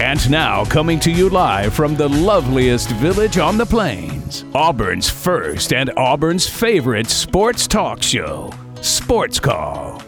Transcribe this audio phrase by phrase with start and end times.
[0.00, 5.74] And now, coming to you live from the loveliest village on the plains, Auburn's first
[5.74, 8.50] and Auburn's favorite sports talk show,
[8.80, 10.02] Sports Call.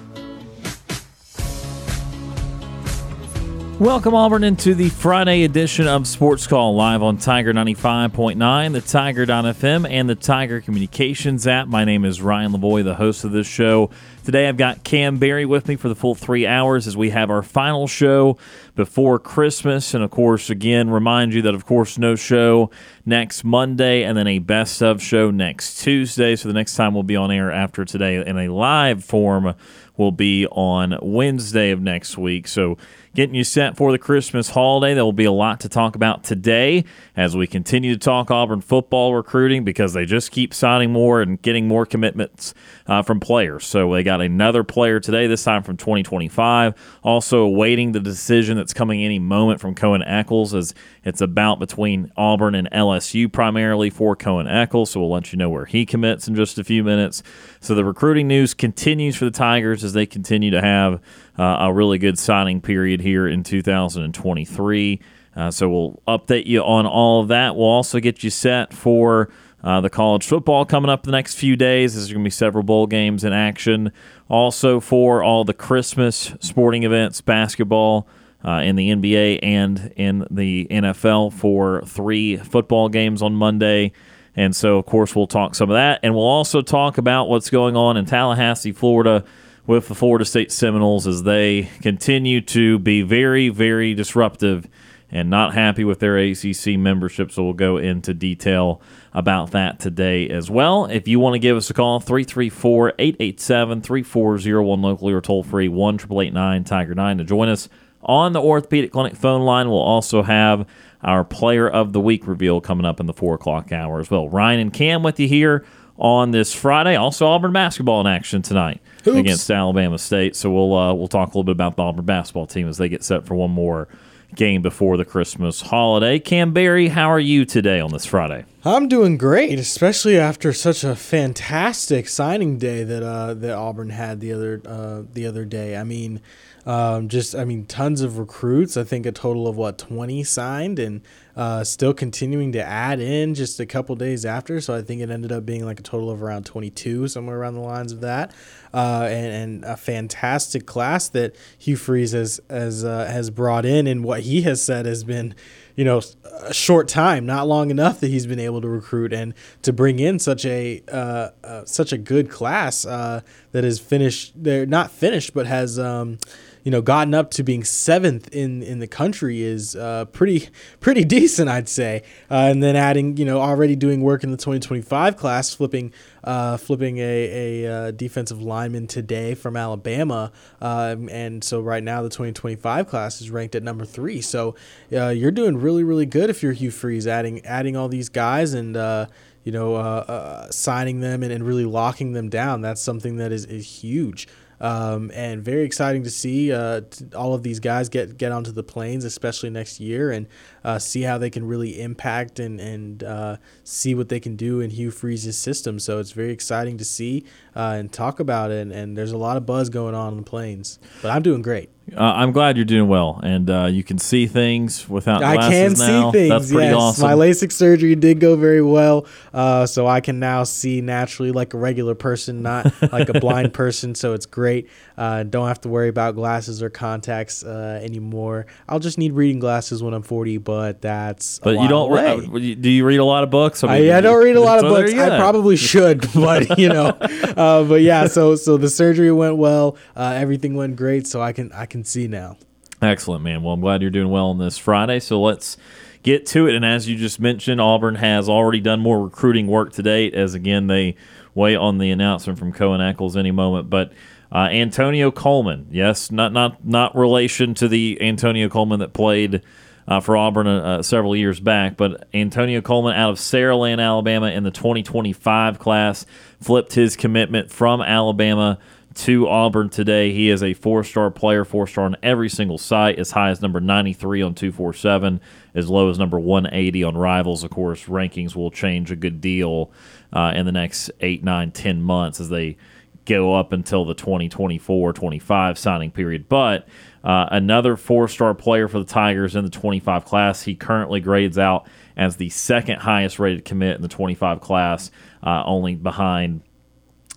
[3.79, 9.91] Welcome, Auburn, into the Friday edition of Sports Call live on Tiger 95.9, the Tiger.fm,
[9.91, 11.67] and the Tiger Communications app.
[11.67, 13.91] My name is Ryan Lavoie, the host of this show.
[14.25, 17.29] Today I've got Kam Berry with me for the full three hours as we have
[17.29, 18.39] our final show
[18.77, 19.95] before Christmas.
[19.95, 22.71] And of course, again, remind you that, of course, no show
[23.05, 26.37] next Monday and then a best of show next Tuesday.
[26.37, 29.57] So the next time we'll be on air after today in a live form
[29.97, 32.47] will be on Wednesday of next week.
[32.47, 32.79] So
[33.17, 34.95] getting you set for the Christmas holiday.
[34.95, 36.85] There will be a lot to talk about today
[37.17, 41.41] as we continue to talk Auburn football recruiting because they just keep signing more and
[41.43, 42.55] getting more commitments
[42.87, 43.67] uh, from players.
[43.67, 46.75] So they got another player today, this time from 2025.
[47.03, 52.11] Also awaiting the decision that's coming any moment from Cohen Eccles as it's about between
[52.17, 54.91] Auburn and LSU primarily for Cohen Eccles.
[54.91, 57.23] So we'll let you know where he commits in just a few minutes.
[57.61, 61.01] So the recruiting news continues for the Tigers as they continue to have
[61.39, 65.01] uh, a really good signing period here in 2023.
[65.35, 67.57] Uh, so we'll update you on all of that.
[67.57, 69.31] We'll also get you set for
[69.65, 71.95] uh, the college football coming up the next few days.
[71.95, 73.93] There's going to be several bowl games in action.
[74.29, 78.07] Also for all the Christmas sporting events, basketball.
[78.45, 83.93] Uh, in the NBA and in the NFL for three football games on Monday.
[84.35, 86.01] And so, of course, we'll talk some of that.
[86.03, 89.25] And we'll also talk about what's going on in Tallahassee, Florida
[89.67, 94.69] with the Florida State Seminoles as they continue to be very, very disruptive
[95.13, 97.31] and not happy with their ACC membership.
[97.31, 98.81] So we'll go into detail
[99.13, 100.87] about that today as well.
[100.87, 105.69] If you want to give us a call, 334 887 3401 locally or toll free
[105.69, 107.69] 1 Tiger 9 to join us
[108.03, 109.69] on the Orthopedic Clinic phone line.
[109.69, 110.67] We'll also have
[111.03, 114.29] our Player of the Week reveal coming up in the 4 o'clock hour as well.
[114.29, 115.65] Ryan and Kam with you here
[115.99, 116.97] on this Friday.
[116.97, 119.19] Also, Auburn basketball in action tonight Oops.
[119.19, 120.35] against Alabama State.
[120.37, 122.89] So we'll uh, we'll talk a little bit about the Auburn basketball team as they
[122.89, 123.89] get set for one more
[124.35, 126.19] game before the Christmas holiday.
[126.19, 128.45] Kam Berry, how are you today on this Friday?
[128.65, 134.21] I'm doing great, especially after such a fantastic signing day that uh, that Auburn had
[134.21, 135.77] the other uh, the other day.
[135.77, 136.21] I mean,
[136.65, 138.77] um, just I mean, tons of recruits.
[138.77, 141.03] I think a total of what 20 signed, and
[141.35, 144.61] uh, still continuing to add in just a couple days after.
[144.61, 147.55] So I think it ended up being like a total of around 22, somewhere around
[147.55, 148.33] the lines of that.
[148.73, 153.87] Uh, and, and, a fantastic class that Hugh Freeze has has uh, has brought in,
[153.87, 155.35] and what he has said has been
[155.77, 156.01] you know
[156.43, 159.99] a short time, not long enough that he's been able to recruit and to bring
[159.99, 163.21] in such a uh, uh, such a good class uh,
[163.53, 164.33] that is finished.
[164.37, 165.79] They're not finished, but has.
[165.79, 166.19] Um,
[166.65, 170.49] you know, gotten up to being seventh in, in the country is uh, pretty
[170.81, 172.03] pretty decent, I'd say.
[172.31, 175.93] Uh, and then adding, you know, already doing work in the 2025 class, flipping
[176.25, 180.31] uh, flipping a, a uh, defensive lineman today from Alabama.
[180.61, 184.21] Um, and so right now the 2025 class is ranked at number three.
[184.21, 184.55] So
[184.93, 188.55] uh, you're doing really, really good if you're Hugh Freeze, adding, adding all these guys
[188.55, 189.07] and, uh,
[189.43, 192.61] you know, uh, uh, signing them and, and really locking them down.
[192.61, 194.29] That's something that is, is huge.
[194.63, 196.83] Um, and very exciting to see uh,
[197.17, 200.29] all of these guys get get onto the planes, especially next year, and
[200.63, 204.61] uh, see how they can really impact and and uh, see what they can do
[204.61, 205.81] in Hugh Freeze's system.
[205.81, 207.25] So it's very exciting to see
[207.57, 208.63] uh, and talk about it.
[208.63, 211.43] And, and, there's a lot of buzz going on in the planes, but I'm doing
[211.43, 211.71] great.
[211.95, 215.51] Uh, I'm glad you're doing well, and uh, you can see things without glasses I
[215.51, 216.11] can now.
[216.11, 216.31] see things.
[216.31, 216.77] That's pretty yes.
[216.77, 217.07] awesome.
[217.07, 221.53] My LASIK surgery did go very well, uh, so I can now see naturally like
[221.55, 223.95] a regular person, not like a blind person.
[223.95, 224.71] So it's great.
[224.97, 228.47] Uh, don't have to worry about glasses or contacts uh, anymore.
[228.69, 231.91] I'll just need reading glasses when I'm 40, but that's but you don't.
[231.91, 233.65] Re- do you read a lot of books?
[233.65, 234.95] I, mean, I, I don't read a lot of books.
[234.95, 238.07] I probably should, but you know, uh, but yeah.
[238.07, 239.77] So so the surgery went well.
[239.97, 241.07] everything went great.
[241.07, 242.37] So I can I can see now.
[242.83, 243.43] Excellent, man.
[243.43, 244.99] Well, I'm glad you're doing well on this Friday.
[244.99, 245.57] So let's
[246.03, 246.55] get to it.
[246.55, 250.35] And as you just mentioned, Auburn has already done more recruiting work to date, as
[250.35, 250.97] again, they
[251.35, 253.71] wait on the announcement from Cohen Eccles any moment.
[253.71, 253.93] But
[254.33, 259.43] uh, Antonio Coleman, yes, not not not relation to the Antonio Coleman that played
[259.87, 264.29] uh, for Auburn uh, uh several years back, but Antonio Coleman out of Saraland, Alabama,
[264.29, 266.07] in the 2025 class,
[266.41, 268.59] flipped his commitment from Alabama
[268.95, 270.13] to Auburn today.
[270.13, 273.41] He is a four star player, four star on every single site, as high as
[273.41, 275.21] number 93 on 247,
[275.55, 277.45] as low as number 180 on Rivals.
[277.45, 279.71] Of course, rankings will change a good deal
[280.13, 282.57] uh, in the next eight, nine, ten months as they
[283.05, 286.29] go up until the 2024 25 signing period.
[286.29, 286.69] But
[287.03, 290.43] uh, another four star player for the Tigers in the 25 class.
[290.43, 291.67] He currently grades out
[291.97, 294.91] as the second highest rated commit in the 25 class,
[295.23, 296.43] uh, only behind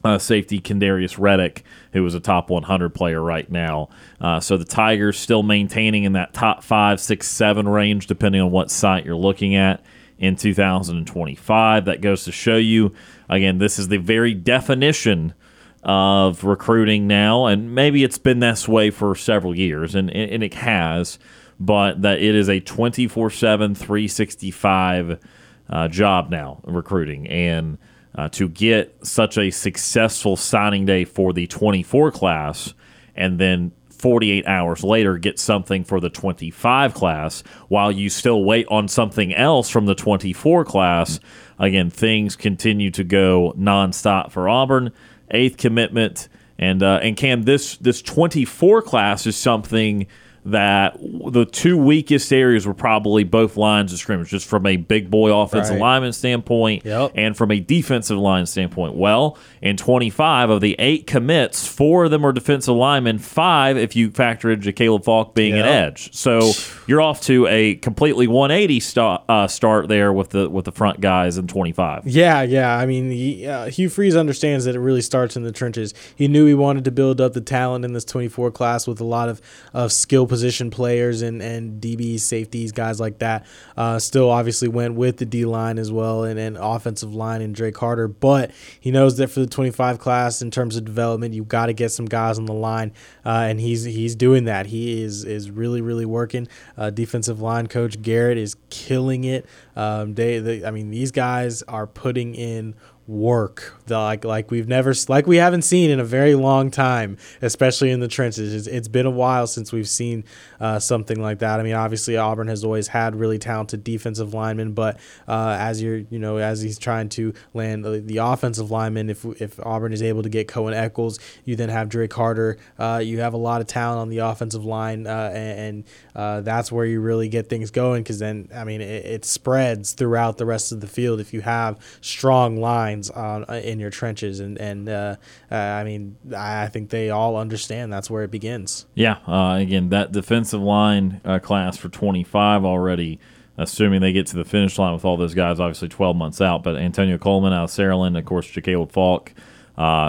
[0.05, 1.63] uh, safety Kendarius Reddick,
[1.93, 3.89] who is a top 100 player right now.
[4.21, 8.51] Uh, so the Tigers still maintaining in that top five, six, seven range, depending on
[8.51, 9.83] what site you're looking at
[10.19, 11.85] in 2025.
[11.85, 12.93] That goes to show you,
[13.27, 15.33] again, this is the very definition
[15.81, 20.53] of recruiting now, and maybe it's been this way for several years, and, and it
[20.55, 21.17] has,
[21.59, 25.19] but that it is a 24 7, 365
[25.67, 27.27] uh, job now, recruiting.
[27.27, 27.79] And
[28.17, 32.73] uh, to get such a successful signing day for the 24 class
[33.15, 38.67] and then 48 hours later get something for the 25 class while you still wait
[38.69, 41.19] on something else from the 24 class.
[41.57, 44.91] Again, things continue to go nonstop for Auburn.
[45.31, 46.27] Eighth commitment.
[46.59, 50.07] And uh, and Kam, this this 24 class is something
[50.45, 55.09] that the two weakest areas were probably both lines of scrimmage, just from a big
[55.09, 55.81] boy offensive right.
[55.81, 57.11] lineman standpoint yep.
[57.15, 58.95] and from a defensive line standpoint.
[58.95, 63.95] Well, in 25 of the eight commits, four of them are defensive linemen, five if
[63.95, 65.65] you factor in Caleb Faulk being yep.
[65.65, 66.13] an edge.
[66.13, 66.51] So
[66.87, 71.01] you're off to a completely 180 start, uh, start there with the with the front
[71.01, 72.05] guys in 25.
[72.05, 72.77] Yeah, yeah.
[72.77, 75.93] I mean, he, uh, Hugh Freeze understands that it really starts in the trenches.
[76.15, 79.03] He knew he wanted to build up the talent in this 24 class with a
[79.03, 79.41] lot of,
[79.73, 83.45] of skill position players and, and DBs, safeties, guys like that.
[83.75, 87.55] Uh, still obviously went with the D line as well and, and offensive line and
[87.55, 88.07] Drake Carter.
[88.07, 91.73] But he knows that for the 25 class, in terms of development, you've got to
[91.73, 92.93] get some guys on the line.
[93.25, 94.67] Uh, and he's he's doing that.
[94.67, 96.47] He is, is really, really working.
[96.77, 99.45] Uh, defensive line coach Garrett is killing it.
[99.75, 102.75] Um, they, they, I mean, these guys are putting in
[103.07, 107.91] work like like we've never like we haven't seen in a very long time especially
[107.91, 108.53] in the trenches.
[108.53, 110.23] It's, it's been a while since we've seen
[110.59, 111.59] uh, something like that.
[111.59, 115.97] I mean obviously auburn has always had really talented defensive linemen but uh, as you're
[115.97, 120.01] you know as he's trying to land the, the, offensive lineman if if auburn is
[120.01, 123.61] able to get cohen eccles you then have drake carter uh, you have a lot
[123.61, 125.83] of talent on the offensive line uh, and, and
[126.15, 129.93] uh, that's where you really get things going because then i mean it, it spreads
[129.93, 133.45] throughout the rest of the field if you have strong lines uh,
[133.75, 135.17] in your trenches, and and uh,
[135.51, 138.87] uh, I mean I think they all understand that's where it begins.
[138.95, 143.19] Yeah, uh, again that defensive line uh, class for 25 already.
[143.57, 146.61] Assuming they get to the finish line with all those guys, obviously 12 months out.
[146.61, 149.31] But Antonio Coleman out of Saraland, of course, Jakaleb Faulk,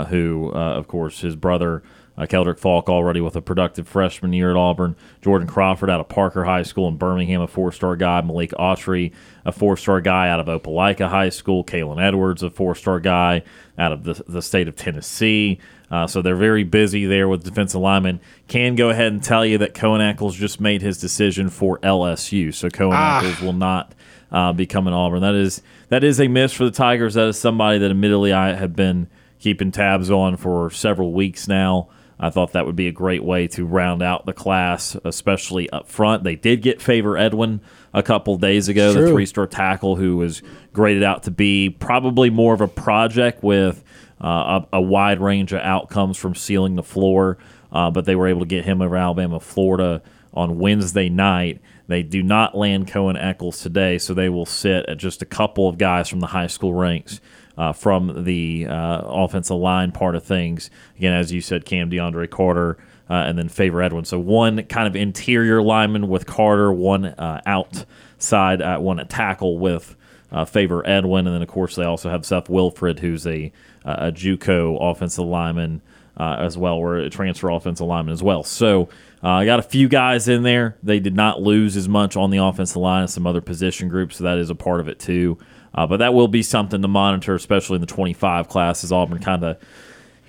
[0.09, 1.85] who, of course, his brother
[2.19, 4.97] uh, Keldric Faulk already with a productive freshman year at Auburn.
[5.23, 8.21] Jordan Crawford out of Parker High School in Birmingham, a four star guy.
[8.23, 9.13] Malik Autry,
[9.45, 11.65] a four star guy out of Opelika High School.
[11.65, 13.43] Kalen Edwards, a four star guy
[13.79, 15.59] out of the, the state of Tennessee.
[15.91, 18.21] Uh, so they're very busy there with defensive linemen.
[18.49, 22.53] Can go ahead and tell you that Cohen Eccles just made his decision for LSU.
[22.53, 23.19] So Cohen ah.
[23.19, 23.95] Eccles will not
[24.33, 25.21] uh, become an Auburn.
[25.21, 27.15] That is that is a miss for the Tigers.
[27.15, 29.09] That is somebody that admittedly I have been
[29.39, 31.89] keeping tabs on for several weeks now.
[32.19, 35.89] I thought that would be a great way to round out the class, especially up
[35.89, 36.25] front.
[36.25, 37.61] They did get Favour Edwin
[37.93, 40.43] a couple days ago, the three star tackle who was
[40.73, 43.85] graded out to be probably more of a project with
[44.23, 47.37] uh, a, a, wide range of outcomes from sealing the floor.
[47.71, 51.61] Uh, but they were able to get him over Alabama, Florida on Wednesday night.
[51.89, 55.69] They do not land Cohen Eccles today, so they will sit at just a couple
[55.69, 57.21] of guys from the high school ranks
[57.57, 60.71] uh, from the uh, offensive line part of things.
[60.99, 62.79] Again, as you said, Kam Drake Carter.
[63.09, 64.05] Uh, and then Favour Edwin.
[64.05, 69.61] So one kind of interior lineman with Carter, one uh, outside, uh, one at tackle
[69.61, 69.95] with
[70.33, 73.53] uh, Favour Edwin, and then of course they also have Seth Wilfred, who's a
[73.85, 75.83] a JUCO offensive lineman
[76.19, 78.43] as well, or a transfer offensive lineman as well.
[78.43, 78.89] So
[79.23, 80.77] I got a few guys in there.
[80.83, 84.17] They did not lose as much on the offensive line as some other position groups,
[84.17, 85.39] so that is a part of it too.
[85.75, 89.19] Uh, but that will be something to monitor, especially in the 25 class, as Auburn
[89.19, 89.59] kind of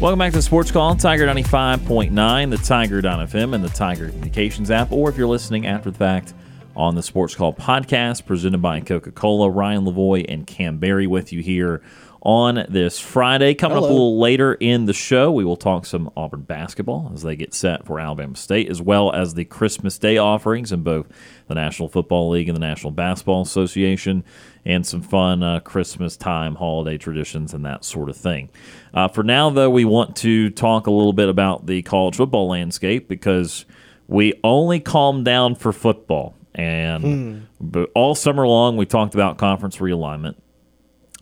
[0.00, 4.90] Welcome back to Sports Call, Tiger 95.9, the Tiger FM, and the Tiger Communications app,
[4.92, 6.32] or if you're listening after the fact
[6.74, 9.50] on the Sports Call podcast presented by Coca Cola.
[9.50, 11.82] Ryan Lavoie and Kam Berry with you here
[12.22, 13.52] on this Friday.
[13.52, 13.88] Coming Hello.
[13.88, 17.36] up a little later in the show, we will talk some Auburn basketball as they
[17.36, 21.08] get set for Alabama State, as well as the Christmas Day offerings in both
[21.46, 24.24] the National Football League and the National Basketball Association,
[24.64, 28.50] and some fun uh, Christmas time holiday traditions and that sort of thing.
[28.92, 32.48] Uh, for now, though, we want to talk a little bit about the college football
[32.48, 33.64] landscape because
[34.08, 36.34] we only calmed down for football.
[36.54, 37.84] And hmm.
[37.94, 40.34] all summer long, we talked about conference realignment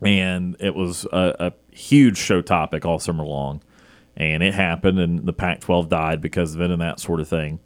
[0.02, 3.62] and it was a, a huge show topic all summer long.
[4.16, 7.28] And it happened, and the Pac 12 died because of it and that sort of
[7.28, 7.61] thing.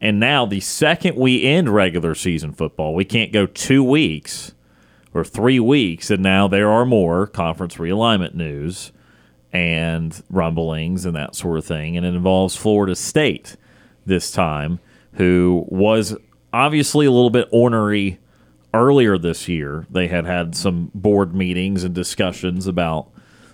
[0.00, 4.52] And now, the second we end regular season football, we can't go two weeks
[5.14, 8.92] or three weeks, and now there are more conference realignment news
[9.52, 11.96] and rumblings and that sort of thing.
[11.96, 13.56] And it involves Florida State
[14.06, 14.80] this time,
[15.14, 16.16] who was
[16.52, 18.18] obviously a little bit ornery
[18.74, 23.08] earlier this year, they had had some board meetings and discussions about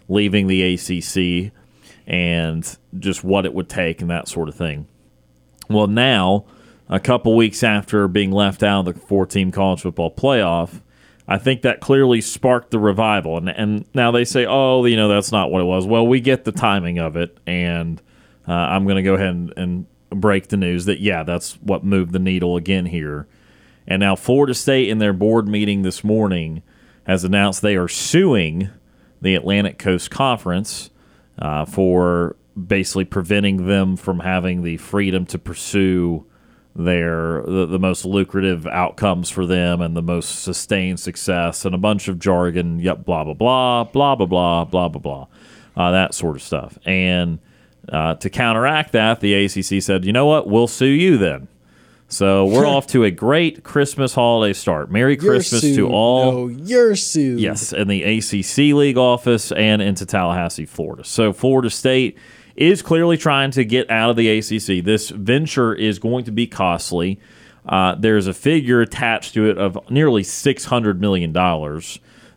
[0.09, 1.53] leaving the ACC
[2.07, 4.87] and just what it would take and that sort of thing.
[5.69, 6.47] Well, now,
[6.89, 10.81] a couple weeks after being left out of the four team college football playoff,
[11.29, 13.37] I think that clearly sparked the revival.
[13.37, 15.87] And, and now they say, oh, you know, that's not what it was.
[15.87, 17.37] Well, we get the timing of it.
[17.47, 18.01] And
[18.49, 21.85] uh, I'm going to go ahead and, and break the news that, yeah, that's what
[21.85, 23.29] moved the needle again here
[23.89, 26.63] and now Florida State, in their board meeting this morning,
[27.07, 28.69] has announced they are suing
[29.23, 30.91] the Atlantic Coast Conference
[31.39, 36.27] uh, for basically preventing them from having the freedom to pursue
[36.79, 41.79] their the, the, most lucrative outcomes for them and the most sustained success and a
[41.79, 42.79] bunch of jargon.
[42.79, 45.27] Yep, blah blah blah blah blah blah blah blah blah,
[45.77, 46.79] uh, that sort of stuff.
[46.87, 47.41] And
[47.89, 51.49] uh, to counteract that, the ACC said, you know what, we'll sue you then.
[52.07, 54.89] So we're off to a great Christmas holiday start.
[54.89, 55.77] Merry you're Christmas sued.
[55.77, 56.33] to all.
[56.33, 57.41] No, you're sued.
[57.41, 61.03] Yes, in the ACC League office and into Tallahassee, Florida.
[61.03, 62.17] So Florida State
[62.59, 64.85] is clearly trying to get out of the ACC.
[64.85, 67.21] This venture is going to be costly.
[67.65, 71.33] Uh, there's a figure attached to it of nearly $600 million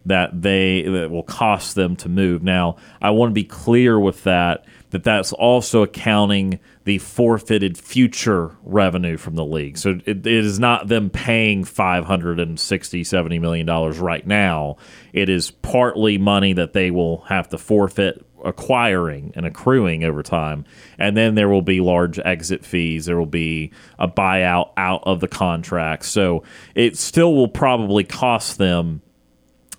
[0.06, 2.44] that they that will cost them to move.
[2.44, 8.58] Now, I want to be clear with that that that's also accounting the forfeited future
[8.64, 9.78] revenue from the league.
[9.78, 14.78] So it, it is not them paying 560, 70 million dollars right now.
[15.14, 20.66] It is partly money that they will have to forfeit acquiring and accruing over time.
[20.98, 23.06] And then there will be large exit fees.
[23.06, 26.06] There will be a buyout out of the contract.
[26.06, 26.44] So
[26.76, 29.02] it still will probably cost them,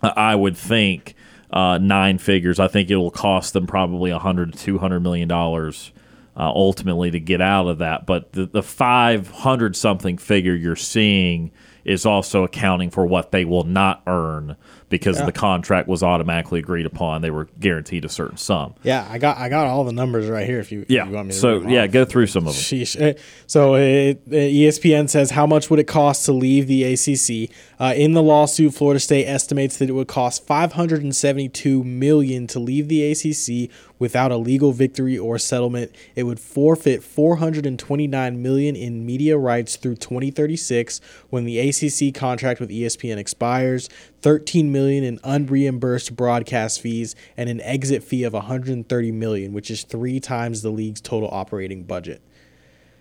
[0.02, 1.14] I would think,
[1.52, 2.58] uh, nine figures.
[2.58, 5.92] I think it will cost them probably 100 to 200 million dollars
[6.36, 8.06] uh, ultimately to get out of that.
[8.06, 11.52] But the, the 500 something figure you're seeing
[11.84, 14.56] is also accounting for what they will not earn
[14.92, 15.26] because Yeah.
[15.26, 17.22] the contract was automatically agreed upon.
[17.22, 18.74] They were guaranteed a certain sum.
[18.84, 20.60] Yeah, I got I got all the numbers right here.
[20.60, 21.06] If you, if Yeah.
[21.08, 21.90] you want me to So yeah, off.
[21.90, 22.62] go through some of them.
[22.62, 23.00] Sheesh.
[23.00, 23.14] Uh,
[23.48, 27.50] So it, ESPN says how much would it cost to leave the ACC?
[27.80, 32.88] Uh, in the lawsuit, Florida State estimates that it would cost 572 million to leave
[32.88, 33.70] the ACC
[34.02, 35.94] without a legal victory or settlement.
[36.16, 42.68] It would forfeit 429 million in media rights through 2036 when the ACC contract with
[42.68, 43.88] ESPN expires.
[44.20, 49.84] 13 million in unreimbursed broadcast fees and an exit fee of 130 million, which is
[49.84, 52.20] three times the league's total operating budget.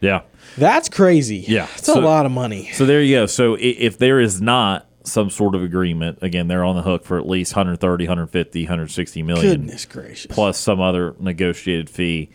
[0.02, 0.22] Yeah.
[0.56, 1.44] That's crazy.
[1.48, 1.68] Yeah.
[1.78, 2.70] It's So- a lot of money.
[2.74, 3.26] So there you go.
[3.26, 7.18] So if there is not some sort of agreement, again, they're on the hook for
[7.18, 9.46] at least 130, 150, 160 million.
[9.46, 10.28] Goodness gracious.
[10.34, 12.30] plus some other negotiated fee.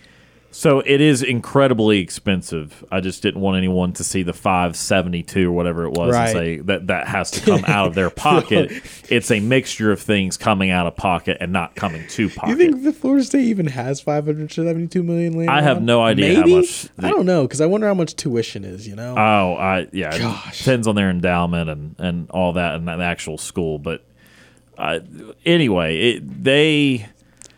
[0.56, 2.82] So it is incredibly expensive.
[2.90, 6.28] I just didn't want anyone to see the 572 or whatever it was Right.
[6.30, 8.72] and say that that has to come out of their pocket.
[9.10, 12.48] It's a mixture of things coming out of pocket and not coming to pocket.
[12.48, 16.56] You think the Florida State even has 572 million I have no idea how Maybe?
[16.56, 18.88] much I don't know because I wonder how much tuition is.
[18.88, 19.14] You know.
[19.14, 20.16] Oh, I yeah.
[20.16, 20.58] Gosh.
[20.60, 23.78] depends on their endowment and and all that and the actual school.
[23.78, 24.04] But
[24.78, 25.00] uh,
[25.44, 27.06] anyway, it, they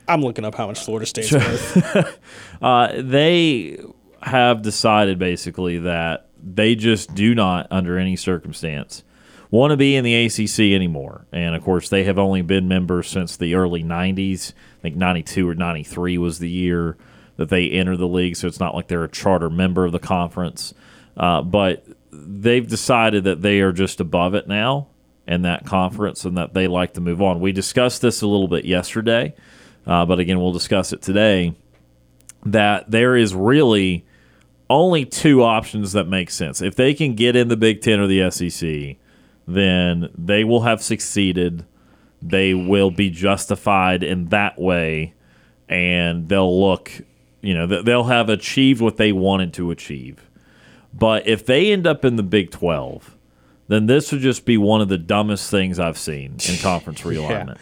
[0.09, 2.19] I'm looking up how much Florida State's worth.
[2.63, 3.79] uh, they
[4.23, 9.05] have decided basically that they just do not, under any circumstance,
[9.51, 11.27] want to be in the ACC anymore.
[11.33, 14.53] And of course, they have only been members since the early '90s.
[14.79, 16.97] I think '92 or '93 was the year
[17.37, 18.37] that they entered the league.
[18.37, 20.75] So it's not like they're a charter member of the conference.
[21.17, 24.89] Uh, but they've decided that they are just above it now
[25.27, 27.41] in that conference and that they like to move on.
[27.41, 29.35] We discussed this a little bit yesterday,
[29.89, 31.55] uh, but again, we'll discuss it today.
[32.45, 34.05] That there is really
[34.71, 36.61] only two options that make sense.
[36.61, 38.97] If they can get in the Big Ten or the SEC,
[39.47, 41.65] then they will have succeeded.
[42.21, 45.15] They will be justified in that way,
[45.69, 46.93] and they'll look,
[47.41, 50.29] you know, they'll have achieved what they wanted to achieve.
[50.93, 53.17] But if they end up in the Big 12,
[53.69, 57.59] then this would just be one of the dumbest things I've seen in conference realignment.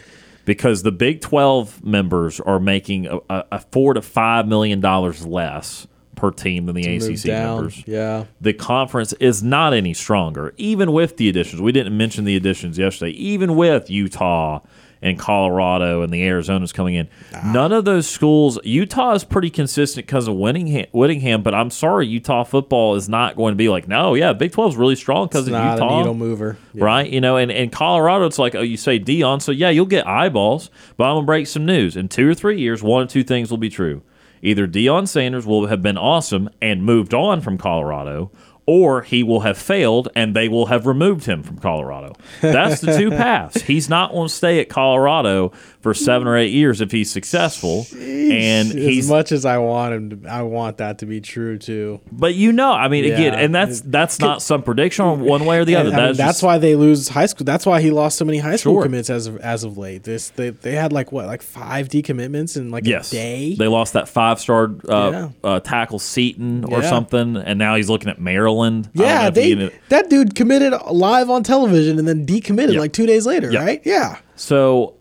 [0.47, 5.85] Because the Big 12 members are making a, a, four to five million dollars less
[6.15, 8.23] per team than the Move ACC members Yeah.
[8.41, 11.61] the conference is not any stronger, even with the additions.
[11.61, 14.61] We didn't mention the additions yesterday, even with Utah
[15.01, 17.07] and Colorado and the Arizonas coming in.
[17.45, 22.07] None of those schools, Utah is pretty consistent because of Whittingham, Whittingham, but I'm sorry,
[22.07, 25.27] Utah football is not going to be like, no, yeah, Big 12 is really strong
[25.27, 26.57] because of Utah a needle mover.
[26.73, 26.83] Yeah.
[26.83, 27.09] right?
[27.09, 30.07] You know, and, and Colorado, it's like, oh, you say Deion, so yeah, you'll get
[30.07, 31.95] eyeballs, but I'm gonna break some news.
[31.95, 34.01] In two or three years, one or two things will be true.
[34.41, 38.31] Either Deion Sanders will have been awesome and moved on from Colorado,
[38.67, 42.13] or he will have failed and they will have removed him from Colorado.
[42.41, 43.61] That's the two paths.
[43.61, 47.85] He's not going to stay at Colorado for seven or eight years if he's successful,
[47.93, 52.01] and as much as I want him, to, I want that to be true too.
[52.11, 55.59] but you know, I mean, again, and that's that's not some prediction on one way
[55.59, 55.89] or the other.
[55.89, 57.45] And, I mean, That's just- why they lose high school.
[57.45, 58.83] That's why he lost so many high school Sure.
[58.83, 60.03] commits as of as of late.
[60.03, 63.55] This they, they had like what like five decommitments in like Yes, a day.
[63.55, 65.29] they lost that five-star uh, Yeah.
[65.43, 66.89] uh, tackle Seaton or Yeah.
[66.89, 68.89] something, and now he's looking at Maryland.
[68.95, 72.79] I don't know yeah, they that dude committed live on television and then decommitted Yeah.
[72.79, 73.63] like two days later, Yeah.
[73.63, 73.81] right?
[73.85, 74.17] Yeah.
[74.35, 74.93] so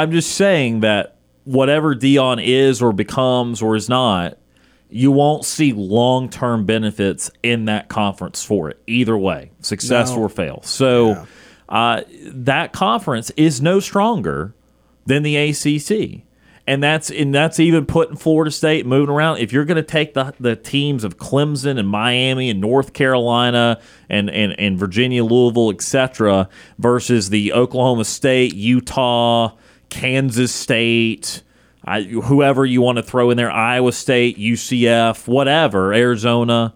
[0.00, 4.38] I'm just saying that whatever Deion is or becomes or is not,
[4.88, 10.22] you won't see long-term benefits in that conference for it either way, success No.
[10.22, 10.60] or fail.
[10.64, 11.24] So Yeah.
[11.68, 14.54] uh, that conference is no stronger
[15.06, 16.24] than the ACC.
[16.64, 19.38] And that's and that's even putting Florida State moving around.
[19.38, 23.80] If you're going to take the the teams of Clemson and Miami and North Carolina
[24.08, 29.50] and and, and Virginia, Louisville, etc., versus the Oklahoma State, Utah,
[29.92, 31.42] Kansas State,
[31.84, 36.72] I, whoever you want to throw in there, Iowa State, UCF, whatever, Arizona,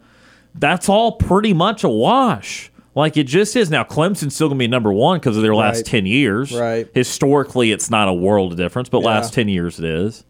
[0.55, 2.71] that's all pretty much a wash.
[2.95, 3.71] Like it just is.
[3.71, 5.87] Now, Clemson's still going to be number one because of their last Right.
[5.87, 6.53] 10 years.
[6.55, 6.89] Right.
[6.93, 10.25] Historically, it's not a world of difference, but last 10 years it is.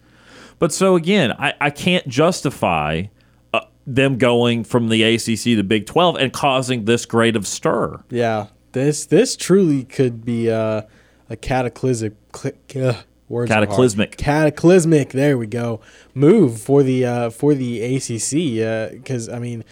[0.61, 3.05] But so again, I, I can't justify
[3.53, 8.03] uh, them going from the ACC to Big 12 and causing this great of stir.
[8.11, 8.47] Yeah.
[8.73, 10.83] This this truly could be uh,
[11.31, 12.55] a cataclysmic cl-
[12.91, 13.51] uh, words.
[13.51, 14.17] Cataclysmic.
[14.17, 15.81] cataclysmic there we go
[16.15, 19.65] move for the uh, for the ACC because I mean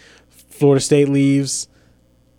[0.49, 1.67] Florida State leaves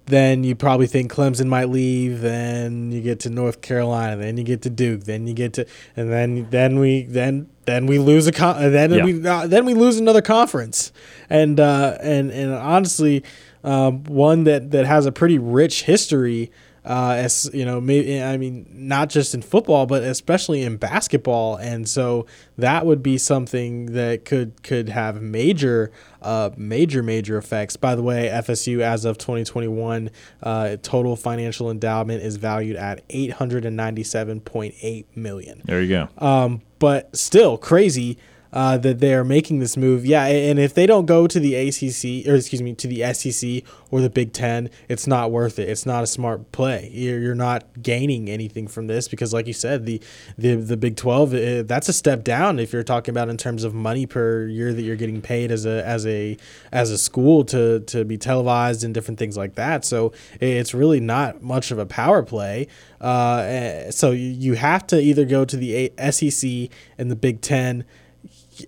[0.07, 2.21] then you probably think Clemson might leave.
[2.21, 4.17] Then you get to North Carolina.
[4.17, 5.03] Then you get to Duke.
[5.03, 8.93] Then you get to, and then then we then then we lose a con- then
[8.93, 9.05] Yeah.
[9.05, 10.93] we uh, then we lose another conference.
[11.29, 13.25] And uh, and and honestly,
[13.65, 16.53] um, one that that has a pretty rich history.
[16.87, 21.57] Uh, as you know, maybe I mean, not just in football, but especially in basketball,
[21.57, 25.91] and so that would be something that could could have major,
[26.23, 27.77] uh, major, major effects.
[27.77, 30.11] By the way, FSU as of 2021,
[30.45, 35.63] uh, total financial endowment is valued at 897.8 million.
[35.65, 36.09] There you go.
[36.25, 38.17] Um, but still crazy
[38.57, 40.07] uh, that they are making this move.
[40.07, 43.63] Yeah, and if they don't go to the ACC or excuse me to the SEC
[43.91, 45.69] or the Big Ten, it's not worth it.
[45.69, 46.89] It's not a smart play.
[46.91, 50.01] You're, you're not gaining anything from this because, like you said, the
[50.39, 53.63] the the Big Twelve uh, that's a step down if you're talking about in terms
[53.63, 56.39] of money per year that you're getting paid as a as a
[56.73, 59.85] as a school to to be televised and different things like that.
[59.85, 62.69] So it's really not much of a power play.
[63.03, 67.43] Uh, eh, so you- you have to either go to the SEC and the Big
[67.43, 67.85] Ten.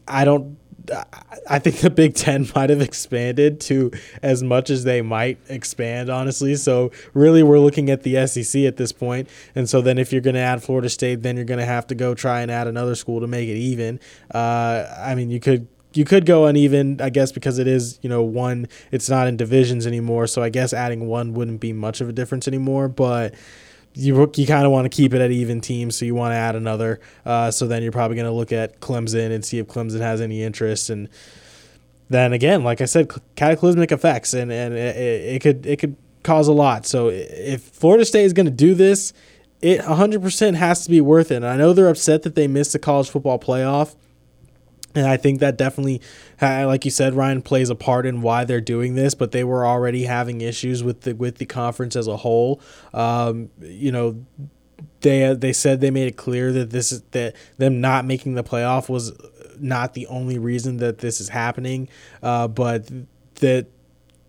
[0.06, 0.58] I don't.
[1.50, 3.90] I- think the Big Ten might have expanded to
[4.22, 6.54] as much as they might expand, honestly.
[6.54, 9.28] So really, we're looking at the SEC at this point.
[9.54, 11.86] And so then, if you're going to add Florida State, then you're going to have
[11.88, 14.00] to go try and add another school to make it even.
[14.32, 18.08] Uh, I mean, you could you could go uneven, I guess, because it is you
[18.08, 18.68] know one.
[18.90, 22.12] It's not in divisions anymore, so I guess adding one wouldn't be much of a
[22.12, 22.88] difference anymore.
[22.88, 23.34] But
[23.98, 26.36] you you kind of want to keep it at even teams, so you want to
[26.36, 27.00] add another.
[27.26, 30.20] Uh, so then you're probably going to look at Clemson and see if Clemson has
[30.20, 31.08] any interest, and
[32.08, 36.48] then again, like I said, cataclysmic effects, and and it, it could it could cause
[36.48, 36.86] a lot.
[36.86, 39.12] So if Florida State is going to do this,
[39.60, 41.36] it 100% has to be worth it.
[41.36, 43.96] And I know they're upset that they missed the college football playoff.
[44.98, 46.00] And I think that definitely,
[46.40, 49.14] like you said, Ryan plays a part in why they're doing this.
[49.14, 52.60] But they were already having issues with the with the conference as a whole.
[52.92, 54.24] Um, you know,
[55.00, 58.44] they they said they made it clear that this is that them not making the
[58.44, 59.12] playoff was
[59.58, 61.88] not the only reason that this is happening,
[62.22, 62.90] uh, but
[63.36, 63.66] that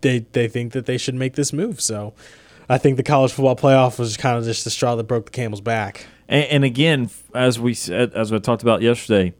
[0.00, 1.80] they they think that they should make this move.
[1.80, 2.14] So.
[2.68, 5.32] I think the college football playoff was kind of just the straw that broke the
[5.32, 6.06] camel's back.
[6.28, 9.34] And, and again, as we as we talked about yesterday,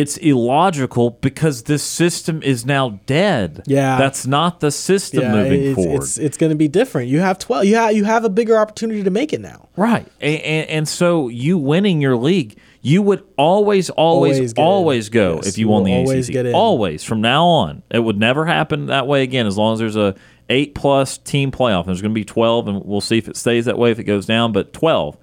[0.00, 3.62] it's illogical because this system is now dead.
[3.66, 3.96] Yeah.
[3.98, 6.02] that's not the system Yeah, moving it's, forward.
[6.02, 7.08] it's it's going to be different.
[7.08, 7.64] You have twelve.
[7.64, 9.68] You have you have a bigger opportunity to make it now.
[9.76, 10.06] Right.
[10.20, 15.36] And, and, and so you winning your league, you would always, always, Always always, go
[15.36, 16.32] Yes, if you won the always ACC.
[16.32, 16.54] get in.
[16.54, 17.82] Always from now on.
[17.90, 20.14] It would never happen that way again as long as there's a
[20.48, 21.86] eight plus team playoff.
[21.86, 24.04] There's going to be 12, and we'll see if it stays that way, if it
[24.04, 25.16] goes down, but 12.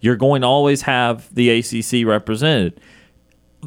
[0.00, 2.80] You're going to always have the ACC represented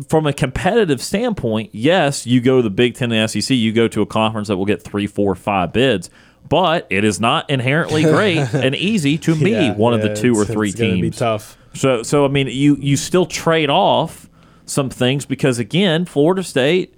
[0.08, 3.88] from a competitive standpoint, yes, you go to the Big Ten and SEC, you go
[3.88, 6.10] to a conference that will get three, four, five bids,
[6.47, 10.34] but it is not inherently great and easy to be Yeah, one of the two
[10.36, 11.17] or three it's gonna Be teams.
[11.17, 11.58] tough.
[11.73, 14.30] So, so I mean, you you still trade off
[14.65, 16.95] some things because again, Florida State,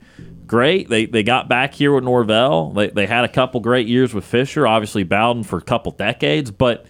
[0.47, 0.89] great.
[0.89, 2.71] They they got back here with Norvell.
[2.71, 4.65] They they had a couple great years with Fisher.
[4.67, 6.85] Obviously, Bowden for a couple decades, but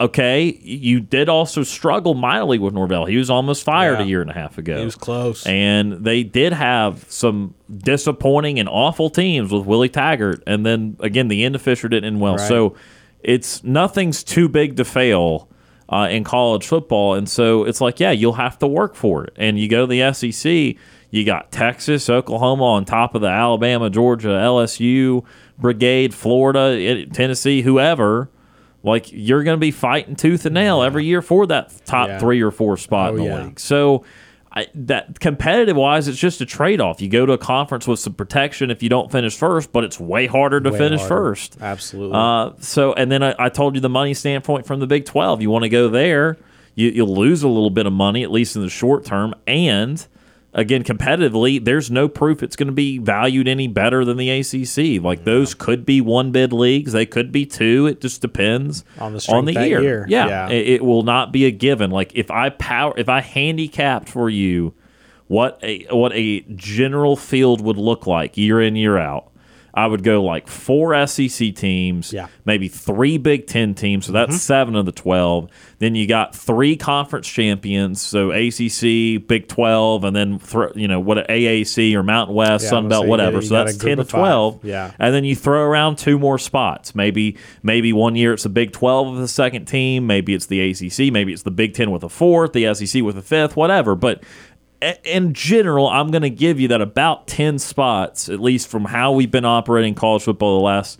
[0.00, 3.04] okay, you did also struggle mightily with Norvell.
[3.06, 4.04] He was almost fired Yeah.
[4.04, 4.78] a year and a half ago.
[4.78, 5.46] He was close.
[5.46, 10.42] And they did have some disappointing and awful teams with Willie Taggart.
[10.46, 12.36] And then again, the end of Fisher didn't end well.
[12.36, 12.48] Right.
[12.48, 12.74] So
[13.22, 15.48] it's nothing's too big to fail
[15.88, 17.14] uh, in college football.
[17.14, 19.32] And so it's like, yeah, you'll have to work for it.
[19.36, 20.76] And you go to the SEC,
[21.10, 25.22] you got Texas, Oklahoma on top of the Alabama, Georgia, LSU,
[25.58, 28.30] Brigade, Florida, Tennessee, whoever.
[28.82, 32.18] Like you're going to be fighting tooth and nail every year for that top Yeah.
[32.18, 33.42] three or four spot Oh, in the yeah.
[33.44, 33.60] league.
[33.60, 34.04] So
[34.54, 37.00] I, that competitive wise, it's just a trade off.
[37.00, 39.98] You go to a conference with some protection if you don't finish first, but it's
[39.98, 41.14] way harder to Way finish harder.
[41.14, 41.56] first.
[41.60, 42.18] Absolutely.
[42.18, 45.40] Uh, so, and then I, I told you the money standpoint from the Big 12.
[45.40, 46.36] You want to go there,
[46.74, 49.34] you, you'll lose a little bit of money, at least in the short term.
[49.46, 50.06] And
[50.54, 55.02] again, competitively, there's no proof it's going to be valued any better than the ACC.
[55.02, 57.86] Like those could be one bid leagues, they could be two.
[57.86, 59.82] It just depends On the strength that year.
[59.82, 60.06] year.
[60.08, 60.48] Yeah, Yeah.
[60.50, 61.90] It, it will not be a given.
[61.90, 64.74] Like if I power, if I handicapped for you
[65.32, 69.31] what a what a general field would look like year in year out.
[69.74, 72.26] I would go like four SEC teams, Yeah.
[72.44, 74.36] maybe three Big Ten teams, so that's mm-hmm.
[74.38, 75.48] seven of the twelve.
[75.78, 81.00] Then you got three conference champions, so ACC, Big Twelve, and then thro- you know
[81.00, 83.36] what AAC or Mountain West, Yeah, Sun Belt, gonna you whatever.
[83.36, 84.20] you so that's ten to of five.
[84.20, 84.64] twelve.
[84.64, 84.92] Yeah.
[84.98, 86.94] and then you throw around two more spots.
[86.94, 90.60] Maybe maybe one year it's the Big Twelve with the second team, maybe it's the
[90.70, 93.94] ACC, maybe it's the Big Ten with a fourth, the SEC with a fifth, whatever.
[93.94, 94.22] But
[95.04, 99.12] in general, I'm going to give you that about 10 spots, at least from how
[99.12, 100.98] we've been operating college football the last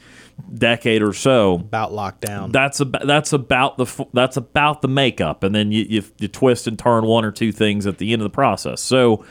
[0.55, 2.53] decade or so, About lockdown.
[2.53, 6.67] that's about that's about the that's about the makeup, and then you, you you twist
[6.67, 8.81] and turn one or two things at the end of the process.
[8.81, 9.25] So,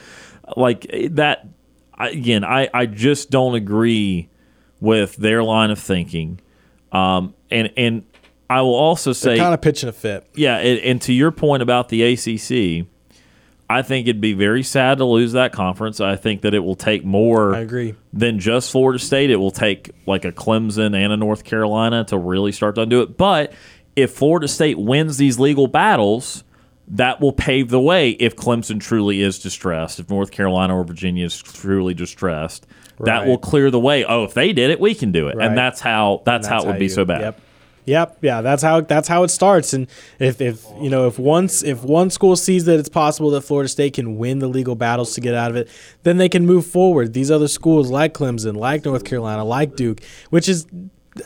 [0.55, 1.47] like that
[1.99, 4.29] again, I I just don't agree
[4.79, 6.39] with their line of thinking,
[6.91, 8.03] um, and and
[8.49, 10.27] I will also say kind of pitching a fit.
[10.35, 12.87] yeah, and, and to your point about the ACC,
[13.71, 16.01] I think it'd be very sad to lose that conference.
[16.01, 17.95] I think that it will take more I agree.
[18.12, 19.29] than just Florida State.
[19.29, 23.01] It will take like a Clemson and a North Carolina to really start to undo
[23.01, 23.17] it.
[23.17, 23.53] But
[23.95, 26.43] if Florida State wins these legal battles,
[26.89, 31.25] that will pave the way if Clemson truly is distressed, if North Carolina or Virginia
[31.25, 32.67] is truly distressed.
[32.99, 34.03] That will clear the way.
[34.05, 35.38] Oh, if they did it, we can do it.
[35.38, 35.47] Right.
[35.47, 37.21] And that's how that's, how it would be you- so bad.
[37.21, 37.41] Yep.
[37.86, 39.74] Yep, yeah, that's how that's how it starts.
[39.74, 39.88] And
[40.20, 43.67] if, if you know if once if one school sees that it's possible that Florida
[43.67, 45.67] State can win the legal battles to get out of it,
[46.04, 47.13] then they can move forward.
[47.13, 50.67] These other schools like Clemson, like North Carolina, like Duke, which is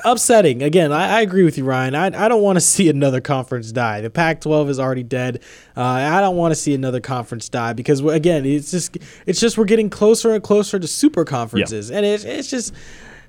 [0.04, 0.64] upsetting.
[0.64, 1.96] Again, I, I agree with you, Ryan.
[1.96, 4.02] I, I don't want to see another conference die.
[4.02, 5.42] The Pac-12 is already dead.
[5.76, 9.58] Uh, I don't want to see another conference die because again, it's just it's just
[9.58, 12.74] we're getting closer and closer to super conferences, and it's it's just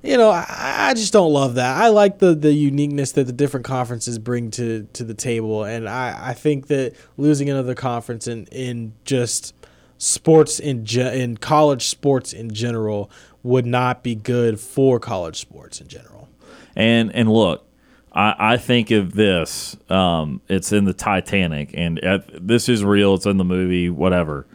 [0.06, 0.46] you know, I,
[0.88, 1.76] I just don't love that.
[1.76, 5.88] I like the the uniqueness that the different conferences bring to to the table, and
[5.88, 9.54] I, I think that losing another conference in in just
[9.98, 13.10] sports in ge- in college sports in general
[13.42, 16.28] would not be good for college sports in general.
[16.76, 17.66] And and look,
[18.12, 19.76] I, I think of this.
[19.90, 23.14] Um, it's in the Titanic, and uh, this is real.
[23.14, 24.46] It's in the movie, whatever.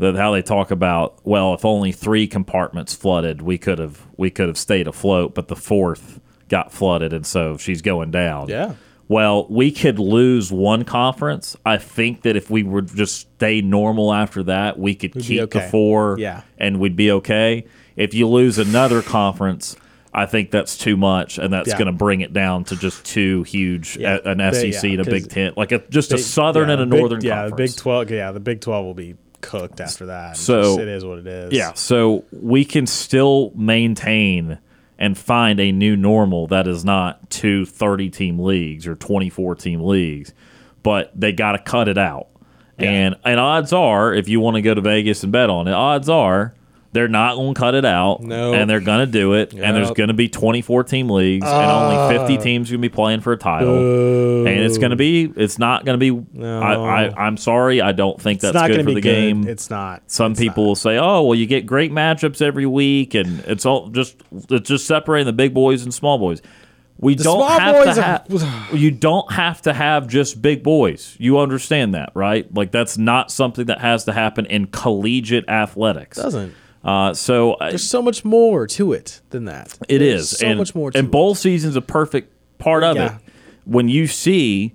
[0.00, 1.18] That how they talk about.
[1.24, 5.48] Well, if only three compartments flooded, we could have we could have stayed afloat, but
[5.48, 8.48] the fourth got flooded, and so she's going down.
[8.48, 8.74] Yeah.
[9.08, 11.56] Well, we could lose one conference.
[11.66, 15.50] I think that if we would just stay normal after that, we could be keep
[15.50, 16.42] the four Yeah.
[16.58, 17.64] and we'd be okay.
[17.96, 19.74] If you lose another conference,
[20.14, 21.78] I think that's too much, and that's Yeah.
[21.78, 24.18] going to bring it down to just two huge, Yeah.
[24.24, 26.80] a- an They- SEC yeah, and a Big Ten, like a, just a Southern and
[26.80, 27.50] a the Big- Northern yeah, conference.
[27.50, 28.10] the Big Twelve.
[28.12, 30.36] Yeah, the Big Twelve will be cooked after that.
[30.36, 31.52] So- it is what it is.
[31.52, 34.58] Yeah, so we can still maintain
[34.98, 39.80] and find a new normal that is not two 30 team leagues or 24 team
[39.80, 40.34] leagues,
[40.82, 42.28] but they got to cut it out.
[42.78, 45.72] And and odds are, if you want to go to Vegas and bet on it,
[45.72, 46.54] odds are
[46.92, 48.52] they're not going to cut it out, No.
[48.52, 51.70] and they're going to do it, and there's going to be 24 team leagues, and
[51.70, 52.40] only 50 ah.
[52.40, 55.84] teams going to be playing for a title, and it's going to be, it's not
[55.84, 56.42] going to be.
[56.44, 59.02] I, I, I'm sorry, I don't think It's that's good for the good.
[59.02, 59.46] game.
[59.46, 60.02] It's not.
[60.10, 60.68] Some It's people not.
[60.68, 64.16] will say, "Oh, well, you get great matchups every week, and it's all just
[64.50, 66.42] it's just separating the big boys and small boys."
[67.02, 68.68] We don't small have to are- have.
[68.78, 71.16] you don't have to have just big boys.
[71.18, 72.52] You understand that, right?
[72.54, 76.18] Like that's not something that has to happen in collegiate athletics.
[76.18, 76.54] doesn't.
[76.82, 79.78] Uh, so uh, There's so much more to it than that.
[79.88, 80.90] it There's is so and, much more.
[80.90, 83.16] To and bowl season's a perfect part of Yeah.
[83.16, 83.22] it.
[83.64, 84.72] When you see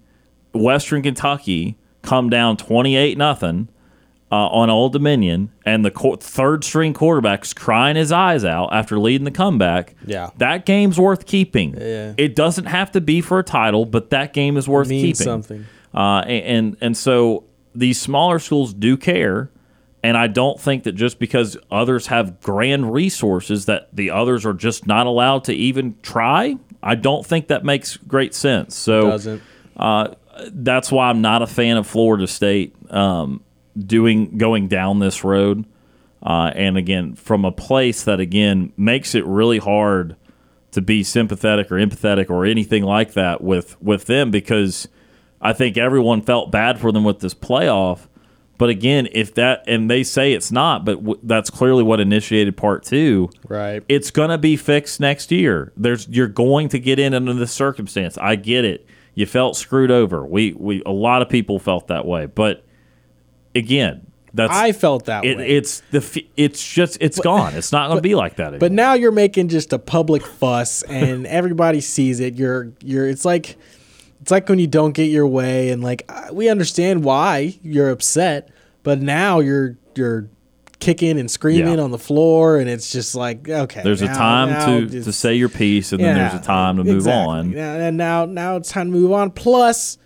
[0.53, 3.67] Western Kentucky come down twenty eight nothing
[4.31, 8.97] uh, on Old Dominion, and the qu- third string quarterback's crying his eyes out after
[8.99, 9.95] leading the comeback.
[10.05, 10.29] Yeah.
[10.37, 11.75] that game's worth keeping.
[11.79, 12.13] Yeah.
[12.17, 15.15] It doesn't have to be for a title, but that game is worth keeping.
[15.15, 15.65] something.
[15.93, 19.49] Uh, and, and and so these smaller schools do care,
[20.05, 24.53] and I don't think that just because others have grand resources that the others are
[24.53, 26.57] just not allowed to even try.
[26.83, 28.75] I don't think that makes great sense.
[28.75, 29.41] So doesn't.
[30.51, 33.43] that's why I'm not a fan of Florida State um,
[33.75, 35.65] doing going down this road.
[36.21, 40.15] Uh, and again, from a place that again makes it really hard
[40.69, 44.87] to be sympathetic or empathetic or anything like that with with them because
[45.41, 48.07] I think everyone felt bad for them with this playoff.
[48.57, 52.55] But again, if that and they say it's not, but w- that's clearly what initiated
[52.55, 53.83] part two Right.
[53.89, 55.73] it's going to be fixed next year.
[55.75, 58.17] There's you're going to get in under this circumstance.
[58.17, 58.87] I get it.
[59.13, 60.25] You felt screwed over.
[60.25, 62.25] We we a lot of people felt that way.
[62.27, 62.63] But
[63.53, 65.47] again, that's I felt that it, way.
[65.49, 67.53] it's the it's just it's gone.
[67.55, 68.59] It's not going to be like that anymore.
[68.59, 72.35] But now you're making just a public fuss, and everybody sees it.
[72.35, 73.07] You're you're.
[73.07, 73.57] It's like
[74.25, 78.49] it's like when you don't get your way, and like we understand why you're upset,
[78.81, 80.27] but now you're you're
[80.79, 81.83] kicking and screaming Yeah.
[81.83, 83.83] on the floor, and it's just like okay.
[83.83, 86.83] there's a time now to, to say your piece, and then there's a time to
[86.83, 87.21] move exactly.
[87.23, 87.51] on.
[87.51, 89.29] Yeah, and now now it's time to move on.
[89.29, 89.99] Plus.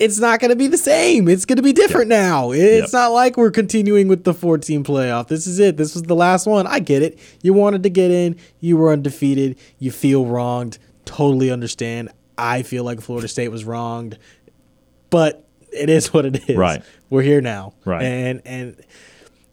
[0.00, 1.28] It's not going to be the same.
[1.28, 2.50] It's going to be different now.
[2.50, 3.00] It's Yep.
[3.02, 5.28] not like we're continuing with the 14 playoff.
[5.28, 5.76] This is it.
[5.76, 6.66] This was the last one.
[6.66, 7.20] I get it.
[7.40, 8.34] You wanted to get in.
[8.58, 9.54] You were undefeated.
[9.78, 10.78] You feel wronged.
[11.04, 12.08] Totally understand.
[12.36, 14.18] I feel like Florida State was wronged,
[15.10, 16.56] but it is what it is.
[16.56, 16.82] Right.
[17.10, 17.74] We're here now.
[17.84, 18.02] Right.
[18.02, 18.76] And and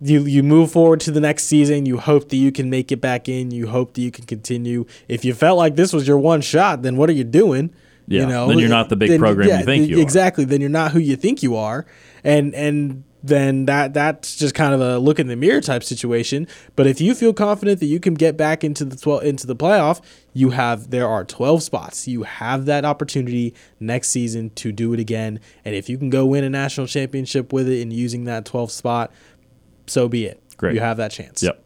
[0.02, 1.86] you you move forward to the next season.
[1.86, 3.52] You hope that you can make it back in.
[3.52, 4.86] You hope that you can continue.
[5.08, 7.74] If you felt like this was your one shot, then what are you doing?
[8.08, 10.02] Yeah, you know, then you're not the big then- program you think you are.
[10.02, 10.46] exactly.
[10.46, 11.86] Then you're not who you think you are,
[12.24, 16.48] and and then that that's just kind of a look in the mirror type situation.
[16.76, 19.56] But if you feel confident that you can get back into the twelve into the
[19.56, 20.02] playoff,
[20.34, 22.08] you have there are twelve spots.
[22.08, 26.26] You have that opportunity next season to do it again, and if you can go
[26.26, 29.12] win a national championship with it and using that twelve spot,
[29.88, 30.42] so be it.
[30.58, 30.76] Great.
[30.76, 31.44] You have that chance.
[31.44, 31.64] Yep.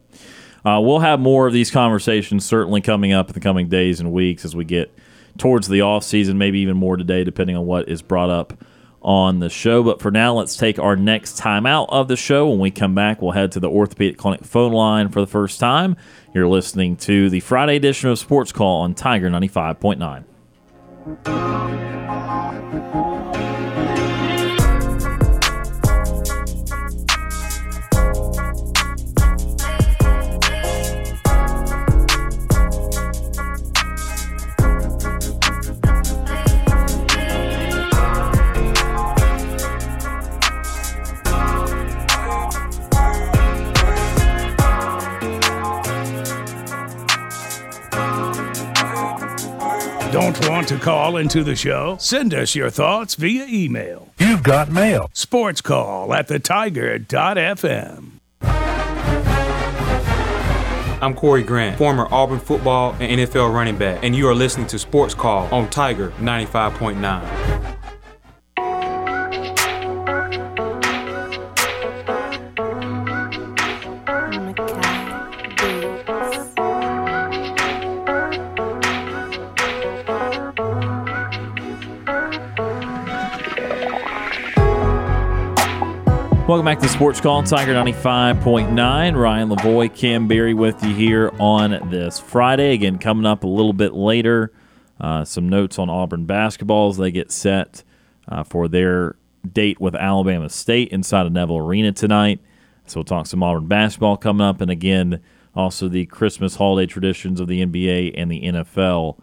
[0.64, 4.12] Uh, we'll have more of these conversations certainly coming up in the coming days and
[4.12, 4.92] weeks as we get
[5.36, 8.54] towards the off season, maybe even more today, depending on what is brought up
[9.04, 9.82] on the show.
[9.82, 12.48] But for now, let's take our next time out of the show.
[12.48, 15.60] When we come back, we'll head to the Orthopedic Clinic phone line for the first
[15.60, 15.96] time.
[16.34, 20.24] You're listening to the Friday edition of Sports Call on Tiger 95.9.
[50.74, 51.96] to call into the show?
[51.98, 54.08] Send us your thoughts via email.
[54.18, 55.08] You've got mail.
[55.12, 58.10] Sports call at the tiger.fm.
[61.02, 64.78] I'm Corey Grant, former Auburn football and NFL running back, and you are listening to
[64.78, 67.83] Sports Call on Tiger 95.9.
[86.64, 89.20] Welcome back to Sports Call Tiger 95.9.
[89.20, 92.72] Ryan Lavoie, Kam Berry with you here on this Friday.
[92.72, 94.50] Again, coming up a little bit later,
[94.98, 97.84] uh, some notes on Auburn basketball as they get set
[98.28, 99.16] uh, for their
[99.52, 102.40] date with Alabama State inside of Neville Arena tonight.
[102.86, 105.20] So we'll talk some Auburn basketball coming up, and again,
[105.54, 109.18] also the Christmas holiday traditions of the NBA and the NFL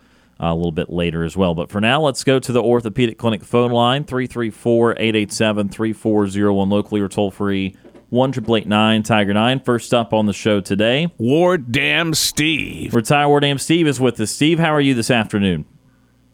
[0.49, 1.53] a little bit later as well.
[1.53, 7.01] But for now, let's go to the Orthopedic Clinic phone line 334 887 3401 locally
[7.01, 7.75] or toll free
[8.09, 8.31] 1
[9.03, 9.59] Tiger 9.
[9.61, 12.93] First up on the show today, Ward Dam Steve.
[12.93, 14.31] Retire Ward Dam Steve is with us.
[14.31, 15.65] Steve, how are you this afternoon?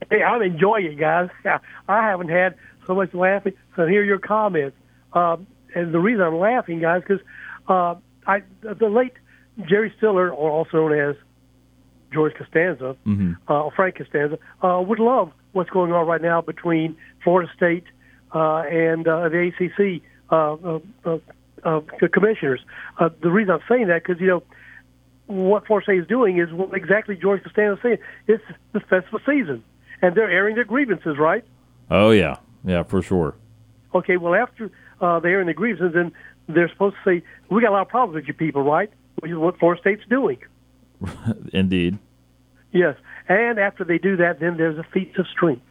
[0.10, 1.30] Hey, I'm enjoying it, guys.
[1.88, 2.56] I haven't had
[2.88, 3.54] so much laughing.
[3.76, 4.76] So hear your comments.
[5.14, 7.24] Um, and the reason I'm laughing, guys, because
[7.68, 9.14] uh, I the late
[9.68, 11.16] Jerry Stiller, or also known as
[12.14, 12.96] George Costanza,
[13.50, 17.84] uh, or Frank Costanza, uh, would love what's going on right now between Florida State
[18.34, 21.18] uh, and uh, the ACC uh, uh, uh,
[21.64, 22.62] uh, commissioners.
[23.00, 24.44] Uh, the reason I'm saying that because you know
[25.28, 27.98] what Florida State is doing is what exactly George Costanza is saying.
[28.28, 28.44] It's
[28.74, 29.64] the festival season,
[30.02, 31.44] and they're airing their grievances, right?
[31.92, 32.38] Oh, yeah.
[32.64, 33.36] Yeah, for sure.
[33.94, 34.70] Okay, well, after
[35.02, 36.12] uh, they're airing the grievances, then
[36.48, 38.90] they're supposed to say, we got a lot of problems with you people, right?
[39.20, 40.38] Which is what Florida State's doing.
[41.54, 41.98] Indeed.
[42.72, 42.96] Yes.
[43.30, 45.64] And after they do that, then there's a feats of strength.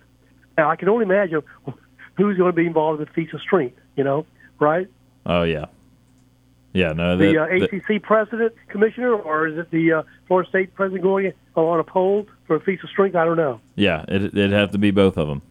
[0.59, 1.43] Now, I can only imagine
[2.17, 4.27] who's going to be involved with feats of strength, you know,
[4.59, 4.89] right?
[5.25, 5.67] Oh, yeah.
[6.73, 7.17] Yeah, no.
[7.17, 11.03] The that- uh, that- ACC president, commissioner, or is it the uh, Florida State president
[11.03, 13.17] going on a poll for feats of strength?
[13.17, 13.61] I don't know.
[13.77, 15.43] yeah, it, it'd have to be both of them.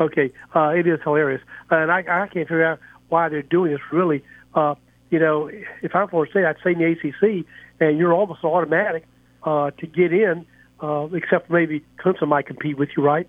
[0.00, 3.80] Okay, uh, it is hilarious, and I, I can't figure out why they're doing this.
[3.92, 4.74] Really, uh,
[5.10, 5.50] you know,
[5.82, 7.46] if I'm Florida State, I'd say in the ACC,
[7.80, 9.06] and you're almost automatic
[9.42, 10.46] uh, to get in,
[10.80, 13.26] uh, except maybe Clemson might compete with you, right?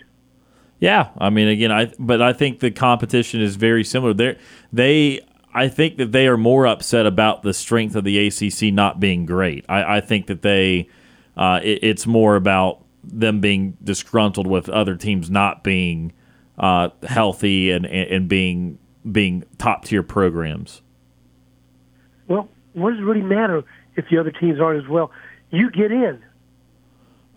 [0.80, 4.14] Yeah, I mean, again, I but I think the competition is very similar.
[4.14, 4.38] They
[4.74, 5.20] they
[5.54, 9.26] I think that they are more upset about the strength of the ACC not being
[9.26, 9.66] great.
[9.70, 10.90] I, I think that they
[11.38, 16.14] uh, it, it's more about them being disgruntled with other teams not being
[16.58, 18.80] uh, healthy and, and and being
[19.12, 20.82] being top tier programs.
[22.28, 23.64] Well, what does it really matter
[24.02, 25.12] if the other teams aren't as well?
[25.50, 26.22] You get in,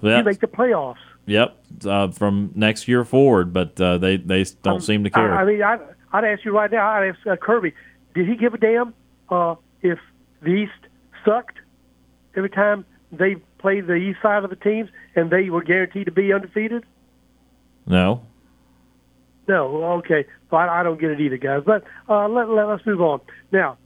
[0.01, 0.97] So you make the playoffs.
[1.27, 5.33] Yep, uh, from next year forward, but uh, they they don't seem to care.
[5.35, 5.79] I, I mean, I,
[6.13, 6.87] I'd ask you right now.
[6.87, 7.73] I'd ask uh, Kirby,
[8.15, 8.93] did he give a damn
[9.31, 9.99] uh, if
[10.43, 10.73] the East
[11.25, 11.59] sucked
[12.37, 16.13] every time they played the East side of the teams and they were guaranteed to
[16.13, 16.85] be undefeated?
[17.87, 18.23] no,
[19.49, 19.85] No.
[19.99, 20.27] Okay.
[20.51, 21.63] So I, I don't get it either, guys.
[21.65, 23.21] But uh, let, let, let's move on.
[23.51, 23.79] Now,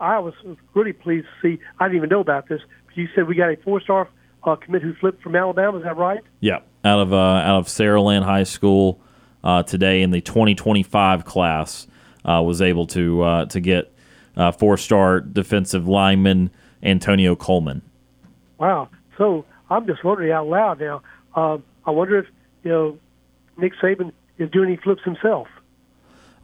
[0.00, 0.34] I was
[0.74, 1.62] really pleased to see.
[1.78, 2.60] I didn't even know about this.
[2.86, 4.08] But you said we got a four-star
[4.42, 5.78] uh, commit who flipped from Alabama.
[5.78, 6.20] Is that right?
[6.40, 9.00] Yeah, out of uh, out of Saraland High School
[9.42, 11.86] uh, today in the 2025 class
[12.24, 13.92] uh, was able to uh, to get
[14.36, 16.50] uh, four-star defensive lineman
[16.82, 17.82] Antonio Coleman.
[18.58, 18.88] Wow.
[19.16, 21.02] So I'm just wondering out loud now.
[21.34, 22.26] Uh, I wonder if
[22.62, 22.98] you know
[23.56, 25.48] Nick Saban is doing any flips himself.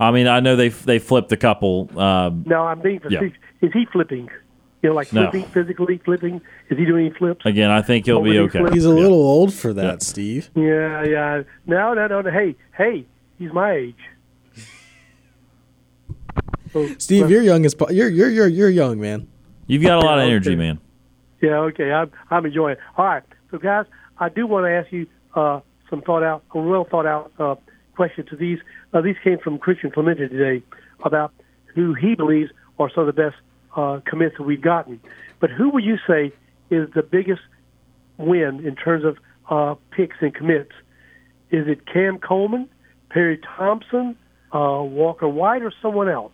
[0.01, 1.89] I mean, I know they they flipped a couple.
[1.99, 3.37] Um, No, I'm being facetious.
[3.61, 4.29] Is he flipping?
[4.83, 5.31] You know, like No.
[5.31, 6.41] flipping physically, flipping.
[6.71, 7.45] Is he doing any flips?
[7.45, 8.59] again, I think he'll be Nobody okay.
[8.61, 8.75] flipped.
[8.75, 8.95] He's a Yeah.
[8.95, 9.97] little old for that, Yeah.
[10.01, 10.51] Steve.
[10.55, 11.43] Yeah, yeah.
[11.67, 12.31] No, no, no, no.
[12.31, 13.05] Hey, hey,
[13.39, 13.95] he's my age.
[16.73, 19.29] So, Steve, well, you're young as po- you're you're you're you're young, man.
[19.67, 20.57] You've got a lot of energy, Okay.
[20.57, 20.79] man.
[21.43, 21.93] Yeah, okay.
[21.93, 22.79] I'm I'm enjoying it.
[22.97, 23.23] All right.
[23.51, 23.87] So guys,
[24.19, 27.57] I do want to ask you uh, some thought out, a well thought out uh,
[27.97, 28.59] question to these.
[28.93, 30.63] Uh, these came from Christian Clemente today
[31.05, 31.33] about
[31.75, 33.37] who he believes are some of the best
[33.77, 35.01] uh, commits that we've gotten.
[35.39, 36.33] But who would you say
[36.71, 37.43] is the biggest
[38.17, 39.19] win in terms of
[39.49, 40.73] uh, picks and commits?
[41.51, 42.69] Is it Cam Coleman,
[43.09, 44.17] Perry Thompson,
[44.53, 46.33] uh, Walker White, or someone else?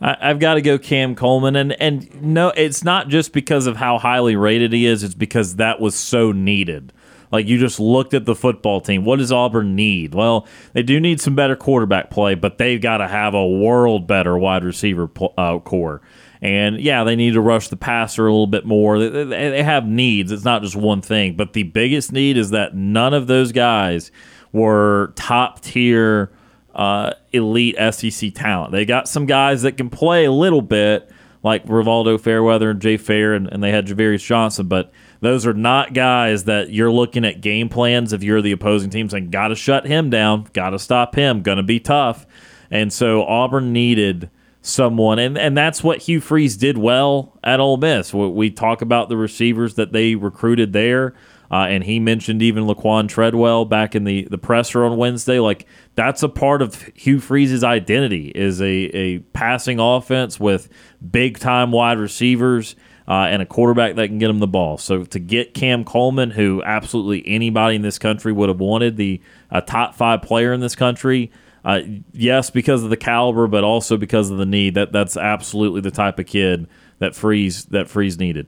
[0.00, 3.76] I, I've got to go Cam Coleman, and and no, it's not just because of
[3.76, 5.02] how highly rated he is.
[5.02, 6.92] It's because that was so needed.
[7.30, 9.04] Like you just looked at the football team.
[9.04, 10.14] What does Auburn need?
[10.14, 14.06] Well, they do need some better quarterback play, but they've got to have a world
[14.06, 15.08] better wide receiver
[15.38, 16.00] uh, core.
[16.42, 18.98] And yeah, they need to rush the passer a little bit more.
[18.98, 20.32] They, they, they have needs.
[20.32, 21.36] It's not just one thing.
[21.36, 24.10] But the biggest need is that none of those guys
[24.52, 26.32] were top tier
[26.74, 28.72] uh, elite SEC talent.
[28.72, 31.10] They got some guys that can play a little bit,
[31.42, 35.54] like Rivaldo Fairweather and Jay Fair, and, and they had Javarius Johnson, but those are
[35.54, 39.48] not guys that you're looking at game plans if you're the opposing team saying, got
[39.48, 42.26] to shut him down, got to stop him, going to be tough.
[42.70, 44.30] And so Auburn needed
[44.62, 48.14] someone, and, and that's what Hugh Freeze did well at Ole Miss.
[48.14, 51.14] We, we talk about the receivers that they recruited there.
[51.52, 55.40] Uh, and he mentioned even Laquan Treadwell back in the, the presser on Wednesday.
[55.40, 55.66] Like
[55.96, 60.68] that's a part of Hugh Freeze's identity is a, a passing offense with
[61.10, 62.76] big time wide receivers
[63.10, 64.78] uh, and a quarterback that can get him the ball.
[64.78, 69.20] So to get Cam Coleman, who absolutely anybody in this country would have wanted, the
[69.50, 71.32] a top five player in this country.
[71.64, 71.80] Uh,
[72.12, 74.76] yes, because of the caliber, but also because of the need.
[74.76, 76.68] That that's absolutely the type of kid
[77.00, 78.46] that Freeze that Freeze needed.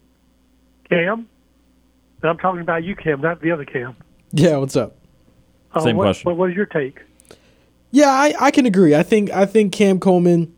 [0.88, 1.28] Kam?
[2.22, 3.96] And I'm talking about you, Kam, not the other Cam.
[4.30, 4.94] Yeah, what's up?
[5.74, 6.30] Uh, Same what, question.
[6.30, 7.00] What, what is your take?
[7.90, 8.94] Yeah, I, I can agree.
[8.94, 10.54] I think I think Cam Coleman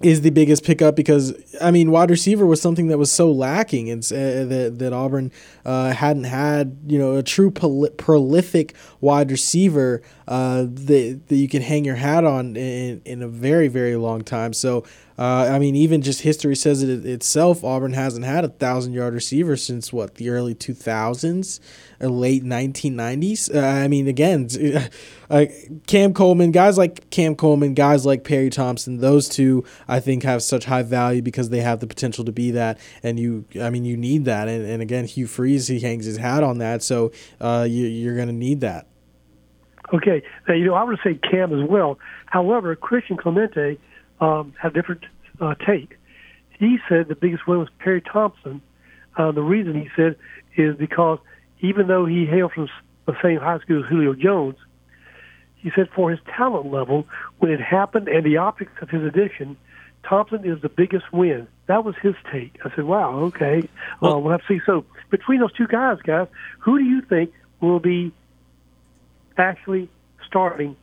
[0.00, 3.90] is the biggest pickup because I mean wide receiver was something that was so lacking
[3.90, 5.32] and uh, that that Auburn
[5.64, 11.48] uh, hadn't had you know a true prol- prolific wide receiver uh, that that you
[11.48, 14.52] can hang your hat on in, in a very very long time.
[14.52, 14.84] So
[15.18, 17.64] uh, I mean even just history says it itself.
[17.64, 21.60] Auburn hasn't had a thousand yard receiver since what the early two thousands
[22.00, 23.50] late nineteen nineties.
[23.50, 24.48] Uh, I mean again.
[25.30, 25.44] Uh,
[25.86, 30.42] Cam Coleman, guys like Cam Coleman, guys like Perry Thompson, those two I think have
[30.42, 33.84] such high value because they have the potential to be that, and you, I mean,
[33.84, 37.12] you need that, and, and again, Hugh Freeze, he hangs his hat on that, so
[37.42, 38.86] uh, you, you're going to need that.
[39.92, 40.22] Okay.
[40.46, 41.98] Now, you know, I would say Cam as well.
[42.26, 43.78] However, Christian Clemente
[44.20, 45.04] um, had a different
[45.40, 45.98] uh, take.
[46.58, 48.62] He said the biggest win was Perry Thompson.
[49.16, 50.16] Uh, the reason he said
[50.56, 51.18] is because
[51.60, 52.68] even though he hailed from
[53.06, 54.56] the same high school as Julio Jones,
[55.56, 57.06] he said for his talent level,
[57.38, 59.56] when it happened and the optics of his addition,
[60.08, 61.48] Thompson is the biggest win.
[61.66, 62.56] That was his take.
[62.64, 63.68] I said, wow, okay.
[64.00, 64.60] Well- uh, we'll have to see.
[64.64, 66.28] So between those two guys, guys,
[66.60, 68.12] who do you think will be
[69.36, 69.88] actually
[70.26, 70.76] starting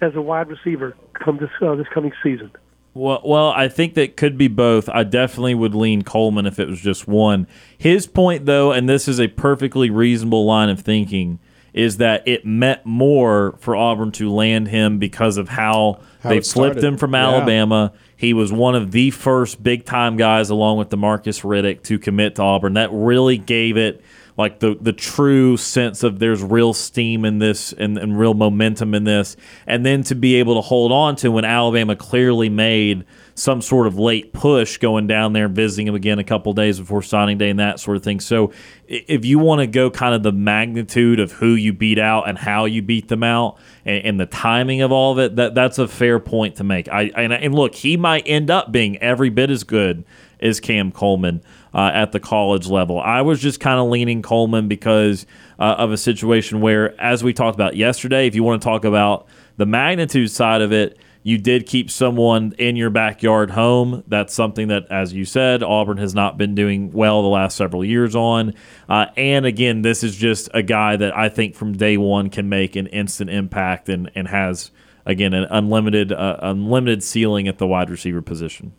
[0.00, 2.50] as a wide receiver come this uh, this coming season?
[2.94, 4.88] Well, well, I think that could be both.
[4.88, 7.46] I definitely would lean Coleman if it was just one.
[7.78, 11.38] His point, though, and this is a perfectly reasonable line of thinking,
[11.72, 16.40] is that it meant more for Auburn to land him because of how, How they
[16.42, 17.28] flipped him from Yeah.
[17.28, 17.92] Alabama.
[18.14, 22.34] He was one of the first big time guys, along with Demarcus Riddick, to commit
[22.34, 22.74] to Auburn.
[22.74, 24.04] That really gave it
[24.36, 28.94] like the the true sense of there's real steam in this and, and real momentum
[28.94, 33.04] in this, and then to be able to hold on to when Alabama clearly made
[33.34, 36.78] some sort of late push going down there and visiting him again a couple days
[36.78, 38.20] before signing day and that sort of thing.
[38.20, 38.52] So
[38.86, 42.36] if you want to go kind of the magnitude of who you beat out and
[42.36, 45.78] how you beat them out and, and the timing of all of it, that that's
[45.78, 46.88] a fair point to make.
[46.88, 50.04] I and, and look, he might end up being every bit as good
[50.40, 51.42] as Cam Coleman
[51.74, 53.00] uh, at the college level.
[53.00, 55.26] I was just kind of leaning Coleman because
[55.58, 58.84] uh, of a situation where, as we talked about yesterday, if you want to talk
[58.84, 64.02] about the magnitude side of it, you did keep someone in your backyard home.
[64.08, 67.84] That's something that, as you said, Auburn has not been doing well the last several
[67.84, 68.54] years on.
[68.88, 72.48] Uh, and again, this is just a guy that I think from day one can
[72.48, 74.72] make an instant impact and, and has
[75.06, 78.72] again an unlimited uh, unlimited ceiling at the wide receiver position.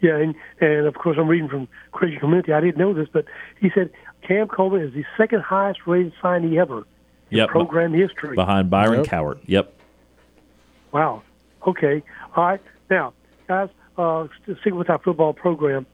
[0.00, 2.52] Yeah, and, and of course I'm reading from Christian Community.
[2.52, 3.26] I didn't know this, but
[3.60, 3.90] he said
[4.26, 6.78] Cam Coleman is the second highest rated signee ever
[7.30, 7.48] in Yep.
[7.50, 8.34] program history.
[8.34, 9.06] behind Byron Yep.
[9.06, 9.38] Cowart.
[9.46, 9.74] Yep.
[10.92, 11.22] Wow.
[11.66, 12.02] Okay.
[12.34, 12.60] All right.
[12.88, 13.12] Now,
[13.46, 15.86] guys, uh, st- sticking with our football program,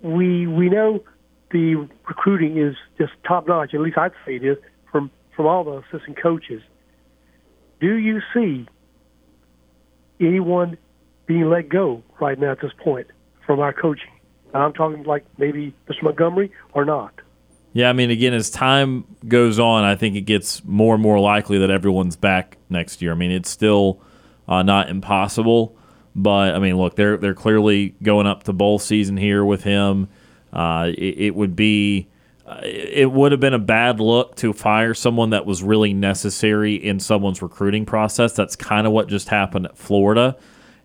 [0.00, 1.02] we we know
[1.50, 3.74] the recruiting is just top notch.
[3.74, 4.56] At least I'd say it is
[4.90, 6.62] from from all the assistant coaches.
[7.80, 8.66] Do you see
[10.20, 10.78] anyone
[11.26, 13.06] being let go right now at this point
[13.44, 14.10] from our coaching?
[14.54, 16.02] And I'm talking like maybe Mr.
[16.02, 17.12] Montgomery or not.
[17.72, 21.20] Yeah, I mean, again, as time goes on, I think it gets more and more
[21.20, 23.12] likely that everyone's back next year.
[23.12, 24.00] I mean, it's still
[24.48, 25.76] uh, not impossible,
[26.14, 30.08] but I mean, look, they're they're clearly going up to bowl season here with him.
[30.54, 32.08] Uh, it, it would be,
[32.46, 36.76] uh, it would have been a bad look to fire someone that was really necessary
[36.76, 38.32] in someone's recruiting process.
[38.32, 40.34] That's kind of what just happened at Florida.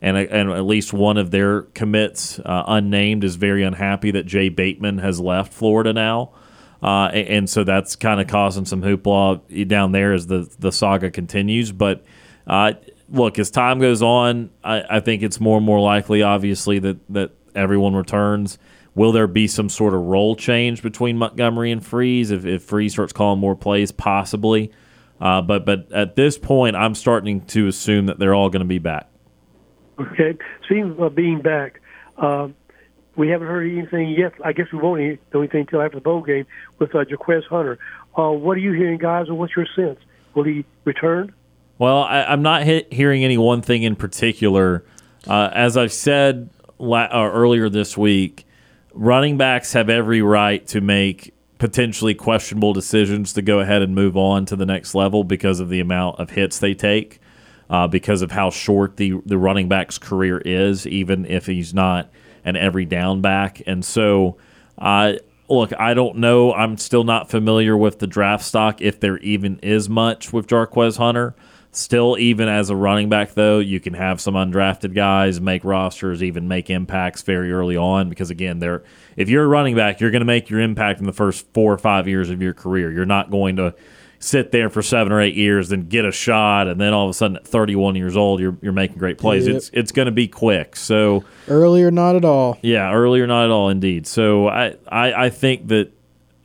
[0.01, 4.49] And, and at least one of their commits, uh, unnamed, is very unhappy that Jay
[4.49, 6.31] Bateman has left Florida now.
[6.81, 10.71] Uh, and, and so that's kind of causing some hoopla down there as the the
[10.71, 11.71] saga continues.
[11.71, 12.03] But
[12.47, 12.73] uh,
[13.09, 16.97] look, as time goes on, I, I think it's more and more likely, obviously, that
[17.09, 18.57] that everyone returns.
[18.95, 22.93] Will there be some sort of role change between Montgomery and Freeze if, if Freeze
[22.93, 23.91] starts calling more plays?
[23.91, 24.71] Possibly.
[25.19, 28.67] Uh, but but at this point, I'm starting to assume that they're all going to
[28.67, 29.10] be back.
[30.01, 30.37] Okay.
[30.65, 31.79] Speaking of being back,
[32.17, 32.55] um,
[33.15, 34.33] we haven't heard anything yet.
[34.43, 36.45] I guess we won't hear- anything until after the bowl game
[36.79, 37.77] with uh, Jarquez Hunter.
[38.17, 39.99] Uh, what are you hearing, guys, and what's your sense?
[40.33, 41.33] Will he return?
[41.77, 44.83] Well, I, I'm not he- hearing any one thing in particular.
[45.27, 46.49] Uh, as I've said
[46.79, 48.45] la- uh, earlier this week,
[48.93, 54.17] running backs have every right to make potentially questionable decisions to go ahead and move
[54.17, 57.19] on to the next level because of the amount of hits they take,
[57.71, 62.11] uh, because of how short the the running back's career is, even if he's not
[62.43, 63.61] an every down back.
[63.65, 64.37] And so,
[64.77, 65.13] uh,
[65.49, 66.53] look, I don't know.
[66.53, 70.97] I'm still not familiar with the draft stock, if there even is much with Jarquez
[70.97, 71.33] Hunter.
[71.73, 76.21] Still, even as a running back, though, you can have some undrafted guys make rosters,
[76.21, 78.09] even make impacts very early on.
[78.09, 78.83] Because again, they're
[79.15, 81.71] if you're a running back, you're going to make your impact in the first four
[81.71, 82.91] or five years of your career.
[82.91, 83.73] You're not going to
[84.21, 87.09] sit there for seven or eight years, then get a shot, and then all of
[87.09, 89.47] a sudden, at 31 years old, you're you're making great plays.
[89.47, 89.55] Yep.
[89.57, 90.75] It's it's going to be quick.
[90.75, 91.25] So.
[91.47, 92.57] Earlier, not at all.
[92.61, 94.07] Yeah, earlier not at all, indeed.
[94.07, 95.91] So I, I, I think that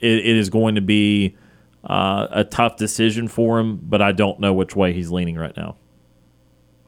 [0.01, 1.37] it, it is going to be
[1.85, 5.57] uh, a tough decision for him, but I don't know which way he's leaning right
[5.57, 5.77] now.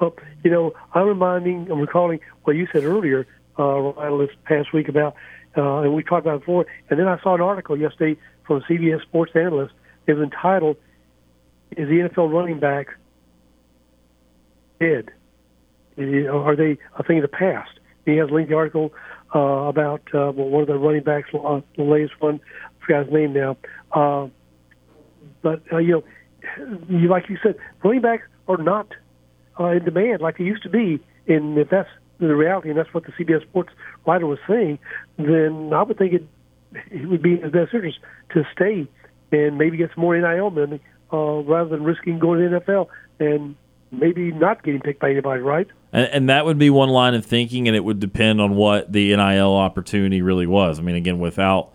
[0.00, 0.14] Well,
[0.44, 3.26] you know, I'm reminding, I'm recalling what you said earlier,
[3.58, 5.14] uh, Ryan, this past week about,
[5.56, 6.66] uh, and we talked about it before.
[6.90, 9.74] And then I saw an article yesterday from a CBS Sports analyst.
[10.08, 10.76] Was entitled,
[11.72, 12.88] "Is the NFL running back
[14.80, 15.10] dead?
[15.98, 18.92] Are they a thing of the past?" He has a lengthy article
[19.34, 22.40] uh, about uh, well, one of the running backs, uh, the latest one.
[22.64, 23.56] I forgot his name now.
[23.92, 24.28] Uh,
[25.42, 26.04] but uh, you know,
[26.88, 28.88] you like you said, running backs are not
[29.60, 31.00] uh, in demand like they used to be.
[31.26, 33.70] And if that's the reality, and that's what the CBS Sports
[34.06, 34.78] writer was saying,
[35.18, 36.26] then I would think it
[36.90, 37.98] it would be in his best interest
[38.30, 38.88] to stay
[39.32, 40.80] and maybe get some more NIL money
[41.12, 43.56] uh, rather than risking going to the NFL and
[43.90, 45.66] maybe not getting picked by anybody, right?
[45.92, 48.92] And, and that would be one line of thinking, and it would depend on what
[48.92, 50.78] the NIL opportunity really was.
[50.78, 51.72] I mean, again, without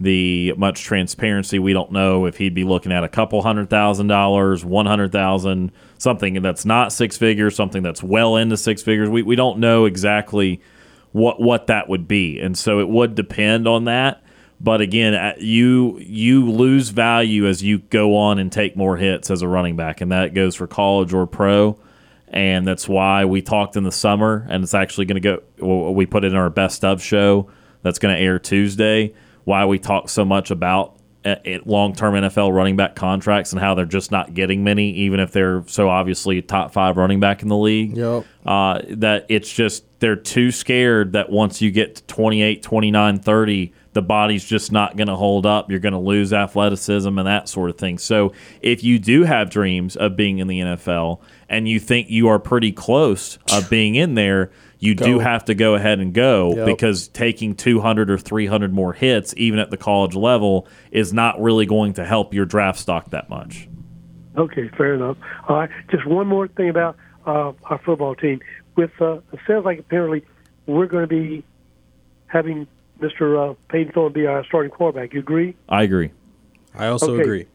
[0.00, 4.08] the much transparency, we don't know if he'd be looking at a couple hundred thousand
[4.08, 9.08] dollars, one hundred thousand, something that's not six figures, something that's well into six figures.
[9.08, 10.60] We we don't know exactly
[11.12, 14.22] what what that would be, and so it would depend on that.
[14.62, 19.30] But again, uh, you you lose value as you go on and take more hits
[19.30, 21.78] as a running back, and that goes for college or pro.
[22.28, 25.90] And that's why we talked in the summer, and it's actually going to go.
[25.90, 27.50] We put it in our best of show
[27.82, 29.14] that's going to air Tuesday.
[29.44, 30.96] Why we talk so much about
[31.64, 35.32] long term NFL running back contracts and how they're just not getting many, even if
[35.32, 38.24] they're so obviously top five running back in the league Yep.
[38.46, 43.72] uh, that it's just they're too scared that once you get to 28 29 30
[43.94, 47.48] the body's just not going to hold up you're going to lose athleticism and that
[47.48, 51.68] sort of thing so if you do have dreams of being in the nfl and
[51.68, 55.74] you think you are pretty close of being in there you do have to go
[55.74, 56.66] ahead and go Yep.
[56.66, 61.66] because taking 200 or 300 more hits even at the college level is not really
[61.66, 63.68] going to help your draft stock that much
[64.34, 65.18] Okay, fair enough.
[65.46, 68.40] All right, just one more thing about uh, our football team.
[68.76, 70.24] With uh, it sounds like apparently
[70.64, 71.44] we're going to be
[72.28, 72.66] having
[73.02, 73.50] Mr.
[73.50, 75.12] Uh, Payton Thorne be our starting quarterback.
[75.12, 75.54] You agree?
[75.68, 76.10] i agree
[76.74, 77.22] I also Okay.
[77.22, 77.46] agree.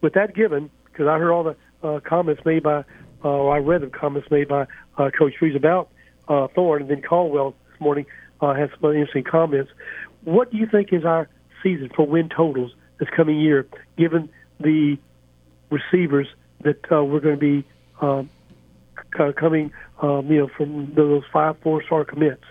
[0.00, 2.84] With that given, because I heard all the uh, comments made by
[3.24, 4.66] uh, I read the comments made by
[4.96, 5.88] uh, Coach Freeze about
[6.28, 8.06] uh, Thorne, and then Caldwell this morning
[8.40, 9.70] uh, had some interesting comments.
[10.24, 11.28] What do you think is our
[11.62, 13.66] season for win totals this coming year,
[13.96, 14.28] given
[14.60, 14.96] the
[15.70, 16.28] receivers
[16.62, 17.64] that uh, we're going to be
[18.00, 18.28] um,
[19.16, 22.44] c- coming, um, you know, from those five four-star commits?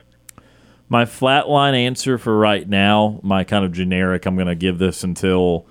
[0.90, 5.04] My flatline answer for right now, my kind of generic, I'm going to give this
[5.04, 5.66] until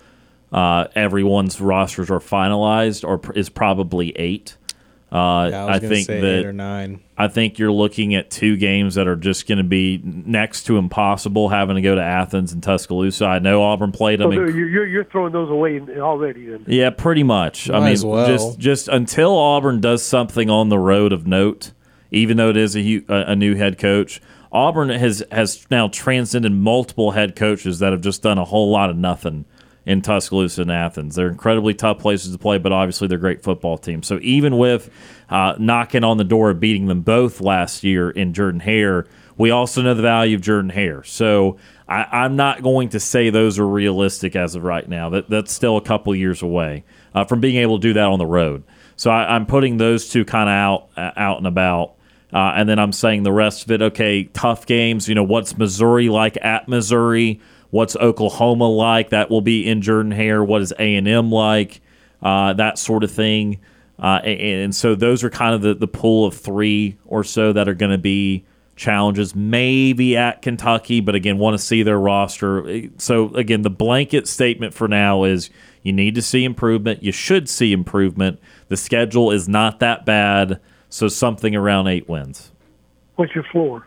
[0.53, 4.57] uh, everyone's rosters are finalized, or is probably eight.
[5.11, 7.01] Uh, Yeah, I was I think say that eight or nine.
[7.17, 10.77] I think you're looking at two games that are just going to be next to
[10.77, 13.25] impossible, having to go to Athens and Tuscaloosa.
[13.25, 14.33] I know Auburn played them.
[14.33, 16.47] So in- you're, you're, you're throwing those away already.
[16.47, 16.65] Then.
[16.67, 17.71] yeah, pretty much.
[17.71, 18.27] I mean, as well.
[18.27, 21.73] just just until Auburn does something on the road of note,
[22.11, 24.21] even though it is a a new head coach,
[24.53, 28.91] Auburn has has now transcended multiple head coaches that have just done a whole lot
[28.91, 29.45] of nothing
[29.87, 31.15] in Tuscaloosa and Athens.
[31.15, 34.07] They're incredibly tough places to play, but obviously they're great football teams.
[34.07, 34.91] So even with
[35.31, 39.07] uh, knocking on the door of beating them both last year in Jordan Hare,
[39.39, 41.05] we also know the value of Jordan Hare.
[41.05, 45.09] So I, I'm not going to say those are realistic as of right now.
[45.11, 46.85] That that's still a couple years away
[47.15, 48.65] uh, from being able to do that on the road.
[48.97, 51.96] So I, I'm putting those two kind of out uh, out and about.
[52.33, 53.83] Uh, and then I'm saying the rest of it.
[53.83, 55.09] Okay, tough games.
[55.09, 57.41] You know, what's Missouri like at Missouri?
[57.71, 59.11] What's Oklahoma like?
[59.11, 60.43] That will be in Jordan Hare.
[60.43, 61.81] What is A and M like?
[62.23, 63.61] Uh, that sort of thing.
[63.99, 67.53] Uh, and, and so those are kind of the, the pool of three or so
[67.53, 68.45] that are going to be
[68.77, 69.35] challenges.
[69.35, 72.89] Maybe at Kentucky, but again, want to see their roster.
[72.99, 75.51] So again, the blanket statement for now is
[75.83, 77.03] you need to see improvement.
[77.03, 78.39] You should see improvement.
[78.69, 80.61] The schedule is not that bad,
[80.97, 82.51] so something around eight wins.
[83.17, 83.87] What's your floor?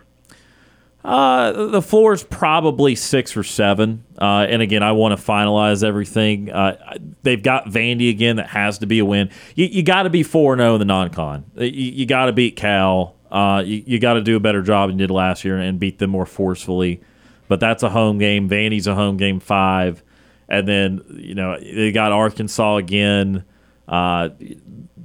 [1.04, 4.04] Uh, the floor is probably six or seven.
[4.22, 6.52] Uh, and again, I want to finalize everything.
[6.52, 8.36] Uh, they've got Vandy again.
[8.36, 9.32] That has to be a win.
[9.56, 11.46] You, you got to be 4 0 in the non-con.
[11.56, 13.16] You, you got to beat Cal.
[13.32, 15.80] Uh, you, you got to do a better job than you did last year and
[15.80, 17.02] beat them more forcefully.
[17.48, 18.48] But that's a home game.
[18.48, 20.04] Vandy's a home game five,
[20.48, 23.46] and then you know they got Arkansas again.
[23.88, 24.30] Uh,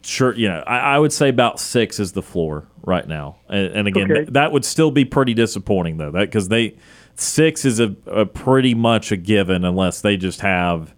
[0.05, 3.37] sure, you know, I, I would say about six is the floor right now.
[3.49, 4.15] And, and again, Okay.
[4.23, 6.77] th- that would still be pretty disappointing though, that because they
[7.15, 10.95] six is a, a pretty much a given unless they just have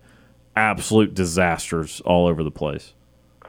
[0.56, 2.94] absolute disasters all over the place.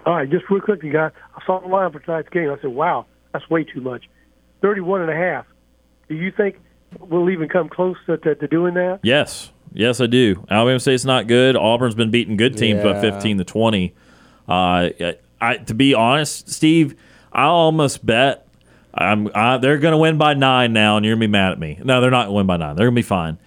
[0.05, 1.11] All right, just real quickly, guys.
[1.35, 2.49] I saw the line for tonight's game.
[2.49, 4.05] I said, wow, that's way too much.
[4.61, 5.45] 31 and a half.
[6.07, 6.59] Do you think
[6.99, 8.99] we'll even come close to, to, to doing that?
[9.03, 10.45] Yes, yes, I do.
[10.49, 11.55] Alabama State's not good.
[11.57, 13.93] Auburn's been beating good teams by fifteen to twenty.
[14.47, 14.89] Uh,
[15.41, 16.95] I, to be honest, Steve,
[17.31, 18.47] I almost bet
[18.93, 21.51] I'm I, they're going to win by nine now, and you're going to be mad
[21.51, 21.79] at me.
[21.83, 22.75] No, they're not going to win by nine.
[22.75, 23.37] They're going to be fine.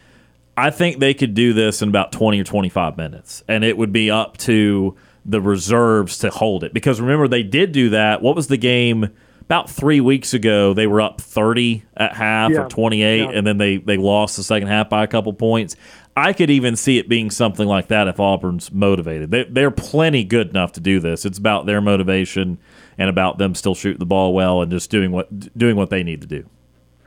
[0.57, 3.93] I think they could do this in about 20 or 25 minutes, and it would
[3.93, 6.73] be up to the reserves to hold it.
[6.75, 8.23] Because remember, they did do that.
[8.23, 9.09] What was the game?
[9.43, 12.61] About three weeks ago, they were up 30 at half Yeah.
[12.67, 13.31] or 28, Yeah.
[13.31, 15.75] and then they, they lost the second half by a couple points.
[16.17, 19.31] I could even see it being something like that if Auburn's motivated.
[19.31, 21.25] They, they're plenty good enough to do this.
[21.25, 22.59] It's about their motivation
[22.99, 26.03] and about them still shooting the ball well and just doing what doing what they
[26.03, 26.45] need to do.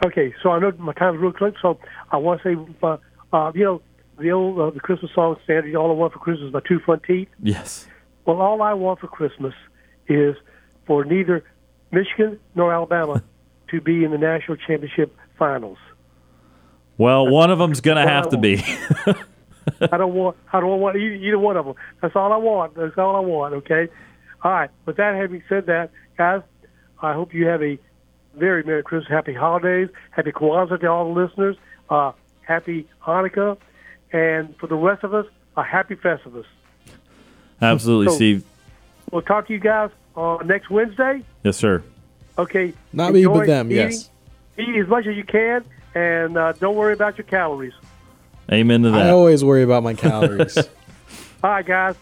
[0.06, 1.80] Okay, so I know my time's real quick, so
[2.12, 2.98] I want to say, uh,
[3.32, 3.82] uh, you know,
[4.18, 6.80] the old uh, the Christmas song standard, all I want for Christmas is my two
[6.80, 7.30] front teeth.
[7.42, 7.88] Yes.
[8.26, 9.54] Well, all I want for Christmas
[10.08, 10.36] is
[10.86, 11.44] for neither
[11.92, 13.24] Michigan nor Alabama
[13.70, 15.78] to be in the national championship finals.
[16.98, 18.64] Well, one of them's going to have to be.
[19.82, 21.76] I don't want I don't want either, either one of them.
[22.02, 22.76] That's all I want.
[22.76, 23.54] That's all I want.
[23.56, 23.88] Okay.
[24.44, 24.70] All right.
[24.86, 26.42] With that having said that, guys,
[27.02, 27.80] I hope you have a
[28.36, 31.56] very Merry Christmas, Happy Holidays, Happy Kwanzaa to all the listeners,
[31.90, 33.58] uh, Happy Hanukkah,
[34.12, 35.26] and for the rest of us,
[35.56, 36.46] a Happy Festivus.
[37.62, 38.44] Absolutely, So- Steve.
[39.12, 41.22] We'll talk to you guys uh, next Wednesday.
[41.44, 41.84] Yes, sir.
[42.38, 42.74] Okay.
[42.92, 43.72] Not me, Enjoy but them.
[43.72, 43.92] eating.
[43.92, 44.10] Yes.
[44.58, 45.64] Eat as much as you can,
[45.96, 47.74] and uh, don't worry about your calories.
[48.52, 49.08] Amen to that.
[49.08, 50.58] I always worry about my calories.
[51.44, 51.96] All right, guys.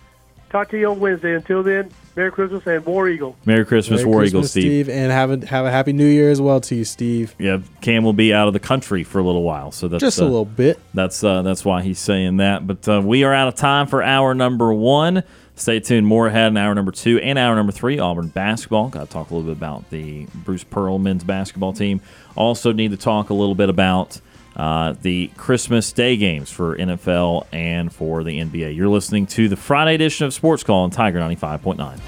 [0.49, 1.33] Talk to you on Wednesday.
[1.33, 3.37] Until then, Merry Christmas and War Eagle.
[3.45, 4.89] Merry Christmas, Merry War Christmas, Eagle, Steve.
[4.89, 7.33] and have a have a happy New Year as well to you, Steve.
[7.39, 10.19] Yeah, Kam will be out of the country for a little while, so that's Just
[10.19, 10.77] a uh, little bit.
[10.93, 12.67] That's uh, that's why he's saying that.
[12.67, 15.23] But uh, we are out of time for hour number one.
[15.61, 16.07] Stay tuned.
[16.07, 17.99] More ahead in hour number two and hour number three.
[17.99, 18.89] Auburn basketball.
[18.89, 22.01] Got to talk a little bit about the Bruce Pearl men's basketball team.
[22.35, 24.19] Also need to talk a little bit about
[24.55, 28.75] uh, the Christmas Day games for NFL and for the NBA.
[28.75, 31.99] You're listening to the Friday edition of Sports Call on Tiger 95.9.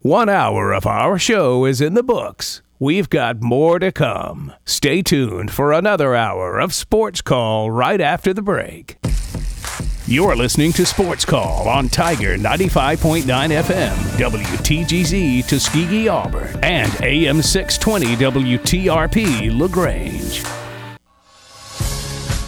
[0.00, 2.62] One hour of our show is in the books.
[2.80, 4.52] We've got more to come.
[4.64, 8.96] Stay tuned for another hour of Sports Call right after the break.
[10.06, 18.16] You're listening to Sports Call on Tiger 95.9 FM, WTGZ Tuskegee, Auburn, and AM 620
[18.16, 20.42] WTRP LaGrange.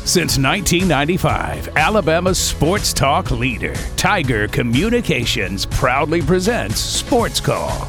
[0.05, 7.89] Since 1995, Alabama's sports talk leader, Tiger Communications, proudly presents Sports Call.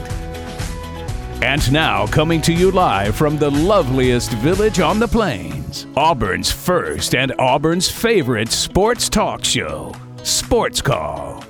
[1.43, 7.15] And now, coming to you live from the loveliest village on the plains, Auburn's first
[7.15, 11.43] and Auburn's favorite sports talk show, Sports Call.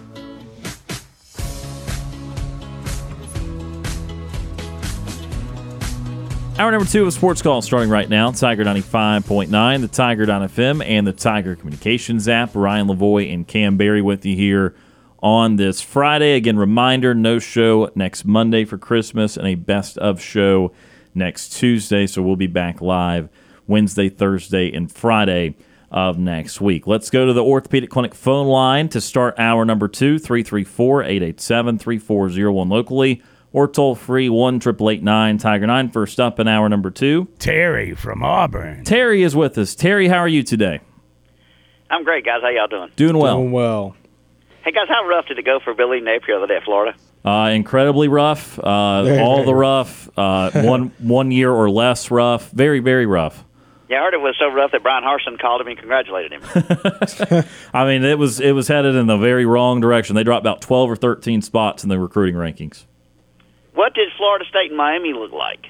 [6.57, 8.31] Hour number two of Sports Call starting right now.
[8.31, 12.51] Tiger 95.9, the Tiger.fm, and the Tiger Communications app.
[12.53, 14.73] Ryan Lavoie and Kam Berry with you here
[15.21, 16.35] on this Friday.
[16.35, 20.71] Again, reminder no show next Monday for Christmas and a best of show
[21.13, 22.07] next Tuesday.
[22.07, 23.29] So we'll be back live
[23.67, 25.55] Wednesday, Thursday, and Friday
[25.91, 26.87] of next week.
[26.87, 31.77] Let's go to the Orthopedic Clinic phone line to start hour number two 334 887
[31.77, 33.21] 3401 locally
[33.53, 35.89] or toll free 1 Tiger 9.
[35.89, 37.27] First up in hour number two.
[37.37, 38.85] Terry from Auburn.
[38.85, 39.75] Terry is with us.
[39.75, 40.79] Terry, how are you today?
[41.89, 42.41] I'm great, guys.
[42.41, 42.89] How y'all doing?
[42.95, 43.37] Doing well.
[43.37, 43.95] Doing well.
[44.63, 46.95] Hey, guys, how rough did it go for Billy Napier the other day at Florida?
[47.25, 48.59] Uh, incredibly rough.
[48.59, 50.09] Uh, all the rough.
[50.17, 52.49] Uh, one one year or less rough.
[52.51, 53.43] Very very rough.
[53.89, 57.43] Yeah, I heard it was so rough that Bryan Harsin called him and congratulated him.
[57.73, 60.15] I mean, it was it was headed in the very wrong direction.
[60.15, 62.85] They dropped about twelve or thirteen spots in the recruiting rankings.
[63.73, 65.67] what did Florida State and Miami look like?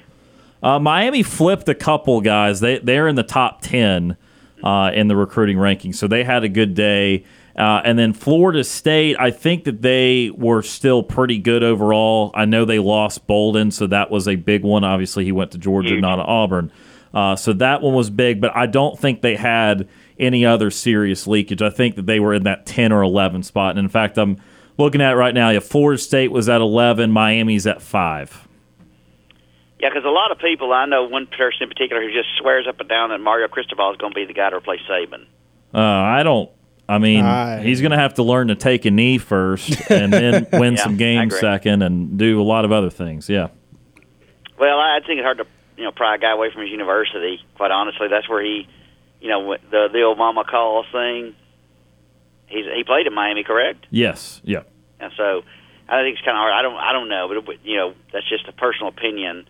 [0.62, 2.60] Uh, Miami flipped a couple guys.
[2.60, 4.16] They they're in the top ten
[4.62, 7.24] uh, in the recruiting rankings, so they had a good day.
[7.56, 12.30] Uh, and then Florida State, I think that they were still pretty good overall.
[12.34, 14.84] I know they lost Bolden, so that was a big one.
[14.84, 16.00] Obviously, he went to Georgia, Huge.
[16.00, 16.72] not to Auburn.
[17.12, 19.86] Uh, so that one was big, but I don't think they had
[20.18, 21.60] any other serious leakage.
[21.60, 23.70] I think that they were in that 10 or 11 spot.
[23.70, 24.38] And in fact, I'm
[24.78, 25.50] looking at it right now.
[25.50, 28.48] Yeah, Florida State was at 11, Miami's at 5.
[29.78, 32.66] Yeah, because a lot of people, I know one person in particular who just swears
[32.68, 35.26] up and down that Mario Cristobal is going to be the guy to replace Saban.
[35.74, 36.50] Uh, I don't.
[36.88, 40.12] I mean, I- he's going to have to learn to take a knee first, and
[40.12, 43.28] then win Yeah, some games second, and do a lot of other things.
[43.28, 43.48] Yeah,
[44.58, 47.40] Well, I think it's hard to you know pry a guy away from his university.
[47.56, 48.66] Quite honestly, that's where he,
[49.20, 51.34] you know, the the old mama call thing.
[52.46, 53.86] He's he played in Miami, correct?
[53.90, 54.62] yes, yeah.
[55.00, 55.42] And so
[55.88, 56.52] I think it's kind of hard.
[56.52, 59.48] I don't I don't know, but it, you know that's just a personal opinion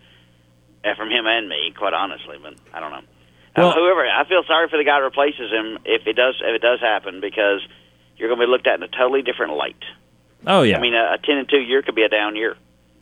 [0.85, 2.37] uh, from him and me, quite honestly.
[2.41, 3.01] But I don't know.
[3.55, 6.35] Well- uh, whoever I feel sorry for the guy that replaces him if it does
[6.41, 7.61] if it does happen because
[8.17, 9.75] you're going to be looked at in a totally different light.
[10.45, 12.55] Oh yeah, I mean, a, a ten and two year could be a down year.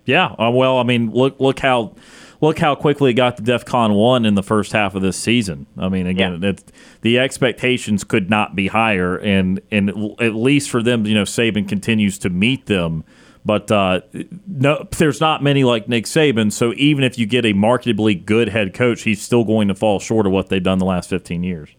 [0.06, 0.26] yeah.
[0.38, 1.95] Uh, well, I mean, look look how
[2.39, 5.68] look how quickly it got to DefCon one in the first half of this season.
[5.78, 6.64] I mean, again, it,
[7.02, 9.89] the expectations could not be higher, and and
[10.20, 13.04] at least for them, you know, Saban continues to meet them.
[13.43, 14.01] But uh,
[14.47, 16.51] no, there's not many like Nick Saban.
[16.51, 19.99] So even if you get a marketably good head coach, he's still going to fall
[19.99, 21.69] short of what they've done the last 15 years.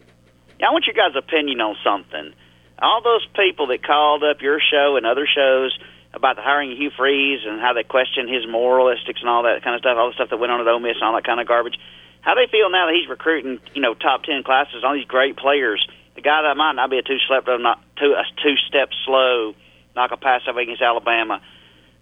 [0.63, 2.33] I want your guys' opinion on something.
[2.79, 5.77] All those people that called up your show and other shows
[6.15, 9.63] about the hiring of Hugh Freeze and how they question his moralistics and all that
[9.65, 11.25] kind of stuff, all the stuff that went on at Ole Miss and all that
[11.25, 11.79] kind of garbage.
[12.21, 15.37] How they feel now that he's recruiting, you know, top ten classes, all these great
[15.37, 15.87] players.
[16.15, 19.55] The guy that might not be a two step, not two a two step slow,
[19.97, 21.41] knock a pass up against Alabama.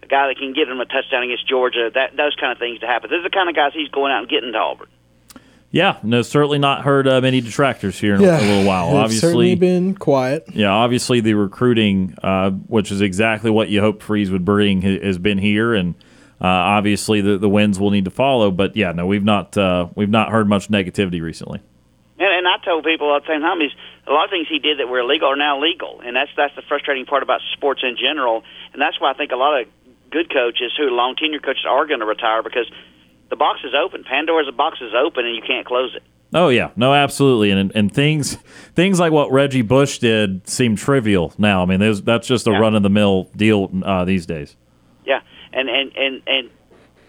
[0.03, 1.89] A guy that can get him a touchdown against Georgia.
[1.93, 3.09] That those kind of things to happen.
[3.09, 4.87] These are the kind of guys he's going out and getting to Auburn.
[5.73, 9.05] Yeah, no, certainly not heard uh, many detractors here in Yeah, a little while.
[9.05, 10.43] It's certainly Obviously, been quiet.
[10.51, 15.17] yeah, obviously the recruiting, uh, which is exactly what you hope Freeze would bring, has
[15.17, 15.95] been here, and
[16.41, 18.51] uh, obviously the the wins will need to follow.
[18.51, 21.61] But yeah, no, we've not uh, we've not heard much negativity recently.
[22.19, 23.71] And, and I told people at the same time is
[24.07, 26.53] a lot of things he did that were illegal are now legal, and that's that's
[26.57, 28.43] the frustrating part about sports in general,
[28.73, 29.67] and that's why I think a lot of
[30.11, 32.69] good coaches who long tenure coaches are going to retire because
[33.29, 34.03] the box is open.
[34.03, 36.03] Pandora's box is open, and you can't close it.
[36.33, 38.37] Oh yeah, no, absolutely, and and things
[38.75, 41.61] things like what Reggie Bush did seem trivial now.
[41.61, 42.59] I mean, there's, that's just a Yeah.
[42.59, 44.55] run of the mill deal uh, these days.
[45.05, 45.19] Yeah,
[45.51, 46.49] and and and and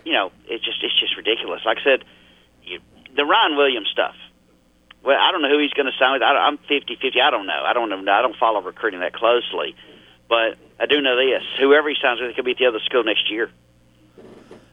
[0.04, 1.60] you know it's just it's just ridiculous.
[1.64, 2.04] Like I said,
[2.64, 2.80] you,
[3.14, 4.14] the Ryan Williams stuff.
[5.04, 6.22] Well, I don't know who he's going to sign with.
[6.22, 7.20] I, I'm 50-50.
[7.20, 7.60] I don't know.
[7.66, 8.12] I don't know.
[8.12, 9.74] I don't follow recruiting that closely.
[10.32, 13.04] But I do know this: whoever he signs with could be at the other school
[13.04, 13.50] next year.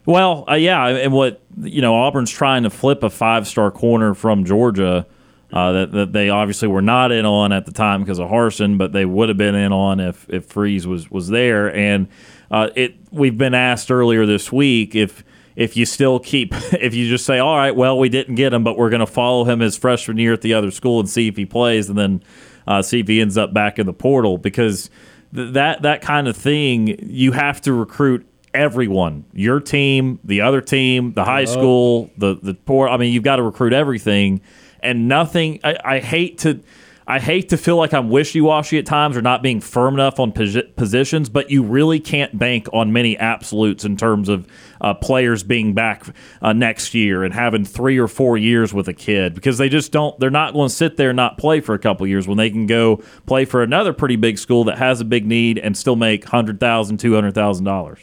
[0.06, 4.46] Well, uh, yeah, and what you know, Auburn's trying to flip a five-star corner from
[4.46, 5.06] Georgia
[5.52, 8.78] uh, that, that they obviously were not in on at the time because of Harsin,
[8.78, 11.76] but they would have been in on if if Freeze was was there.
[11.76, 12.08] And
[12.50, 15.26] uh, it we've been asked earlier this week if
[15.58, 18.64] if you still keep if you just say all right, well we didn't get him,
[18.64, 21.28] but we're going to follow him his freshman year at the other school and see
[21.28, 22.24] if he plays, and then
[22.66, 24.90] uh, see if he ends up back in the portal because
[25.34, 29.26] th- that that kind of thing you have to recruit everyone.
[29.34, 33.38] Your team the other team the high school the the poor i mean you've got
[33.38, 34.42] to recruit everything.
[34.82, 36.62] And nothing I, I hate to
[37.10, 40.32] I hate to feel like I'm wishy-washy at times or not being firm enough on
[40.32, 44.46] posi- positions, but you really can't bank on many absolutes in terms of
[44.80, 46.06] uh, players being back
[46.44, 49.92] uh, next year and having three or four years with a kid because they just
[49.92, 50.20] don't.
[50.20, 52.52] They're not going to sit there and not play for a couple years when they
[52.52, 55.96] can go play for another pretty big school that has a big need and still
[55.96, 57.98] make hundred thousand, two hundred thousand dollars.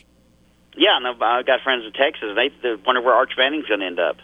[0.77, 2.31] Yeah, no, I've got friends in Texas.
[2.35, 4.17] They wonder where Arch Manning's going to end up.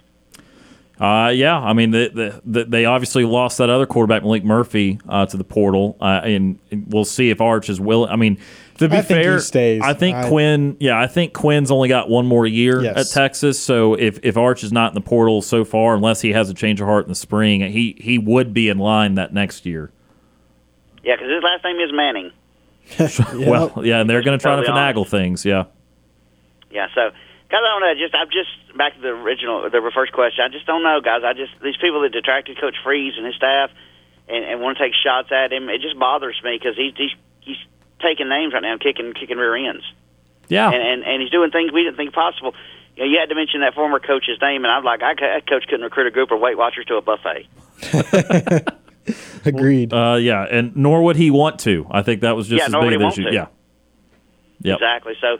[1.02, 5.00] Uh, yeah, I mean, the, the, the, they obviously lost that other quarterback, Maalik Murphy,
[5.08, 8.08] uh, to the portal, uh, and, and we'll see if Arch is willing.
[8.08, 8.38] I mean,
[8.78, 9.82] to be I think he fair, stays.
[9.82, 10.76] I think I- Quinn.
[10.78, 12.96] Yeah, I think Quinn's only got one more year Yes.
[12.96, 13.58] at Texas.
[13.60, 16.54] So if, if Arch is not in the portal so far, unless he has a
[16.54, 19.90] change of heart in the spring, he he would be in line that next year.
[21.02, 22.30] Yeah, because his last name is Manning.
[23.48, 25.10] Well, yeah, and they're going to try to finagle honest.
[25.10, 25.44] things.
[25.44, 25.64] Yeah.
[26.70, 27.14] Yeah, so guys,
[27.50, 27.94] I don't know.
[28.00, 30.44] Just I'm just back to the original, the first question.
[30.44, 31.22] I just don't know, guys.
[31.24, 33.70] I just these people that detracted Coach Freeze and his staff
[34.28, 35.68] and, and want to take shots at him.
[35.68, 37.10] It just bothers me because he's he's
[37.40, 37.56] he's
[38.00, 39.84] taking names right now, and kicking kicking rear ends,
[40.48, 40.70] Yeah.
[40.70, 42.54] and, and and he's doing things we didn't think possible.
[42.96, 45.46] You know, you had to mention that former coach's name, and I'm like, I, that
[45.48, 47.48] coach couldn't recruit a group of Weight Watchers to a buffet.
[49.44, 49.92] Agreed.
[49.92, 51.86] Uh, yeah, and nor would he want to.
[51.90, 53.24] I think that was just Yeah, as nor big would of he want issue.
[53.30, 53.34] to.
[53.34, 53.46] Yeah.
[54.60, 54.74] Yep.
[54.76, 55.14] Exactly.
[55.20, 55.38] So,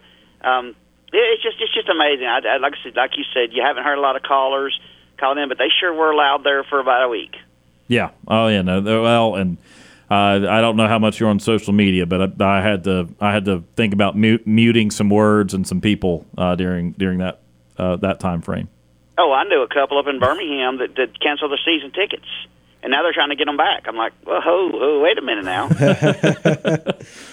[0.48, 0.72] um, yeah,
[1.12, 2.26] it's just it's just amazing.
[2.26, 4.78] I, I, like I said, like you said, you haven't heard a lot of callers
[5.18, 7.36] calling in, but they sure were loud there for about a week.
[7.88, 8.10] Yeah.
[8.26, 8.62] Oh yeah.
[8.62, 8.80] No.
[8.80, 9.58] Well, and
[10.10, 13.08] uh, I don't know how much you're on social media, but I, I had to
[13.20, 17.18] I had to think about mute, muting some words and some people uh, during during
[17.18, 17.40] that
[17.78, 18.68] uh, that time frame.
[19.18, 22.26] Oh, I knew a couple up in Birmingham that, that canceled their season tickets,
[22.82, 23.84] and now they're trying to get them back.
[23.86, 25.68] I'm like, well, ho, ho, wait a minute now.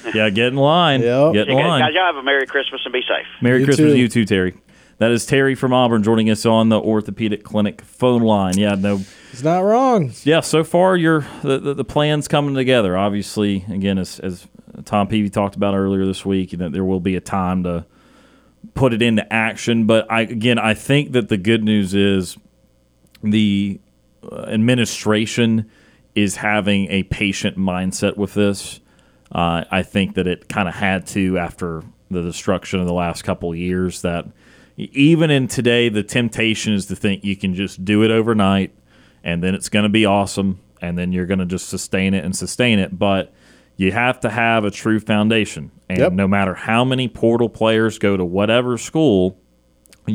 [0.14, 0.30] Yeah.
[0.30, 1.02] Get in line.
[1.02, 1.34] Yep.
[1.34, 1.94] Get in guys, line.
[1.94, 3.28] y'all have a Merry Christmas and be safe.
[3.42, 3.94] Merry You Christmas too.
[3.94, 4.56] to you too, Terry.
[4.98, 8.58] That is Terry from Auburn joining us on the orthopedic clinic phone line.
[8.58, 8.76] Yeah.
[8.76, 8.98] No.
[9.32, 10.12] He's not wrong.
[10.24, 12.98] yeah, so far you're the, the, the plan's coming together.
[12.98, 14.48] Obviously, again, as, as
[14.86, 17.86] Tom Peavy talked about earlier this week, that there will be a time to
[18.74, 19.86] put it into action.
[19.86, 22.38] But I again, I think that the good news is
[23.22, 23.80] the
[24.48, 25.70] administration
[26.16, 28.80] is having a patient mindset with this.
[29.32, 33.24] Uh, I think that it kind of had to after the destruction of the last
[33.24, 34.02] couple of years.
[34.02, 34.26] That
[34.78, 38.74] even in today, the temptation is to think you can just do it overnight,
[39.24, 42.26] and then it's going to be awesome, and then you're going to just sustain it
[42.26, 42.98] and sustain it.
[42.98, 43.34] But
[43.78, 46.14] you have to have a true foundation, and Yep.
[46.14, 49.39] no matter how many portal players go to whatever school,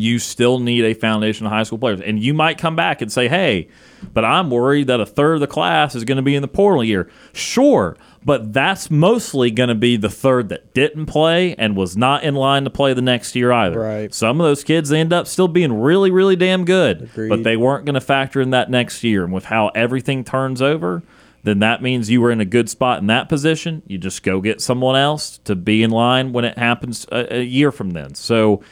[0.01, 2.01] you still need a foundation of high school players.
[2.01, 3.68] And you might come back and say, hey,
[4.12, 6.49] but I'm worried that a third of the class is going to be in the
[6.49, 7.11] portal year.
[7.32, 12.24] Sure, but that's mostly going to be the third that didn't play and was not
[12.24, 13.80] in line to play the next year either.
[13.80, 14.14] Right.
[14.14, 17.28] Some of those kids end up still being really, really damn good, Agreed.
[17.28, 19.24] but they weren't going to factor in that next year.
[19.24, 21.03] And with how everything turns over,
[21.42, 23.82] then that means you were in a good spot in that position.
[23.86, 27.42] You just go get someone else to be in line when it happens a, a
[27.42, 28.14] year from then.
[28.14, 28.62] So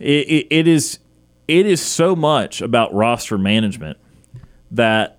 [0.00, 0.98] it, it, it is
[1.46, 3.98] it is so much about roster management
[4.70, 5.18] that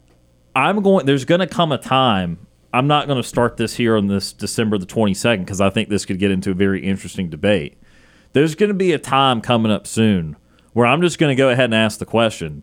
[0.56, 1.06] I'm going.
[1.06, 2.46] There's going to come a time.
[2.72, 5.90] I'm not going to start this here on this December the 22nd because I think
[5.90, 7.78] this could get into a very interesting debate.
[8.34, 10.36] There's going to be a time coming up soon
[10.74, 12.62] where I'm just going to go ahead and ask the question,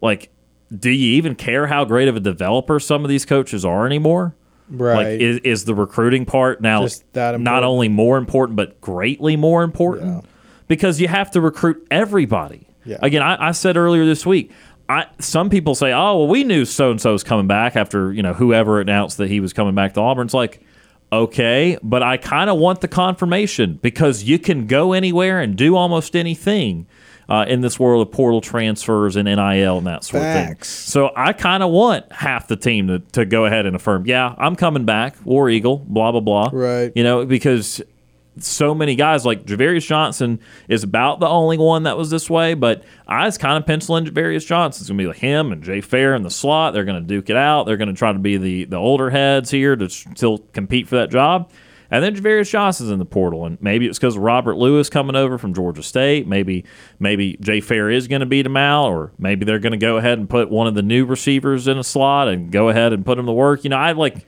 [0.00, 0.30] like,
[0.74, 4.34] do you even care how great of a developer some of these coaches are anymore?
[4.70, 4.94] Right.
[4.94, 10.24] Like, is, is the recruiting part now not only more important but greatly more important?
[10.24, 10.30] Yeah.
[10.68, 12.66] Because you have to recruit everybody.
[12.84, 12.98] Yeah.
[13.02, 14.52] Again, I, I said earlier this week.
[14.88, 18.12] I some people say, "Oh, well, we knew so and so was coming back after
[18.12, 20.62] you know whoever announced that he was coming back to Auburn." It's like,
[21.12, 25.76] okay, but I kind of want the confirmation because you can go anywhere and do
[25.76, 26.86] almost anything
[27.28, 30.62] uh, in this world of portal transfers and NIL and that sort of thing.
[30.62, 34.34] So I kind of want half the team to, to go ahead and affirm, yeah,
[34.38, 36.50] I'm coming back, War Eagle, blah blah blah.
[36.52, 36.92] Right.
[36.94, 37.82] You know, because
[38.40, 42.54] so many guys like Javarius Johnson is about the only one that was this way,
[42.54, 44.82] but I was kind of penciling Javarius Johnson.
[44.82, 46.74] It's gonna be like him and Jay Fair in the slot.
[46.74, 47.64] They're gonna duke it out.
[47.64, 51.10] They're gonna try to be the the older heads here to still compete for that
[51.10, 51.50] job.
[51.90, 55.38] And then Javarius Johnson's in the portal, and maybe it's because Robert Lewis coming over
[55.38, 56.26] from Georgia State.
[56.26, 56.66] Maybe
[56.98, 59.96] maybe Jay Fair is going to beat him out, or maybe they're going to go
[59.96, 63.06] ahead and put one of the new receivers in a slot and go ahead and
[63.06, 63.64] put him to work.
[63.64, 64.26] You know, I like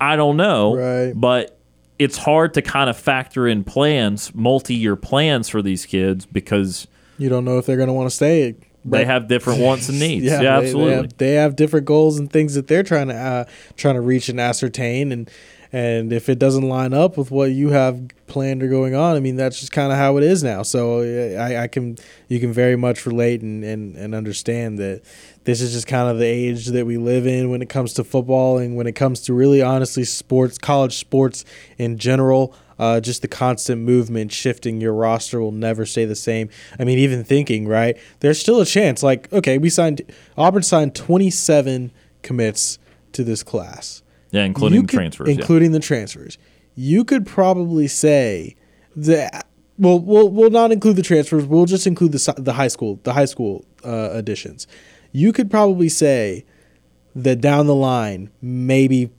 [0.00, 1.12] I don't know, Right.
[1.12, 1.58] but
[2.00, 6.86] it's hard to kind of factor in plans, multi-year plans for these kids because
[7.18, 8.54] You don't know if they're going to want to stay.
[8.84, 10.24] they have different wants and needs.
[10.24, 10.90] Yeah, they- absolutely.
[10.90, 13.44] They have, they have different goals and things that they're trying to uh,
[13.76, 15.30] trying to reach and ascertain, and
[15.72, 19.20] and if it doesn't line up with what you have planned or going on, I
[19.20, 20.62] mean that's just kind of how it is now.
[20.62, 21.02] So
[21.38, 21.96] I, I can
[22.28, 25.02] you can very much relate and, and and understand that
[25.44, 28.04] this is just kind of the age that we live in when it comes to
[28.04, 31.44] football and when it comes to really honestly sports, college sports
[31.78, 32.54] in general.
[32.78, 36.48] Uh, just the constant movement, shifting your roster will never stay the same.
[36.78, 37.98] I mean, even thinking, right?
[38.20, 39.02] There's still a chance.
[39.02, 40.00] Like, okay, we signed,
[40.34, 41.92] Auburn signed 27
[42.22, 42.78] commits
[43.12, 43.99] to this class.
[44.30, 45.28] Yeah, including the could- transfers.
[45.28, 45.34] yeah.
[45.34, 46.38] Including the transfers.
[46.74, 48.56] You could probably say
[48.96, 49.46] that.
[49.78, 51.46] Well, we'll we'll not include the transfers.
[51.46, 54.66] We'll just include the the high school the high school uh, additions.
[55.12, 56.44] You could probably say
[57.16, 59.10] that down the line, maybe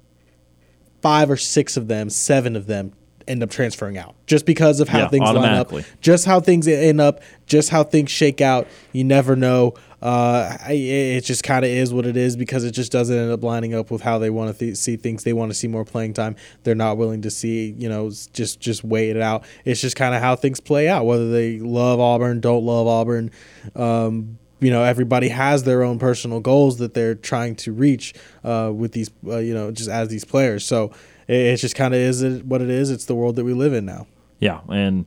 [1.01, 2.93] five or six of them, seven of them
[3.28, 6.68] end up transferring out just because of how Yeah, things line up, just how things
[6.68, 8.68] end up, just how things shake out.
[8.93, 9.74] You never know.
[10.02, 13.43] Uh, it just kind of is what it is because it just doesn't end up
[13.43, 15.24] lining up with how they want to th- see things.
[15.24, 16.36] They want to see more playing time.
[16.64, 19.43] They're not willing to see, you know, just just wait it out.
[19.64, 21.06] It's just kind of how things play out.
[21.06, 23.32] Whether they love Auburn, don't love Auburn.
[23.76, 28.72] Um, you know, everybody has their own personal goals that they're trying to reach uh,
[28.74, 30.64] with these, uh, you know, just as these players.
[30.66, 30.91] So
[31.28, 32.91] it, it just kind of is what it is.
[32.91, 34.08] It's the world that we live in now.
[34.39, 35.06] Yeah, and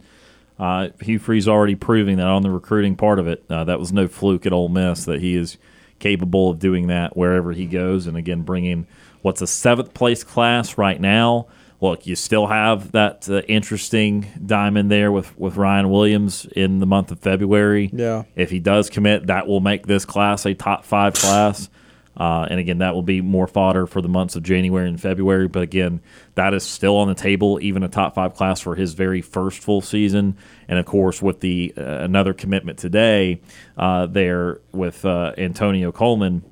[0.58, 3.92] uh, Hugh Freeze already proving that on the recruiting part of it, uh, that was
[3.92, 5.58] no fluke at Ole Miss that he is
[5.98, 8.06] capable of doing that wherever he goes.
[8.06, 8.86] And again, bringing
[9.22, 11.46] what's a seventh place class right now.
[11.80, 16.86] Look, you still have that uh, interesting diamond there with, with Ryan Williams in the
[16.86, 17.90] month of February.
[17.92, 18.22] Yeah.
[18.36, 21.68] If he does commit, that will make this class a top five class.
[22.16, 25.48] Uh, and again, that will be more fodder for the months of January and February.
[25.48, 26.00] But again,
[26.36, 29.60] that is still on the table, even a top five class for his very first
[29.60, 30.36] full season.
[30.68, 33.40] And of course, with the uh, another commitment today
[33.76, 36.44] uh, there with uh, Antonio Coleman,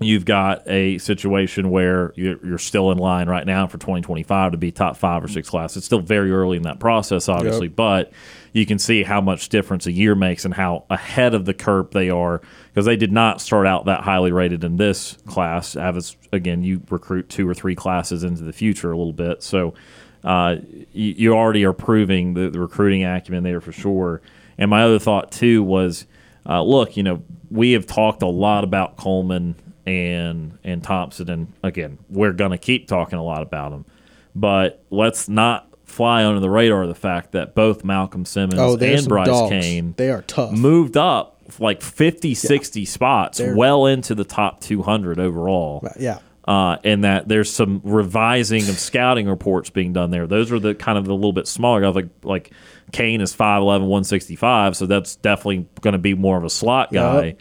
[0.00, 4.58] you've got a situation where you're, you're still in line right now for 2025 to
[4.58, 5.76] be top five or six class.
[5.76, 8.12] It's still very early in that process, obviously, but
[8.52, 11.90] you can see how much difference a year makes and how ahead of the curve
[11.90, 15.76] they are because they did not start out that highly rated in this class.
[15.76, 19.74] As again, you recruit two or three classes into the future a little bit, so
[20.24, 20.56] uh,
[20.92, 24.20] you, you already are proving the, the recruiting acumen there for sure.
[24.58, 26.06] And my other thought too was,
[26.46, 29.54] uh, look, you know, we have talked a lot about Coleman
[29.86, 33.84] and and Thompson, and again, we're going to keep talking a lot about them.
[34.34, 39.08] But let's not fly under the radar the fact that both Malcolm Simmons Oh, and
[39.08, 39.50] Bryce dogs.
[39.50, 40.52] Cain They are tough.
[40.52, 46.18] moved up like 50, 60 spots, They're- well into the top 200 overall yeah.
[46.46, 50.26] uh, and that there's some revising of scouting reports being done there.
[50.28, 51.94] Those are the kind of the little bit smaller guys.
[51.96, 52.52] Like like
[52.92, 57.24] Cain is 5'11", 165, so that's definitely going to be more of a slot guy.
[57.24, 57.38] Yep.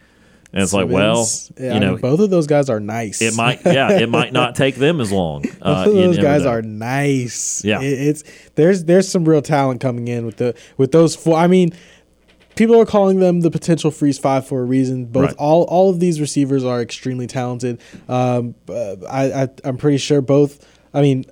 [0.51, 1.27] And it's like, well,
[1.59, 3.21] yeah, you I know, mean, both of those guys are nice.
[3.21, 5.45] it might, yeah, it might not take them as long.
[5.61, 7.63] Uh, Both of those guys are nice.
[7.63, 7.81] Yeah.
[7.81, 8.23] It- it's
[8.55, 11.37] there's there's some real talent coming in with the with those four.
[11.37, 11.71] I mean,
[12.55, 15.05] people are calling them the potential freeze five for a reason.
[15.05, 15.35] Both Right.
[15.37, 17.79] all all of these receivers are extremely talented.
[18.07, 20.65] Um, uh, I, I I'm pretty sure both.
[20.95, 21.25] I mean,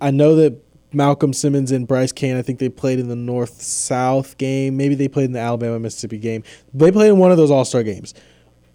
[0.00, 0.56] I know that
[0.92, 2.36] Malcolm Simmons and Bryce Cain.
[2.36, 4.76] I think they played in the North South game.
[4.76, 6.42] Maybe they played in the Alabama Mississippi game.
[6.74, 8.14] They played in one of those All Star games.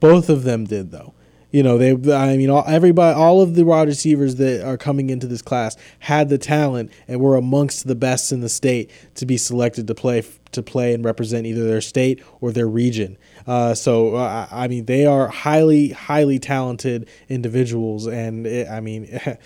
[0.03, 1.13] Both of them did though.
[1.51, 1.91] You know, they.
[2.13, 5.77] I mean, all, everybody, all of the wide receivers that are coming into this class
[5.99, 9.95] had the talent and were amongst the best in the state to be selected to
[9.95, 13.17] play to play and represent either their state or their region.
[13.47, 19.19] Uh, so, uh, I mean, they are highly, highly talented individuals, and it, I mean.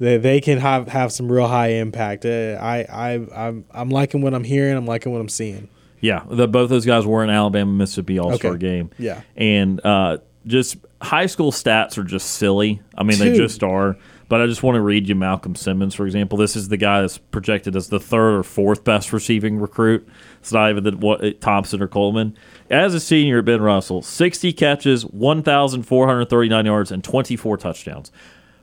[0.00, 2.26] They, they can have, have some real high impact.
[2.26, 4.76] Uh, I I I'm I'm liking what I'm hearing.
[4.76, 5.68] I'm liking what I'm seeing.
[6.04, 8.58] Yeah, the, both those guys were in Alabama Mississippi All Star Okay.
[8.58, 8.90] game.
[8.98, 9.22] Yeah.
[9.36, 12.82] and uh, just high school stats are just silly.
[12.96, 13.96] I mean, they just are.
[14.26, 16.38] But I just want to read you Malcolm Simmons, for example.
[16.38, 20.08] This is the guy that's projected as the third or fourth best receiving recruit.
[20.40, 22.36] It's not even the, what, Thompson or Coleman.
[22.70, 28.10] As a senior at Ben Russell, 60 catches, 1,439 yards, and 24 touchdowns.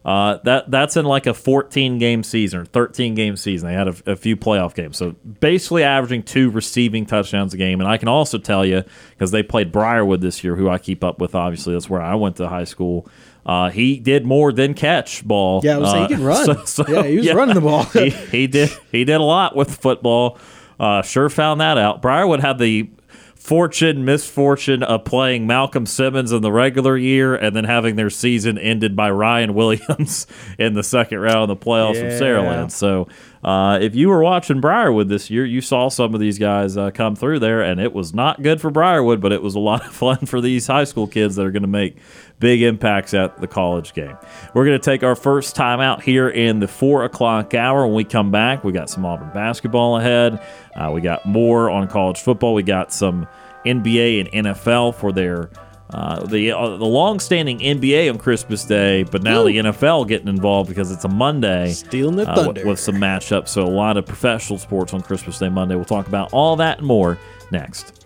[0.04, 3.70] Uh, that that's in like a 14 game season or 13 game season.
[3.70, 7.80] They had a, a few playoff games, so basically averaging two receiving touchdowns a game.
[7.80, 11.04] And I can also tell you because they played Briarwood this year, who I keep
[11.04, 11.36] up with.
[11.36, 13.08] Obviously, that's where I went to high school.
[13.45, 15.62] Uh, he did more than catch ball.
[15.64, 16.47] Yeah, I was saying he Uh, can run.
[16.88, 17.84] Yeah, he was running the ball.
[17.93, 18.70] he, he did.
[18.91, 20.39] He did a lot with football.
[20.80, 22.02] Uh, sure found that out.
[22.02, 22.89] Briarwood had the
[23.42, 28.60] fortune, misfortune of playing Malcolm Simmons in the regular year and then having their season
[28.60, 30.28] ended by Ryan Williams
[30.60, 32.70] in the second round of the playoffs from Saraland.
[32.72, 33.08] So
[33.44, 36.92] uh, if you were watching Briarwood this year, you saw some of these guys uh,
[36.92, 39.86] come through there, and it was not good for Briarwood, but it was a lot
[39.86, 41.98] of fun for these high school kids that are going to make
[42.39, 44.16] big impacts at the college game.
[44.54, 47.86] We're going to take our first time out here in the four o'clock hour.
[47.86, 50.44] When we come back, we got some Auburn basketball ahead.
[50.76, 52.54] Uh, we got more on college football.
[52.54, 53.28] We got some
[53.66, 55.50] NBA and NFL for their
[55.94, 60.70] uh, the uh, the long-standing NBA on Christmas Day, but now the NFL getting involved
[60.70, 62.66] because it's a Monday, Stealing the uh, with- thunder.
[62.68, 63.50] with some matchups.
[63.50, 65.76] So a lot of professional sports on Christmas Day Monday.
[65.76, 67.18] We'll talk about all that and more
[67.52, 68.01] next.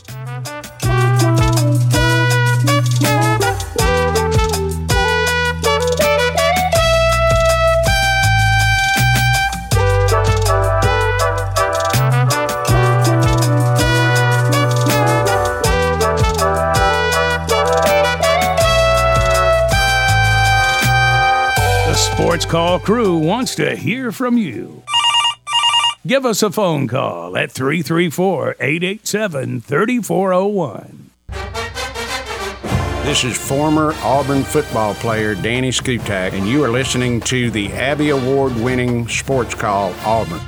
[22.36, 24.84] Sports Call crew wants to hear from you.
[26.06, 31.12] Give us a phone call at 334 887 3401.
[33.06, 38.10] This is former Auburn football player Danny Skutak, and you are listening to the Abby
[38.10, 40.42] Award winning sports call Auburn.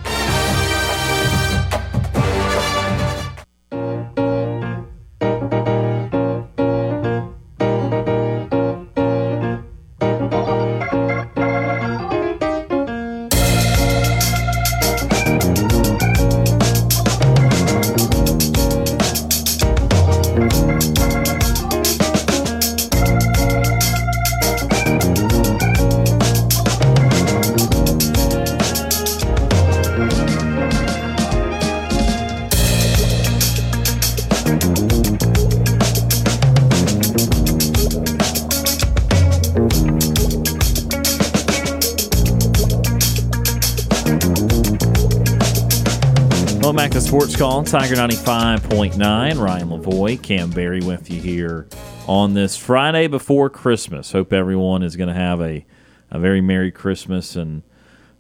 [47.68, 48.98] Tiger 95.9.
[49.42, 51.68] Ryan Lavoie, Kam Berry with you here
[52.08, 54.14] on this Friday before Christmas.
[54.14, 55.66] Hope everyone is going to have a,
[56.10, 57.64] a very Merry Christmas and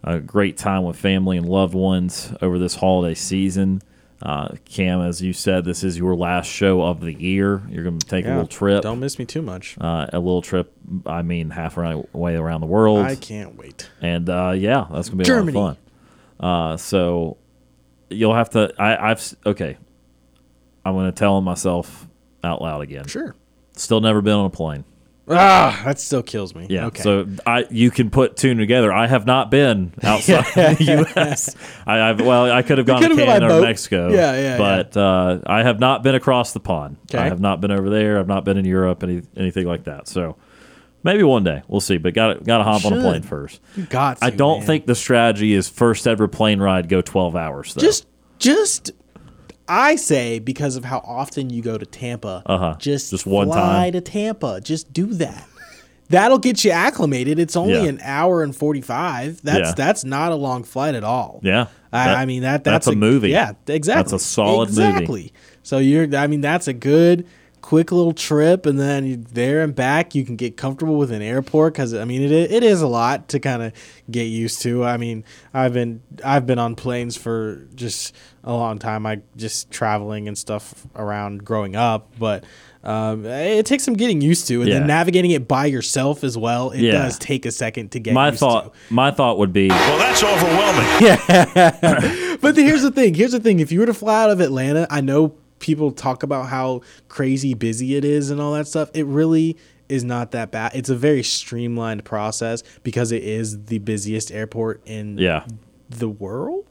[0.03, 3.81] a great time with family and loved ones over this holiday season.
[4.21, 7.61] Uh, Kam, as you said, this is your last show of the year.
[7.69, 8.83] You're going to take a little trip.
[8.83, 9.77] Don't miss me too much.
[9.79, 10.73] Uh, a little trip,
[11.05, 13.05] I mean, half around, way around the world.
[13.05, 13.89] I can't wait.
[14.01, 15.57] and uh, yeah, that's gonna be Germany.
[15.57, 15.83] a lot of fun.
[16.49, 17.37] Uh, so
[18.09, 18.73] you'll have to.
[18.79, 19.77] I, I've okay.
[20.85, 22.07] I'm gonna tell myself
[22.43, 23.07] out loud again.
[23.07, 23.35] Sure.
[23.73, 24.85] Still never been on a plane.
[25.29, 26.67] Ah, that still kills me.
[26.69, 26.85] Yeah.
[26.85, 27.01] Okay.
[27.01, 28.93] So I you can put two together.
[28.93, 30.45] I have not been outside
[30.77, 31.53] the U.S.
[31.85, 33.61] I, I've well, I could have gone to Canada or.
[33.61, 34.09] Mexico.
[34.09, 34.57] Yeah, yeah, yeah.
[34.57, 36.95] But Uh, I have not been across the pond.
[37.09, 37.17] Okay.
[37.21, 38.19] I have not been over there.
[38.19, 39.03] I've not been in Europe.
[39.03, 40.07] Any anything like that.
[40.07, 40.37] So
[41.07, 41.97] maybe one day we'll see.
[41.97, 43.59] But got got to hop on a plane first.
[43.75, 44.67] You got I don't man.
[44.67, 47.81] think the strategy is first ever plane ride go 12 hours though.
[47.81, 48.05] just
[48.37, 48.91] just
[49.67, 52.43] I say because of how often you go to Tampa.
[52.45, 52.75] Uh-huh.
[52.77, 53.93] Just Just one fly time.
[53.93, 54.61] to Tampa.
[54.61, 55.47] Just do that.
[56.09, 57.37] That'll get you acclimated.
[57.37, 57.83] It's only Yeah.
[57.89, 59.41] an hour and forty five.
[59.43, 59.73] That's Yeah.
[59.75, 61.41] that's not a long flight at all.
[61.43, 61.65] Yeah.
[61.91, 63.29] I, That- I mean that that's that's, a movie.
[63.29, 64.03] Yeah, exactly.
[64.03, 64.81] That's a solid movie.
[64.83, 65.33] exactly.
[65.63, 67.25] So you're I mean that's a good
[67.67, 71.21] quick little trip and then you there and back you can get comfortable with an
[71.21, 73.73] airport cuz I mean it it is a lot to kind of
[74.09, 74.85] get used to.
[74.85, 78.15] I mean, I've been I've been on planes for just
[78.45, 79.05] a long time.
[79.05, 82.45] I just traveling and stuff around growing up, but
[82.85, 84.79] um, it takes some getting used to, and Yeah.
[84.79, 86.69] then navigating it by yourself as well.
[86.71, 86.91] It Yeah.
[86.93, 90.23] does take a second to get my used thought my thought would be Well, that's
[90.23, 90.87] overwhelming.
[91.01, 93.13] Yeah, But here's the thing.
[93.13, 93.59] Here's the thing.
[93.59, 97.53] If you were to fly out of Atlanta, I know people talk about how crazy
[97.53, 98.89] busy it is and all that stuff.
[98.93, 99.57] It really
[99.89, 100.71] is not that bad.
[100.75, 105.45] It's a very streamlined process because it is the busiest airport in yeah.
[105.89, 106.65] the world,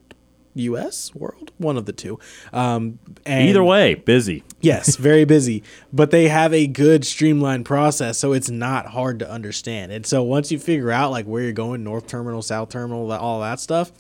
[0.54, 1.14] U.S.
[1.14, 2.18] world, one of the two.
[2.52, 4.42] Um, and Either way, busy.
[4.60, 9.30] yes, very busy, but they have a good streamlined process, so it's not hard to
[9.30, 9.92] understand.
[9.92, 13.40] And so once you figure out like where you're going, North Terminal, South Terminal, all
[13.40, 13.92] that stuff,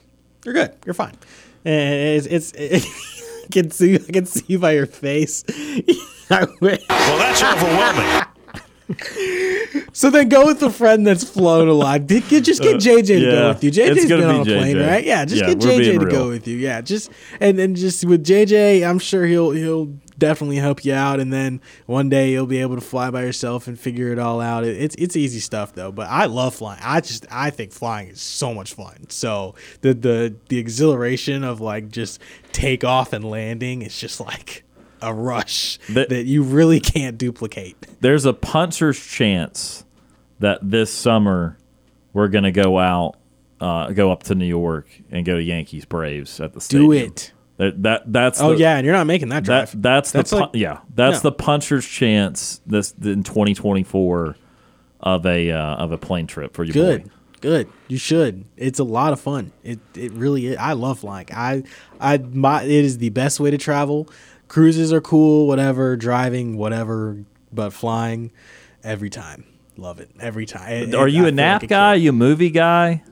[0.44, 0.74] you're good.
[0.84, 1.14] You're fine.
[1.64, 2.52] And it's, it's
[3.46, 5.44] I can see I can see by your face.
[6.28, 8.22] Well, that's overwhelming.
[9.92, 12.06] So then go with the friend that's flown a lot.
[12.06, 13.68] Just get JJ to Uh, yeah, go with you.
[13.70, 15.04] it's JJ's been on a be plane, right?
[15.04, 16.56] Yeah, just Yeah, get JJ to go with you.
[16.58, 17.10] Yeah, just
[17.40, 21.20] and then just with JJ, I'm sure he'll he'll definitely help you out.
[21.20, 24.40] And then one day you'll be able to fly by yourself and figure it all
[24.40, 24.64] out.
[24.64, 25.92] It's it's easy stuff though.
[25.92, 26.80] But I love flying.
[26.82, 29.08] I just I think flying is so much fun.
[29.10, 32.20] So the the the exhilaration of like just
[32.52, 34.64] takeoff and landing is just like
[35.02, 37.76] a rush That- that you really can't duplicate.
[38.00, 39.84] There's a puncher's chance
[40.40, 41.58] that this summer
[42.14, 43.16] we're gonna go out,
[43.60, 46.90] uh, go up to New York and go to Yankees Braves at the stadium.
[46.90, 47.32] Do it.
[47.58, 49.70] That, that that's Oh the, yeah, and you're not making that drive.
[49.72, 51.30] That that's, That's the like- pu- yeah that's No.
[51.30, 54.36] the puncher's chance this in 2024
[55.00, 56.72] of a uh, of a plane trip for you.
[56.72, 57.04] Good.
[57.04, 57.10] Boy.
[57.40, 57.68] Good.
[57.88, 58.44] You should.
[58.56, 59.52] It's a lot of fun.
[59.62, 60.56] It it really is.
[60.58, 61.26] I love flying.
[61.32, 61.62] I
[62.00, 64.08] I my it is the best way to travel.
[64.48, 68.32] Cruises are cool, whatever, driving, whatever, but flying
[68.84, 69.44] every time.
[69.76, 70.10] Love it.
[70.20, 70.72] Every time.
[70.90, 71.94] It- Are it- you I a nap like guy?
[71.96, 72.02] kid.
[72.04, 73.02] you a movie guy?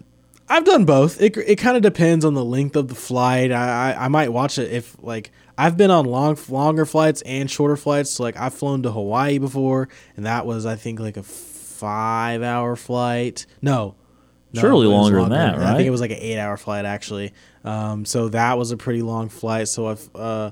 [0.48, 1.20] I've done both.
[1.20, 3.50] It it kind of depends on the length of the flight.
[3.50, 7.50] I, I I might watch it if like I've been on long longer flights and
[7.50, 8.10] shorter flights.
[8.10, 12.42] So like I've flown to Hawaii before, and that was I think like a five
[12.42, 13.46] hour flight.
[13.62, 13.94] No,
[14.52, 15.66] no, Surely was longer than that, right?
[15.66, 17.32] I think it was like an eight hour flight actually.
[17.64, 19.68] Um, so that was a pretty long flight.
[19.68, 20.50] So I've uh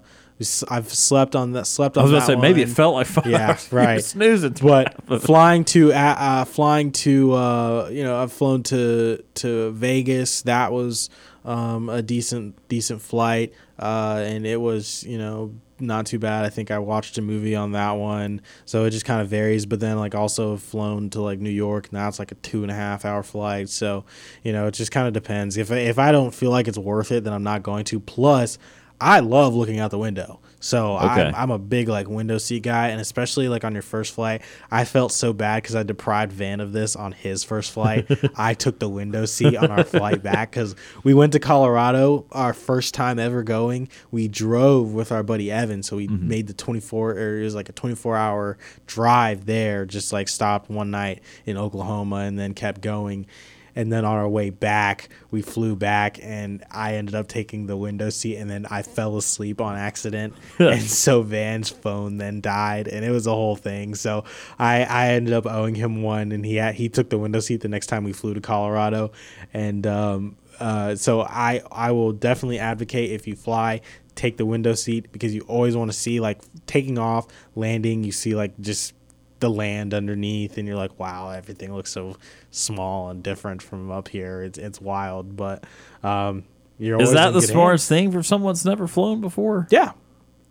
[0.68, 1.66] I've slept on that.
[1.66, 2.02] Slept on.
[2.02, 3.68] I was gonna say maybe it felt like five Yeah, hours.
[3.70, 4.04] You were right.
[4.04, 4.56] snoozing.
[4.60, 10.42] But flying to uh, uh, flying to uh, you know I've flown to to Vegas.
[10.42, 11.10] That was
[11.44, 16.44] um, a decent decent flight, uh, and it was you know not too bad.
[16.44, 19.66] I think I watched a movie on that one, so it just kind of varies.
[19.66, 21.92] But then like also flown to like New York.
[21.92, 23.68] Now it's like a two and a half hour flight.
[23.68, 24.04] So
[24.44, 25.56] you know it just kind of depends.
[25.56, 27.98] If if I don't feel like it's worth it, then I'm not going to.
[28.00, 28.58] Plus.
[29.02, 30.40] I love looking out the window.
[30.62, 31.26] So Okay.
[31.26, 34.42] I'm, I'm a big like window seat guy, and especially like on your first flight,
[34.70, 38.08] I felt so bad because I deprived Van of this on his first flight.
[38.36, 42.54] I took the window seat on our flight back because we went to Colorado our
[42.54, 43.88] first time ever going.
[44.12, 46.28] We drove with our buddy Evan, so we mm-hmm.
[46.28, 48.56] made the 24 or it was like a 24 hour
[48.86, 49.84] drive there.
[49.84, 53.26] Just like stopped one night in Oklahoma and then kept going.
[53.74, 57.76] And then on our way back, we flew back, and I ended up taking the
[57.76, 62.88] window seat, and then I fell asleep on accident, and so Van's phone then died,
[62.88, 63.94] and it was a whole thing.
[63.94, 64.24] So
[64.58, 67.60] I I ended up owing him one, and he had, he took the window seat
[67.60, 69.12] the next time we flew to Colorado,
[69.52, 73.80] and um uh so I I will definitely advocate if you fly
[74.14, 78.12] take the window seat because you always want to see like taking off, landing, you
[78.12, 78.94] see like just
[79.42, 82.16] the land underneath and you're like wow everything looks so
[82.50, 85.62] small and different from up here it's it's wild but
[86.02, 86.44] um
[86.78, 89.68] you're Is that the smartest thing for someone that's never flown before?
[89.70, 89.92] yeah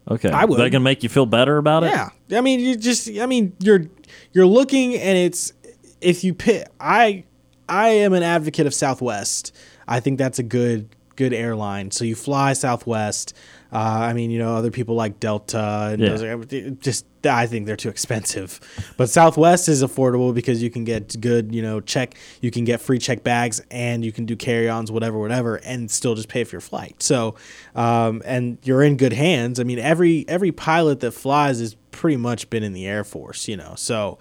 [0.09, 0.29] Okay.
[0.29, 0.59] I would.
[0.59, 1.87] Is that gonna make you feel better about it?
[1.91, 3.85] yeah i mean you just i mean you're
[4.33, 5.53] you're looking and it's
[6.01, 7.23] if you pick i
[7.69, 9.55] i am an advocate of southwest
[9.87, 13.35] i think that's a good good airline so you fly southwest
[13.73, 16.09] uh, I mean, you know, other people like Delta, and Yeah.
[16.09, 18.59] those are, just I think they're too expensive.
[18.97, 22.15] But Southwest is affordable because you can get good, you know, check.
[22.41, 26.15] You can get free check bags, and you can do carry-ons, whatever, whatever, and still
[26.15, 27.01] just pay for your flight.
[27.03, 27.35] So,
[27.75, 29.59] um, and you're in good hands.
[29.59, 33.47] I mean, every every pilot that flies has pretty much been in the Air Force,
[33.47, 34.17] you know, so.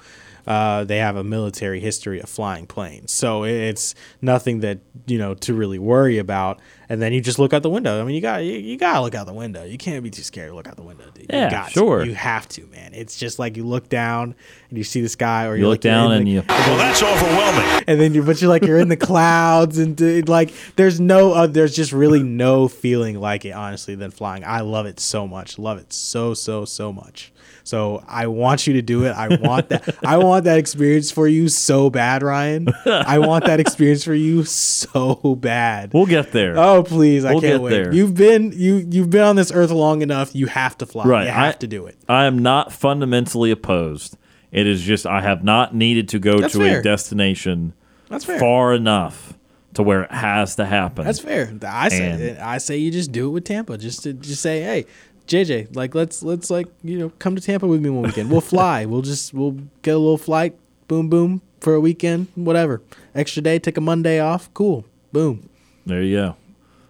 [0.47, 5.35] Uh, they have a military history of flying planes, so it's nothing that you know
[5.35, 6.59] to really worry about.
[6.91, 8.01] And then you just look out the window.
[8.01, 9.65] I mean, you got you, you gotta look out the window.
[9.65, 11.05] You can't be too scared to look out the window.
[11.15, 11.27] Dude.
[11.31, 11.73] Yeah, you got to.
[11.73, 12.05] sure.
[12.05, 12.93] You have to, man.
[12.95, 14.35] It's just like you look down
[14.69, 16.77] and you see the sky, or You you're look down in and the- you Well,
[16.77, 17.85] that's overwhelming.
[17.87, 21.33] and then you but you're like you're in the clouds and dude, like there's no
[21.33, 25.27] uh, there's just really no feeling like it honestly than flying i love it so
[25.27, 27.33] much love it so so so much
[27.71, 31.27] so i want you to do it i want that i want that experience for
[31.29, 36.59] you so bad ryan i want that experience for you so bad We'll get there.
[36.59, 37.95] oh please i We'll can't get wait there.
[37.95, 41.25] you've been you you've been on this earth long enough you have to fly Right,
[41.27, 44.17] you have I- to do it I am not fundamentally opposed.
[44.51, 46.81] It is just I have not needed to go That's to fair.
[46.81, 47.73] a destination
[48.09, 48.41] That's fair.
[48.41, 49.35] far enough
[49.75, 51.05] to where it has to happen.
[51.05, 51.53] That's fair.
[51.65, 53.79] I say And- I say you just do it with Tampa.
[53.79, 54.87] Just to just say, hey,
[55.31, 58.31] JJ, like let's let's like you know come to Tampa with me one weekend.
[58.31, 58.85] We'll fly.
[58.91, 60.57] we'll just we'll get a little flight.
[60.89, 62.27] Boom boom for a weekend.
[62.35, 62.83] Whatever.
[63.15, 63.59] Extra day.
[63.61, 64.53] Take a Monday off.
[64.55, 64.85] Cool.
[65.13, 65.49] Boom.
[65.87, 66.37] There you go.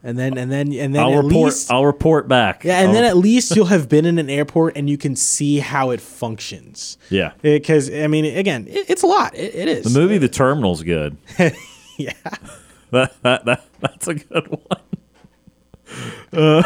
[0.02, 1.44] And then and then and then I'll at report.
[1.44, 2.64] least I'll report back.
[2.64, 5.14] yeah, and I'll- then at least you'll have been in an airport and you can
[5.14, 6.96] see how it functions.
[7.10, 7.32] yeah.
[7.42, 9.34] Because I mean, again, it, it's a lot.
[9.34, 11.16] It, it is The movie The Terminal's good.
[11.98, 12.12] Yeah.
[12.92, 14.80] That, that, that that's a good one.
[16.32, 16.62] Uh,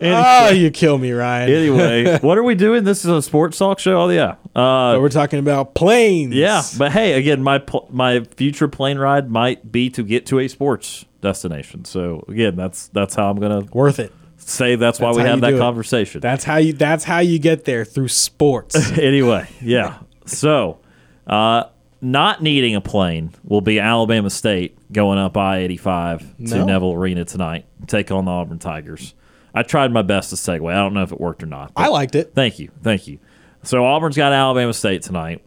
[0.00, 1.50] Oh, you kill me, Ryan.
[1.52, 2.84] Anyway, what are we doing?
[2.84, 4.02] This is a sports talk show.
[4.02, 6.34] Oh yeah, uh, But we're talking about planes.
[6.34, 6.62] yeah.
[6.78, 11.04] But hey, again, my my future plane ride might be to get to a sports
[11.20, 11.84] destination.
[11.84, 14.12] So again, that's that's how I'm gonna worth it.
[14.36, 14.76] say.
[14.76, 15.60] That's, why That's we how have that do it.
[15.60, 16.20] conversation.
[16.20, 16.72] That's how you.
[16.72, 18.74] That's how you get there through sports.
[18.98, 19.98] anyway, yeah.
[20.26, 20.78] So,
[21.26, 21.64] uh,
[22.00, 26.64] not needing a plane will be Alabama State going up I eighty five to No.
[26.64, 29.14] Neville Arena tonight, take on the Auburn Tigers.
[29.54, 30.70] I tried my best to segue.
[30.70, 31.72] I don't know if it worked or not.
[31.76, 32.32] I liked it.
[32.34, 33.18] Thank you, thank you.
[33.62, 35.44] So Auburn's got Alabama State tonight.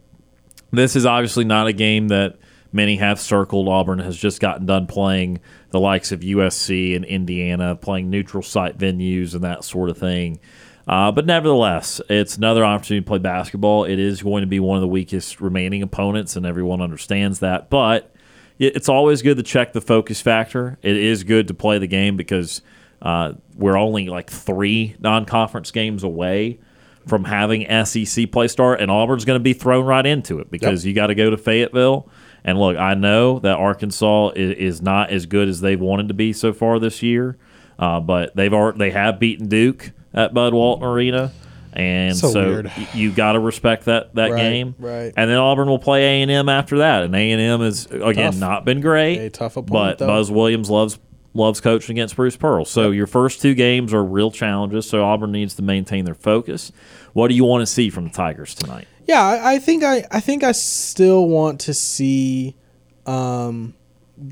[0.70, 2.38] This is obviously not a game that
[2.72, 3.68] many have circled.
[3.68, 5.40] Auburn has just gotten done playing
[5.70, 10.40] the likes of USC and Indiana, playing neutral site venues and that sort of thing.
[10.86, 13.84] Uh, but nevertheless, it's another opportunity to play basketball.
[13.84, 17.68] It is going to be one of the weakest remaining opponents, and everyone understands that.
[17.68, 18.14] But
[18.58, 20.78] it's always good to check the focus factor.
[20.82, 22.62] It is good to play the game because
[23.02, 26.58] uh, we're only like three non-conference games away
[27.06, 30.84] from having SEC play start, and Auburn's going to be thrown right into it because
[30.84, 32.08] you got to go to Fayetteville.
[32.44, 36.14] And look, I know that Arkansas is, is not as good as they've wanted to
[36.14, 37.36] be so far this year,
[37.78, 41.32] uh, but they've they have beaten Duke at Bud Walton Arena,
[41.72, 44.74] and So so, y- you got to respect that that Right, game.
[44.78, 45.12] right.
[45.16, 47.86] And then Auburn will play A and M after that, and A and M is
[47.86, 48.36] again Tough.
[48.40, 50.06] not been great, A tough but opponent, though.
[50.06, 50.98] Buzz Williams loves
[51.38, 52.64] loves coaching against Bruce Pearl.
[52.64, 54.88] So your first two games are real challenges.
[54.88, 56.72] So Auburn needs to maintain their focus.
[57.14, 58.86] What do you want to see from the Tigers tonight?
[59.06, 62.54] Yeah, I, I think I, I think I still want to see
[63.06, 63.74] um,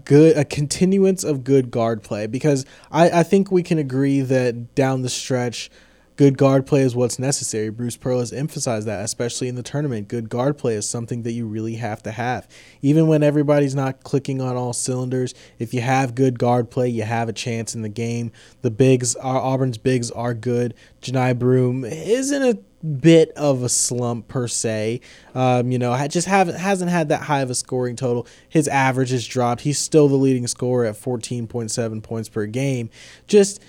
[0.05, 4.75] good a continuance of good guard play because I, I think we can agree that
[4.75, 5.71] down the stretch,
[6.17, 7.69] good guard play is what's necessary.
[7.69, 10.09] Bruce Pearl has emphasized that, especially in the tournament.
[10.09, 12.49] Good guard play is something that you really have to have.
[12.83, 17.03] Even when everybody's not clicking on all cylinders, if you have good guard play, you
[17.03, 18.33] have a chance in the game.
[18.63, 20.75] The bigs, are, Auburn's bigs are good.
[21.03, 25.01] Johni Broome isn't a bit of a slump per se.
[25.35, 28.27] Um, you know, just haven't hasn't had that high of a scoring total.
[28.49, 29.63] His average has dropped.
[29.63, 32.91] He's still the leading scorer at 14.7 points per game.
[33.27, 33.63] Just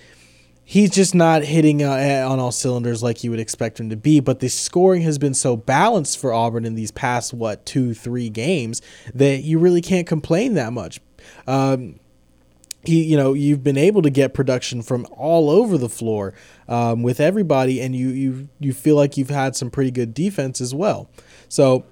[0.70, 4.20] he's just not hitting uh, on all cylinders like you would expect him to be.
[4.20, 8.30] But the scoring has been so balanced for Auburn in these past what two, three
[8.30, 8.82] games
[9.16, 11.00] that you really can't complain that much.
[11.48, 12.02] Um,
[12.84, 16.34] he, you know, you've been able to get production from all over the floor
[16.68, 20.62] um, with everybody, and you you you feel like you've had some pretty good defense
[20.62, 21.10] as well.
[21.50, 21.86] So.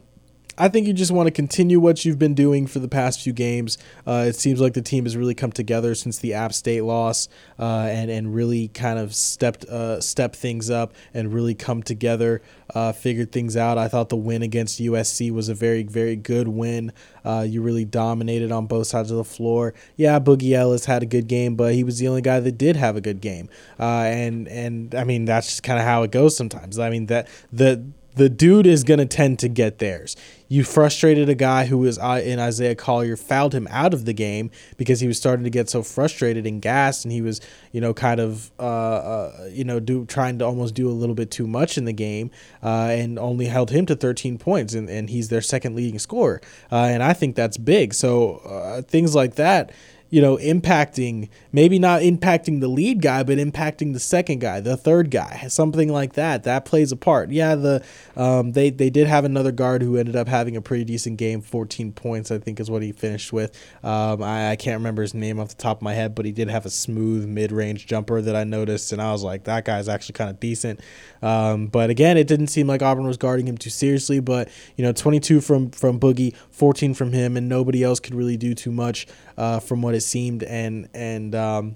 [0.58, 3.34] I think you just want to continue what you've been doing for the past few
[3.34, 3.78] games.
[4.08, 7.28] Uh, it seems like the team has really come together since the App State loss,
[7.60, 12.42] uh, and and really kind of stepped uh, stepped things up and really come together,
[12.74, 13.78] uh, figured things out.
[13.78, 16.94] I thought the win against USC was a very very good win.
[17.26, 19.74] Uh, you really dominated on both sides of the floor.
[19.98, 22.78] Yeah, Boogie Ellis had a good game, but he was the only guy that did
[22.78, 23.50] have a good game.
[23.78, 26.80] Uh, and and I mean that's just kind of how it goes sometimes.
[26.80, 27.84] I mean that the
[28.16, 30.16] the dude is going to tend to get theirs.
[30.48, 34.14] You frustrated a guy who was uh, in Isaiah Collier, fouled him out of the
[34.14, 37.82] game because he was starting to get so frustrated and gassed, and he was, you
[37.82, 41.32] know, kind of, uh, uh, you know, do trying to almost do a little bit
[41.32, 42.30] too much in the game,
[42.64, 46.42] uh, and only held him to 13 points, and, and he's their second leading scorer,
[46.72, 47.94] uh, and I think that's big.
[47.94, 49.72] So uh, things like that
[50.10, 54.78] you know, impacting maybe not impacting the lead guy, but impacting the second guy, the
[54.78, 56.44] third guy, something like that.
[56.44, 57.32] That plays a part.
[57.32, 57.84] Yeah, the
[58.16, 61.42] um, they they did have another guard who ended up having a pretty decent game,
[61.42, 63.56] 14 points, I think is what he finished with.
[63.84, 66.32] Um, I, I can't remember his name off the top of my head, but he
[66.32, 69.90] did have a smooth mid-range jumper that I noticed, and I was like, that guy's
[69.90, 70.80] actually kind of decent.
[71.26, 74.20] Um, but again, it didn't seem like Auburn was guarding him too seriously.
[74.20, 78.38] But you know, 22 from from Boogie, 14 from him, and nobody else could really
[78.38, 80.44] do too much uh, from what it seemed.
[80.44, 81.76] And and um,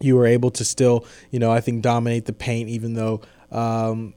[0.00, 3.20] you were able to still, you know, I think dominate the paint, even though.
[3.50, 4.14] Um,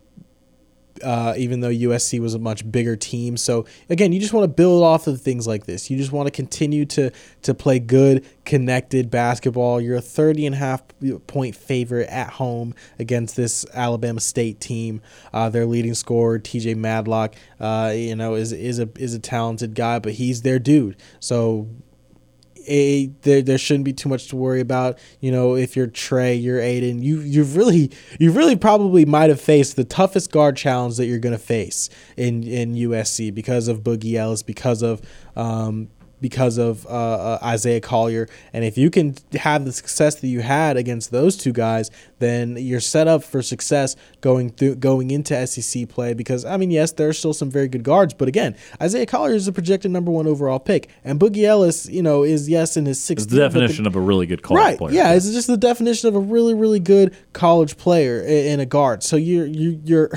[1.04, 3.38] uh, even though USC was a much bigger team.
[3.38, 5.90] So again, you just want to build off of things like this.
[5.90, 7.12] You just want to continue to
[7.44, 9.80] to play good, connected basketball.
[9.82, 10.84] You're a 30 and a half
[11.28, 15.02] point favorite at home against this Alabama State team.
[15.34, 19.76] Uh, their leading scorer, TJ Madlock, uh, you know, is is a is a talented
[19.76, 20.98] guy, but he's their dude.
[21.20, 21.68] So
[22.68, 25.00] a there, there shouldn't be too much to worry about.
[25.20, 29.42] You know, if you're Tre, you're Aden, you you've really you really probably might have
[29.42, 34.16] faced the toughest guard challenge that you're gonna face in in USC because of Boogie
[34.16, 35.02] Ellis, because of
[35.36, 35.90] um,
[36.22, 38.28] because of uh, uh, Isaiah Collier.
[38.54, 42.58] And if you can have the success that you had against those two guys, then
[42.58, 46.14] you're set up for success going through going into SEC play.
[46.14, 49.36] Because I mean, yes, there are still some very good guards, but again, Isaiah Collier
[49.36, 52.86] is a projected number one overall pick, and Boogie Ellis, you know, is yes in
[52.86, 53.30] his It's sixth.
[53.30, 54.78] the definition of a really good college Right.
[54.78, 54.94] player.
[54.94, 59.04] Yeah, it's just the definition of a really, really good college player in a guard.
[59.04, 60.10] So you're you you're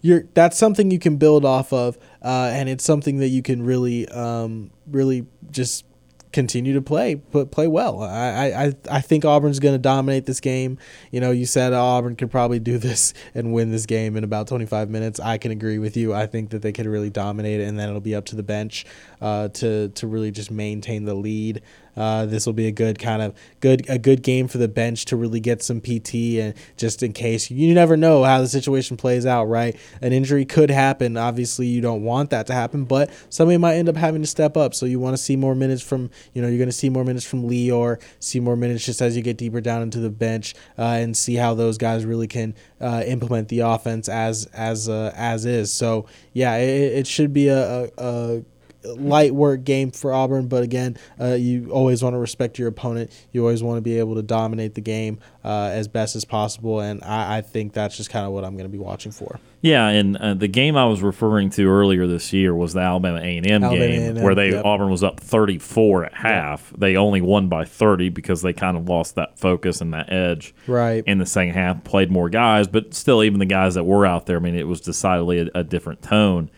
[0.00, 3.62] you're that's something you can build off of, uh, and it's something that you can
[3.62, 5.84] really um, really just
[6.32, 8.02] continue to play, but play well.
[8.02, 10.78] I I, I think Auburn's going to dominate this game.
[11.10, 14.48] You know, you said Auburn could probably do this and win this game in about
[14.48, 15.20] 25 minutes.
[15.20, 16.14] I can agree with you.
[16.14, 18.42] I think that they could really dominate it, and then it'll be up to the
[18.42, 18.86] bench
[19.20, 21.62] uh, to to really just maintain the lead.
[21.98, 25.04] Uh, this will be a good kind of good a good game for the bench
[25.06, 28.96] to really get some PT and just in case you never know how the situation
[28.96, 29.76] plays out, right?
[30.00, 31.16] An injury could happen.
[31.16, 34.56] Obviously, you don't want that to happen, but somebody might end up having to step
[34.56, 34.74] up.
[34.74, 37.04] So you want to see more minutes from you know you're going to see more
[37.04, 40.10] minutes from Lee or see more minutes just as you get deeper down into the
[40.10, 44.88] bench uh, and see how those guys really can uh, implement the offense as as
[44.88, 45.72] uh, as is.
[45.72, 48.42] So yeah, it, it should be a, a, a
[48.84, 53.10] light work game for Auburn, but again, uh, you always want to respect your opponent.
[53.32, 56.80] You always want to be able to dominate the game uh, as best as possible,
[56.80, 59.40] and I, I think that's just kind of what I'm going to be watching for.
[59.60, 63.18] Yeah, and uh, the game I was referring to earlier this year was the Alabama
[63.18, 64.64] A and M Alabama game A&M, where they yep.
[64.64, 66.72] Auburn was up 34 at half.
[66.78, 70.54] They only won by 30 because they kind of lost that focus and that edge
[70.68, 71.02] Right.
[71.06, 71.82] in the second half.
[71.82, 74.68] Played more guys, but still, even the guys that were out there, I mean, it
[74.68, 76.50] was decidedly a, a different tone.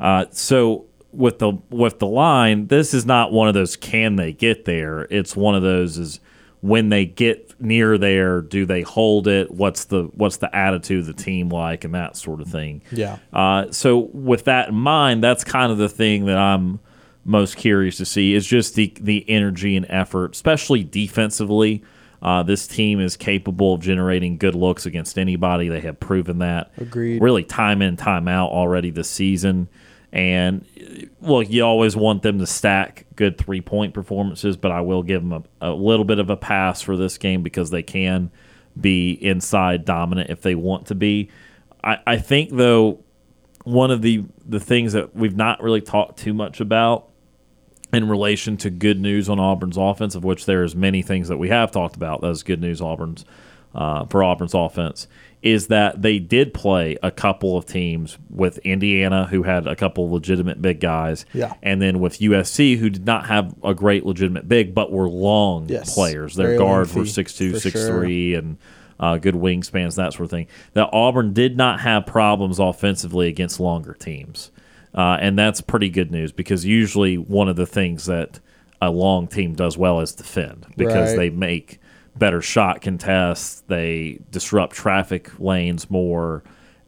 [0.00, 4.32] Uh, so with the with the line, this is not one of those can they
[4.32, 5.02] get there.
[5.10, 6.20] It's one of those is
[6.60, 9.50] when they get near there, do they hold it?
[9.50, 12.82] What's the what's the attitude of the team like, and that sort of thing.
[12.92, 13.18] Yeah.
[13.32, 16.80] Uh, so with that in mind, that's kind of the thing that I'm
[17.24, 21.82] most curious to see is just the the energy and effort, especially defensively.
[22.22, 25.68] Uh, this team is capable of generating good looks against anybody.
[25.68, 26.70] They have proven that.
[26.76, 27.22] Agreed.
[27.22, 29.68] Really, time in, time out already this season.
[30.12, 30.66] And
[31.20, 35.22] look, you always want them to stack good three point performances, but I will give
[35.22, 38.30] them a, a little bit of a pass for this game because they can
[38.78, 41.30] be inside dominant if they want to be.
[41.84, 43.04] I, I think though
[43.64, 47.08] one of the the things that we've not really talked too much about
[47.92, 51.48] in relation to good news on Auburn's offense, of which there's many things that we
[51.48, 53.24] have talked about as good news Auburn's
[53.74, 55.06] uh, for Auburn's offense,
[55.42, 60.04] is that they did play a couple of teams with Indiana who had a couple
[60.04, 61.54] of legitimate big guys, Yeah.
[61.62, 65.66] and then with USC who did not have a great legitimate big, but were long
[65.68, 65.94] Yes.
[65.94, 66.34] players.
[66.34, 67.88] Their Very guards were six two, six sure.
[68.00, 68.58] three, and
[68.98, 70.46] uh, good wingspans, that sort of thing.
[70.74, 74.50] That Auburn did not have problems offensively against longer teams.
[74.94, 78.40] Uh, and that's pretty good news because usually one of the things that
[78.82, 81.30] a long team does well is defend because Right.
[81.30, 81.78] they make
[82.20, 86.44] better shot contests, they disrupt traffic lanes more,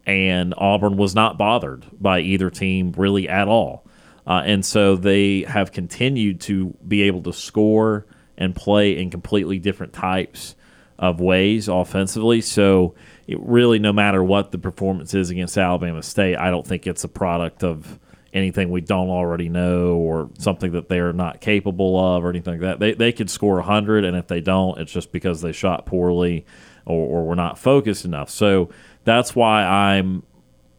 [0.07, 3.85] and Auburn was not bothered by either team really at all.
[4.25, 8.07] Uh, and so they have continued to be able to score
[8.39, 10.55] and play in completely different types
[10.99, 12.41] of ways offensively.
[12.41, 12.95] So
[13.27, 17.03] it really, no matter what the performance is against Alabama State, I don't think it's
[17.03, 17.99] a product of
[18.33, 22.61] anything we don't already know or something that they're not capable of or anything like
[22.63, 22.81] that.
[22.81, 26.47] They, they could score 100, and if they don't, it's just because they shot poorly
[26.87, 28.31] or, or were not focused enough.
[28.31, 28.71] So
[29.05, 30.23] that's why I'm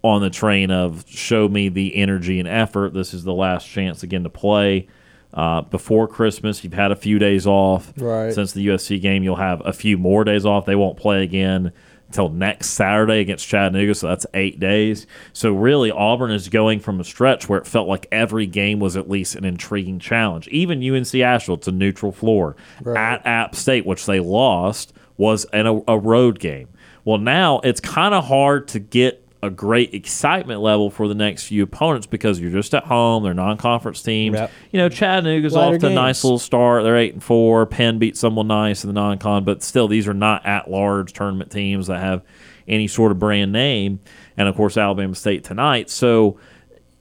[0.02, 2.94] on the train of show me the energy and effort.
[2.94, 4.88] This is the last chance again to play.
[5.34, 7.92] Uh, before Christmas, you've had a few days off.
[7.98, 8.32] Right.
[8.32, 10.66] Since the USC game, you'll have a few more days off.
[10.66, 11.72] They won't play again
[12.14, 15.07] until next Saturday against Chattanooga, so that's eight days.
[15.34, 18.95] So really, Auburn is going from a stretch where it felt like every game was
[18.95, 20.48] at least an intriguing challenge.
[20.49, 22.56] Even UNC Asheville, it's a neutral floor.
[22.95, 26.69] At App State, which they lost, was an, a, a road game.
[27.03, 31.48] Well, now it's kind of hard to get a great excitement level for the next
[31.48, 33.24] few opponents because you're just at home.
[33.24, 34.36] They're non-conference teams.
[34.36, 34.52] Yep.
[34.72, 36.84] You know, Chattanooga's off to a nice little start.
[36.84, 37.65] They're eight and four.
[37.65, 41.88] Penn beat someone nice in the non-con, but still, these are not at-large tournament teams
[41.88, 42.24] that have
[42.70, 43.99] any sort of brand name.
[44.38, 45.90] And of course, Alabama State tonight.
[45.90, 46.40] So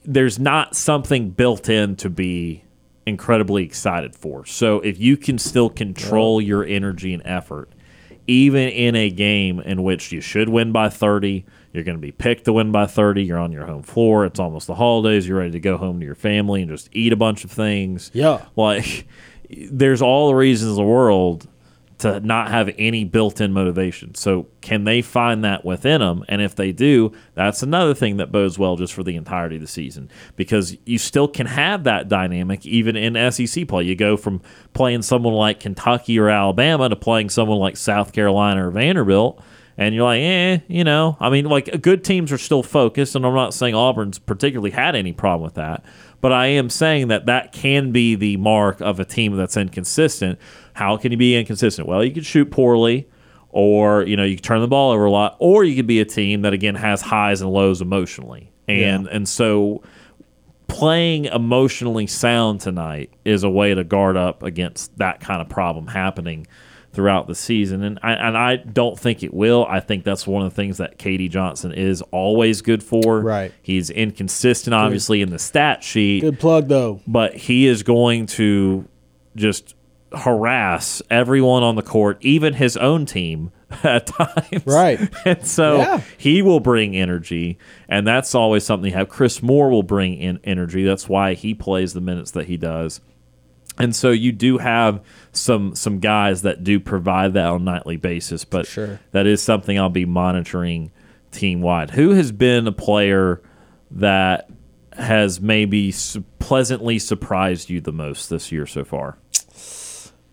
[0.05, 2.64] there's not something built in to be
[3.06, 4.44] incredibly excited for.
[4.47, 7.70] So if you can still control your energy and effort,
[8.27, 12.12] even in a game in which you should win by 30, you're going to be
[12.12, 15.39] picked to win by 30, you're on your home floor, it's almost the holidays, you're
[15.39, 18.11] ready to go home to your family and just eat a bunch of things.
[18.12, 18.44] Yeah.
[18.57, 19.07] Like
[19.51, 21.47] there's all the reasons in the world
[22.03, 24.15] to not have any built-in motivation.
[24.16, 26.24] So can they find that within them?
[26.29, 29.62] And if they do, that's another thing that bodes well just for the entirety of
[29.62, 33.85] the season because you still can have that dynamic even in SEC play.
[33.85, 34.43] You go from
[34.74, 39.41] playing someone like Kentucky or Alabama to playing someone like South Carolina or Vanderbilt.
[39.79, 43.24] And you're like, eh, you know, I mean, like good teams are still focused, and
[43.24, 45.83] I'm not saying Auburn's particularly had any problem with that,
[46.20, 50.39] but I am saying that that can be the mark of a team that's inconsistent.
[50.74, 51.86] How can you be inconsistent?
[51.89, 53.09] Well, you can shoot poorly,
[53.51, 56.01] or you know, you can turn the ball over a lot, or you could be
[56.01, 59.82] a team that again has highs and lows emotionally, and and so
[60.69, 65.86] playing emotionally sound tonight is a way to guard up against that kind of problem
[65.86, 66.47] happening
[66.93, 67.82] throughout the season.
[67.82, 69.66] And I, and I don't think it will.
[69.69, 73.20] I think that's one of the things that KD Johnson is always good for.
[73.20, 73.53] Right.
[73.62, 77.01] He's inconsistent, obviously, in the stat sheet, Good plug though.
[77.07, 78.86] but he is going to
[79.36, 79.74] just
[80.14, 83.51] harass everyone on the court, even his own team
[83.82, 84.66] at times.
[84.66, 85.01] Right.
[85.24, 86.01] And so Yeah.
[86.18, 87.59] he will bring energy,
[87.89, 89.09] and that's always something you have.
[89.09, 90.84] Chris Moore will bring in energy.
[90.84, 93.01] That's why he plays the minutes that he does.
[93.78, 95.01] And so you do have
[95.32, 99.01] some some guys that do provide that on a nightly basis, but Sure.
[99.12, 100.90] that is something I'll be monitoring
[101.30, 101.93] team wide.
[101.93, 103.40] Who has been a player
[103.90, 104.51] that
[104.98, 105.94] has maybe
[106.39, 109.16] pleasantly surprised you the most this year so far?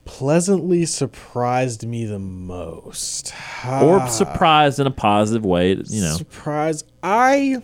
[0.10, 3.31] Pleasantly surprised me the most.
[3.65, 6.15] Or surprised in a positive way, you know.
[6.15, 7.57] surprise i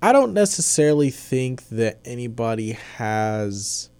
[0.00, 3.90] i don't necessarily think that anybody has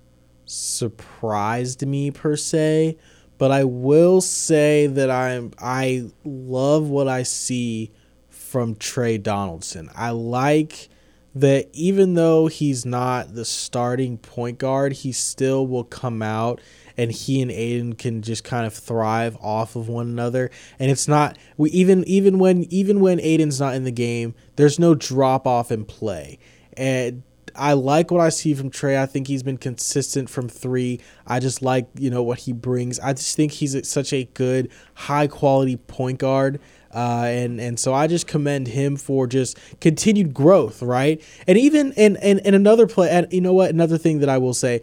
[0.47, 2.97] surprised me per se
[3.37, 7.91] but i will say that i'm i love what i see
[8.31, 10.89] from tre donaldson i like
[11.35, 16.61] that even though he's not the starting point guard, he still will come out
[16.97, 20.51] and he and Aden can just kind of thrive off of one another.
[20.79, 24.79] And it's not we even even when even when Aden's not in the game, there's
[24.79, 26.39] no drop off in play.
[26.77, 27.23] And
[27.57, 29.01] I like what I see from Tre.
[29.01, 31.01] I think he's been consistent from three.
[31.27, 32.99] I just like you know what he brings.
[33.01, 36.61] I just think he's such a good, high quality point guard.
[36.95, 41.21] Uh, and and so I just commend him for just continued growth, right?
[41.47, 43.71] And even and and, and another play, and you know what?
[43.71, 44.81] Another thing that I will say,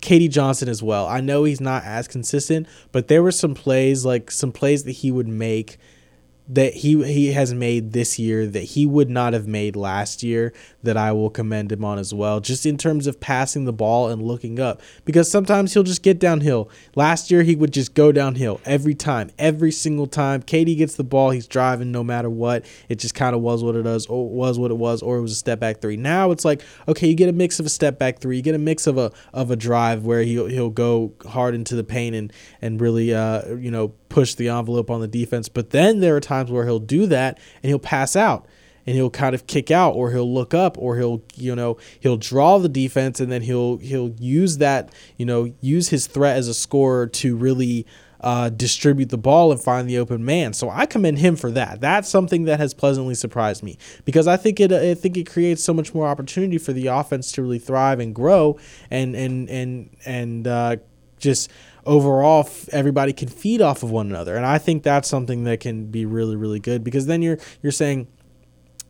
[0.00, 1.06] KD Johnson as well.
[1.06, 4.92] I know he's not as consistent, but there were some plays like some plays that
[4.92, 5.78] he would make
[6.52, 10.52] that he he has made this year that he would not have made last year
[10.82, 14.08] that I will commend him on as well just in terms of passing the ball
[14.08, 14.82] and looking up.
[15.04, 16.68] Because sometimes he'll just get downhill.
[16.96, 20.42] Last year he would just go downhill every time every single time.
[20.42, 22.64] KD gets the ball he's driving no matter what.
[22.88, 25.22] It just kind of was what it does or was what it was or it
[25.22, 25.96] was a step back three.
[25.96, 28.56] Now it's like okay you get a mix of a step back three you get
[28.56, 32.16] a mix of a of a drive where he'll he'll go hard into the paint
[32.16, 35.48] and and really uh you know push the envelope on the defense.
[35.48, 38.46] But then there are times where he'll do that and he'll pass out
[38.86, 42.16] and he'll kind of kick out or he'll look up or he'll you know he'll
[42.16, 46.48] draw the defense and then he'll he'll use that you know use his threat as
[46.48, 47.86] a scorer to really
[48.22, 50.52] uh, distribute the ball and find the open man.
[50.52, 51.80] So I commend him for that.
[51.80, 55.64] That's something that has pleasantly surprised me because I think it I think it creates
[55.64, 58.58] so much more opportunity for the offense to really thrive and grow
[58.90, 60.76] and and and and uh,
[61.18, 61.50] just
[61.86, 64.36] overall f- everybody can feed off of one another.
[64.36, 67.72] And i think that's something that can be really really good because then you're you're
[67.72, 68.08] saying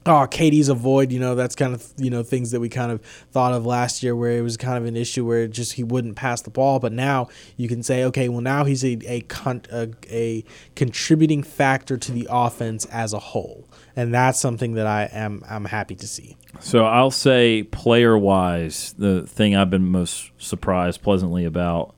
[0.06, 2.90] oh KD's a void you know that's kind of you know things that we kind
[2.90, 5.84] of thought of last year where it was kind of an issue where just he
[5.84, 6.78] wouldn't pass the ball.
[6.78, 10.44] But now you can say okay well now he's a a, con- a, a
[10.74, 13.68] contributing factor to the offense as a whole.
[13.96, 16.36] And that's something that i am i'm happy to see.
[16.60, 21.94] So I'll say player wise, the thing I've been most surprised pleasantly about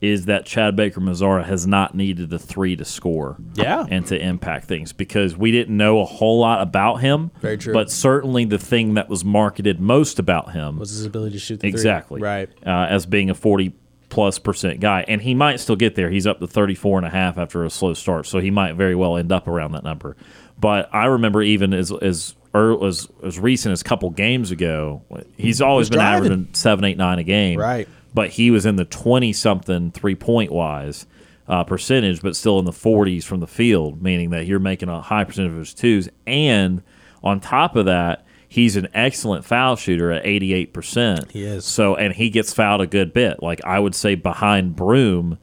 [0.00, 3.36] is that Chad Baker Mazara has not needed the three to score.
[3.54, 3.86] Yeah.
[3.88, 7.30] And to impact things because we didn't know a whole lot about him.
[7.40, 7.72] Very true.
[7.72, 11.56] But certainly the thing that was marketed most about him was his ability to shoot
[11.56, 11.70] the three.
[11.70, 13.74] exactly right uh, as being a 40
[14.08, 17.10] plus percent guy and he might still get there he's up to 34 and a
[17.10, 20.16] half after a slow start so he might very well end up around that number
[20.58, 25.02] but i remember even as as as, as recent as a couple games ago
[25.36, 26.32] he's always been driving.
[26.32, 27.88] averaging seven, eight, nine a game Right.
[28.16, 31.06] But he was in the 20 something three point wise
[31.46, 35.00] uh, percentage but still in the 40s from the field meaning that you're making a
[35.00, 36.82] high percentage of his twos and
[37.22, 41.64] on top of that he's an excellent foul shooter at 88% He is.
[41.64, 43.42] so and he gets fouled a good bit.
[43.42, 45.38] Like I would say behind Broome,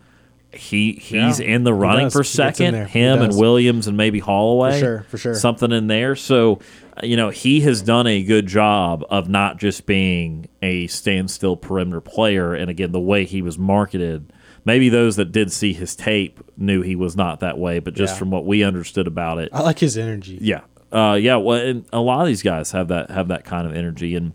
[0.51, 2.87] he he's Yeah, in the running for He gets in second.
[2.87, 3.37] Him and.
[3.37, 4.73] Williams and maybe Holloway.
[4.73, 5.35] For sure, for sure.
[5.35, 6.15] Something in there.
[6.15, 6.59] So
[7.01, 12.01] you know, he has done a good job of not just being a standstill perimeter
[12.01, 14.31] player and again the way he was marketed
[14.65, 18.13] maybe those that did see his tape knew he was not that way, but just
[18.13, 18.19] Yeah.
[18.19, 20.37] from what we understood about it, I like his energy.
[20.41, 20.61] yeah,
[20.91, 21.35] uh, yeah.
[21.35, 24.33] Well, and a lot of these guys have that have that kind of energy, and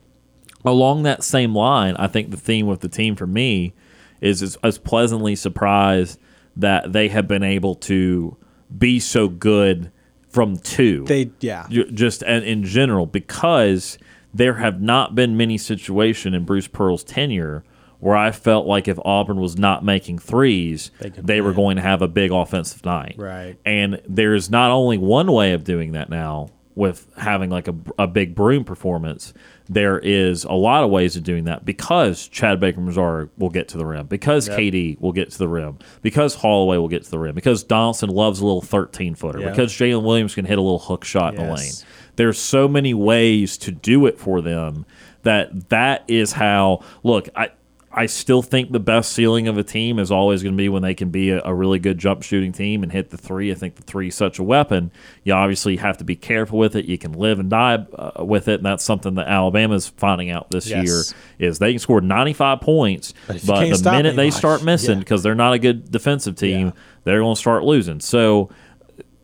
[0.64, 3.72] along that same line, I think the theme with the team for me
[4.20, 6.18] is is, pleasantly surprised
[6.56, 8.36] that they have been able to
[8.76, 9.90] be so good
[10.28, 11.04] from two.
[11.04, 11.66] They yeah.
[11.68, 13.98] Just in, in general because
[14.32, 17.64] there have not been many situations in Bruce Pearl's tenure
[18.00, 21.82] where I felt like if Auburn was not making threes, They they, were going to
[21.82, 23.16] have a big offensive night.
[23.18, 23.56] Right.
[23.64, 28.06] And there's not only one way of doing that now with having like a, a
[28.06, 29.34] big Broome performance.
[29.68, 33.68] There is a lot of ways of doing that because Chad Baker Mazara will get
[33.68, 37.10] to the rim, because KD will get to the rim, because Holloway will get to
[37.10, 39.50] the rim, because Donaldson loves a little 13 footer, Yeah.
[39.50, 41.72] because Jaylin Williams can hit a little hook shot in the lane.
[42.16, 44.86] There's so many ways to do it for them
[45.22, 47.50] that that is how look, I
[47.90, 50.82] I still think the best ceiling of a team is always going to be when
[50.82, 53.50] they can be a, a really good jump shooting team and hit the three.
[53.50, 54.90] I think the three is such a weapon.
[55.24, 56.84] You obviously have to be careful with it.
[56.84, 60.50] You can live and die uh, with it, and that's something that Alabama's finding out
[60.50, 60.84] this Yes.
[60.86, 64.94] year is they can score 95 points, But but the minute they anybody, start missing
[64.94, 64.98] yeah.
[65.00, 66.72] because they're not a good defensive team, Yeah.
[67.04, 68.00] they're going to start losing.
[68.00, 68.50] So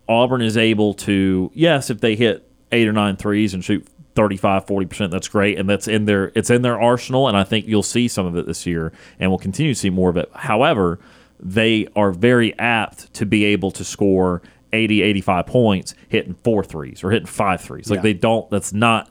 [0.09, 4.66] Auburn is able to, yes, if they hit eight or nine threes and shoot 35,
[4.66, 5.59] 40%, that's great.
[5.59, 7.28] And that's in their, it's in their arsenal.
[7.28, 9.91] And I think you'll see some of it this year and we'll continue to see
[9.91, 10.31] more of it.
[10.35, 10.99] However,
[11.41, 14.41] they are very apt to be able to score
[14.73, 17.91] 80, 85 points hitting four threes or hitting five threes.
[17.91, 18.03] Like Yeah.
[18.03, 19.11] they don't, that's not,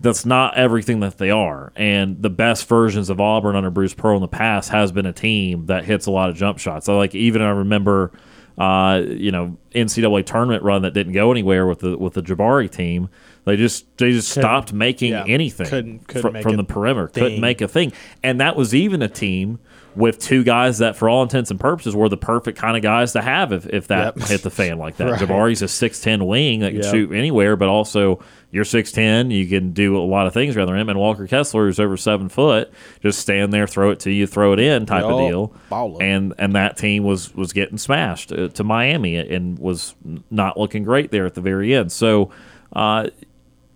[0.00, 1.72] that's not everything that they are.
[1.76, 5.12] And the best versions of Auburn under Bruce Pearl in the past has been a
[5.12, 6.86] team that hits a lot of jump shots.
[6.86, 8.10] So like even I remember,
[8.58, 12.68] uh, you know, NCAA tournament run that didn't go anywhere with the with the Jabari
[12.70, 13.08] team.
[13.44, 16.64] They just they just Couldn't- stopped making yeah, anything couldn't- couldn't fr- make from the
[16.64, 17.08] perimeter.
[17.08, 17.92] Couldn't make a thing,
[18.22, 19.58] and that was even a team
[19.94, 23.12] with two guys that, for all intents and purposes, were the perfect kind of guys
[23.12, 24.28] to have if, if that Yep.
[24.28, 25.06] hit the fan like that.
[25.10, 25.20] Right.
[25.20, 26.90] Jabari's a six ten wing that can Yep.
[26.94, 28.20] shoot anywhere, but also
[28.52, 30.88] you're six ten, you can do a lot of things around the rim.
[30.88, 32.70] And Walker Kessler, who's over seven foot,
[33.02, 35.52] just stand there, throw it to you, throw it in type of deal.
[35.70, 36.00] Baller.
[36.00, 39.94] And and that team was was getting smashed uh, to Miami and was
[40.30, 41.90] not looking great there at the very end.
[41.90, 42.30] So.
[42.74, 43.08] Uh,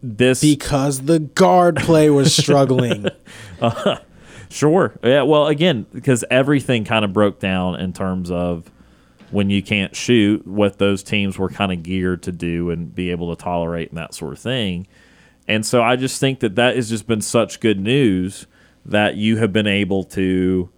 [0.02, 3.06] this Because the guard play was struggling.
[3.58, 3.96] Uh,
[4.50, 4.98] sure.
[5.02, 5.22] Yeah.
[5.22, 8.70] Well, again, because everything kind of broke down in terms of
[9.30, 13.10] when you can't shoot, what those teams were kind of geared to do and be
[13.10, 14.86] able to tolerate and that sort of thing.
[15.48, 18.46] And so I just think that that has just been such good news
[18.84, 20.68] that you have been able to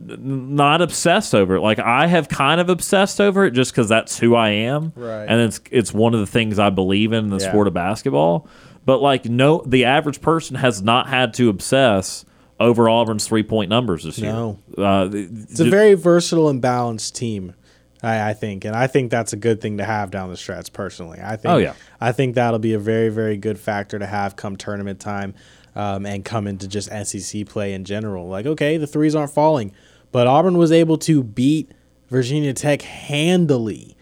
[0.00, 1.60] not obsessed over it.
[1.60, 5.24] Like I have kind of obsessed over it just because that's who I am, Right.
[5.24, 7.48] And it's it's one of the things I believe in in the Yeah.
[7.50, 8.46] sport of basketball.
[8.84, 12.24] But like no, the average person has not had to obsess
[12.60, 14.58] over Auburn's three point numbers this No.
[14.76, 14.86] year.
[14.86, 17.54] Uh, It's a very versatile and balanced team,
[18.02, 20.72] I, I think, and I think that's a good thing to have down the stretch.
[20.72, 21.52] Personally, I think.
[21.52, 21.74] Oh, yeah.
[22.00, 25.34] I think that'll be a very, very good factor to have come tournament time,
[25.76, 28.26] um, and come into just SEC play in general.
[28.28, 29.70] Like, okay, the threes aren't falling,
[30.12, 31.70] but Auburn was able to beat
[32.08, 33.96] Virginia Tech handily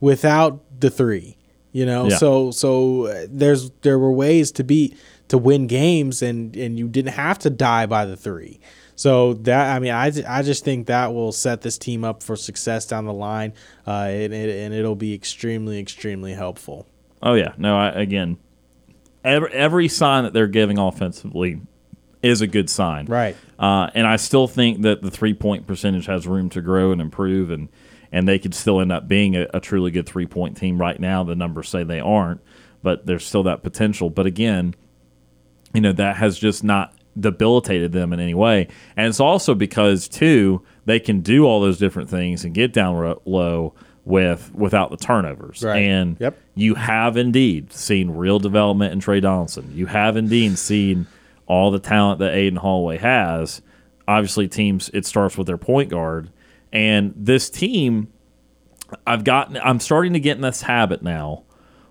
[0.00, 1.36] without the three.
[1.72, 2.16] You know, Yeah.
[2.16, 4.96] so so uh, there's there were ways to beat
[5.28, 8.58] to win games, and and you didn't have to die by the three.
[8.96, 12.34] So that I mean, I, I just think that will set this team up for
[12.36, 13.52] success down the line,
[13.86, 16.86] uh, and, it, and it'll be extremely extremely helpful.
[17.22, 17.78] Oh yeah, no.
[17.78, 18.36] I, again,
[19.24, 21.60] every every sign that they're giving offensively
[22.22, 23.36] is a good sign, Right.
[23.58, 27.00] Uh, and I still think that the three point percentage has room to grow and
[27.00, 27.68] improve, and
[28.12, 30.78] and they could still end up being a, a truly good three point team.
[30.80, 32.40] Right now, the numbers say they aren't,
[32.82, 34.10] but there's still that potential.
[34.10, 34.74] But again,
[35.74, 40.06] you know that has just not debilitated them in any way and it's also because
[40.08, 43.74] too they can do all those different things and get down low
[44.04, 45.78] with without the turnovers Right.
[45.82, 46.38] and Yep.
[46.54, 51.06] you have indeed seen real development in Tre Donaldson you have indeed seen
[51.50, 53.60] all the talent that Aden Holloway has
[54.06, 56.30] obviously teams it starts with their point guard
[56.72, 58.08] and this team
[59.06, 61.44] I've gotten I'm starting to get in this habit now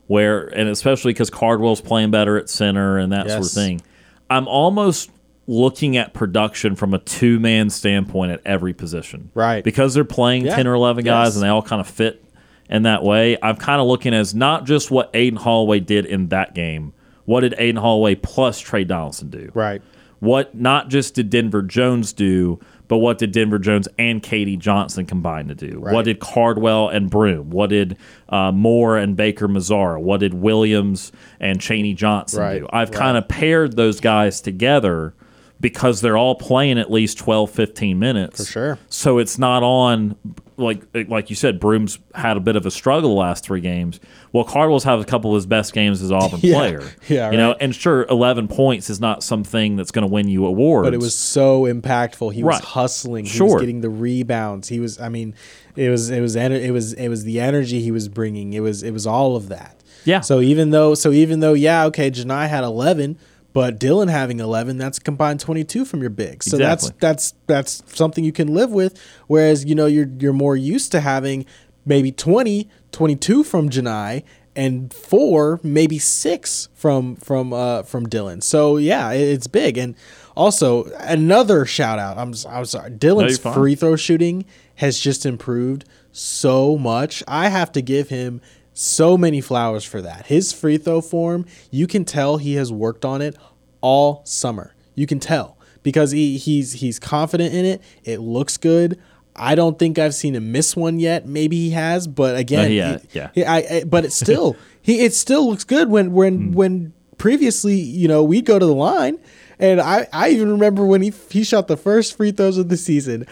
[0.07, 3.81] where and especially because Cardwell's playing better at center and that sort of thing.
[4.29, 5.11] I'm almost
[5.47, 9.31] looking at production from a two man standpoint at every position.
[9.33, 9.63] Right.
[9.63, 10.55] Because they're playing Yeah.
[10.55, 11.35] ten or eleven guys Yes.
[11.35, 12.23] and they all kind of fit
[12.69, 13.37] in that way.
[13.41, 16.93] I'm kind of looking as not just what Aden Holloway did in that game.
[17.29, 19.51] What did Aden Holloway plus Tre Donaldson do?
[19.53, 19.83] Right.
[20.17, 25.05] What not just did Denver Jones do, but what did Denver Jones and KD Johnson
[25.05, 25.77] combine to do?
[25.79, 25.93] Right.
[25.93, 27.51] What did Cardwell and Broome?
[27.51, 27.99] What did
[28.29, 30.01] uh, Moore and Baker Mazara?
[30.01, 32.67] What did Williams and Chaney Johnson Right, do?
[32.73, 32.97] I've right.
[32.97, 35.13] kind of paired those guys together
[35.61, 38.43] because they're all playing at least 12, 15 minutes.
[38.43, 38.79] For sure.
[38.89, 40.15] So it's not on
[40.59, 43.99] like like you said, Broome's had a bit of a struggle the last three games.
[44.31, 46.55] Well, Cardwell's had a couple of his best games as Auburn Yeah.
[46.55, 46.83] player.
[47.07, 50.45] Yeah, you know, and sure, eleven points is not something that's going to win you
[50.45, 50.85] awards.
[50.85, 52.33] But it was so impactful.
[52.33, 53.25] He was hustling.
[53.25, 53.53] He Sure.
[53.53, 54.67] was getting the rebounds.
[54.67, 54.99] He was.
[54.99, 55.33] I mean,
[55.75, 56.09] it was.
[56.09, 56.35] It was.
[56.35, 56.93] It was.
[56.93, 58.53] It was the energy he was bringing.
[58.53, 58.83] It was.
[58.83, 59.75] It was all of that.
[60.05, 60.21] Yeah.
[60.21, 60.93] So even though.
[60.95, 61.53] So even though.
[61.53, 61.85] Yeah.
[61.85, 62.11] Okay.
[62.11, 63.17] Johni had eleven.
[63.51, 66.43] But Dylan having eleven, that's a combined twenty two from your big.
[66.43, 66.89] So Exactly.
[66.99, 68.99] that's that's that's something you can live with.
[69.27, 71.45] Whereas you know you're you're more used to having
[71.85, 74.23] maybe 20, 22 from Johni
[74.55, 78.43] and four, maybe six from from uh from Dylan.
[78.43, 79.77] So yeah, it's big.
[79.77, 79.95] And
[80.35, 82.17] also another shout out.
[82.17, 82.91] I'm I'm sorry.
[82.91, 84.45] Dylan's you're free throw shooting
[84.75, 87.23] has just improved so much.
[87.27, 88.41] I have to give him
[88.79, 90.27] so many flowers for that.
[90.27, 93.35] His free throw form, you can tell he has worked on it
[93.81, 94.73] all summer.
[94.95, 97.81] You can tell because he, he's he's confident in it.
[98.05, 98.97] It looks good.
[99.35, 101.25] I don't think I've seen him miss one yet.
[101.25, 103.29] Maybe he has, but again, he ha- he- yeah.
[103.35, 106.51] he- I, I- but it still he it still looks good when when hmm.
[106.53, 109.19] when previously you know we'd go to the line,
[109.59, 112.77] and I I even remember when he he shot the first free throws of the
[112.77, 113.27] season,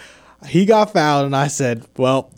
[0.45, 2.31] he got fouled, and I said, well,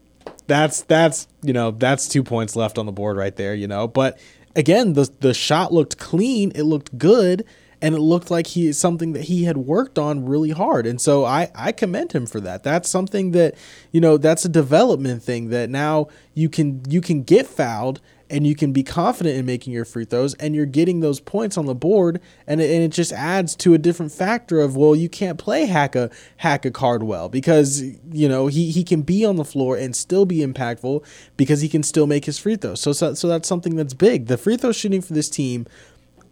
[0.49, 3.87] that's that's you know that's two points left on the board right there, you know.
[3.87, 4.19] But
[4.55, 7.45] again, the the shot looked clean, it looked good,
[7.81, 10.85] and it looked like he is something that he had worked on really hard.
[10.85, 12.63] And so I I commend him for that.
[12.63, 13.55] That's something that
[13.91, 18.45] you know that's a development thing that now you can you can get fouled and
[18.45, 21.65] you can be confident in making your free throws and you're getting those points on
[21.65, 25.09] the board and it, and it just adds to a different factor of well you
[25.09, 27.81] can't play hack a hack a Cardwell because
[28.11, 31.03] you know he, he can be on the floor and still be impactful
[31.37, 34.27] because he can still make his free throws so, so so that's something that's big
[34.27, 35.65] the free throw shooting for this team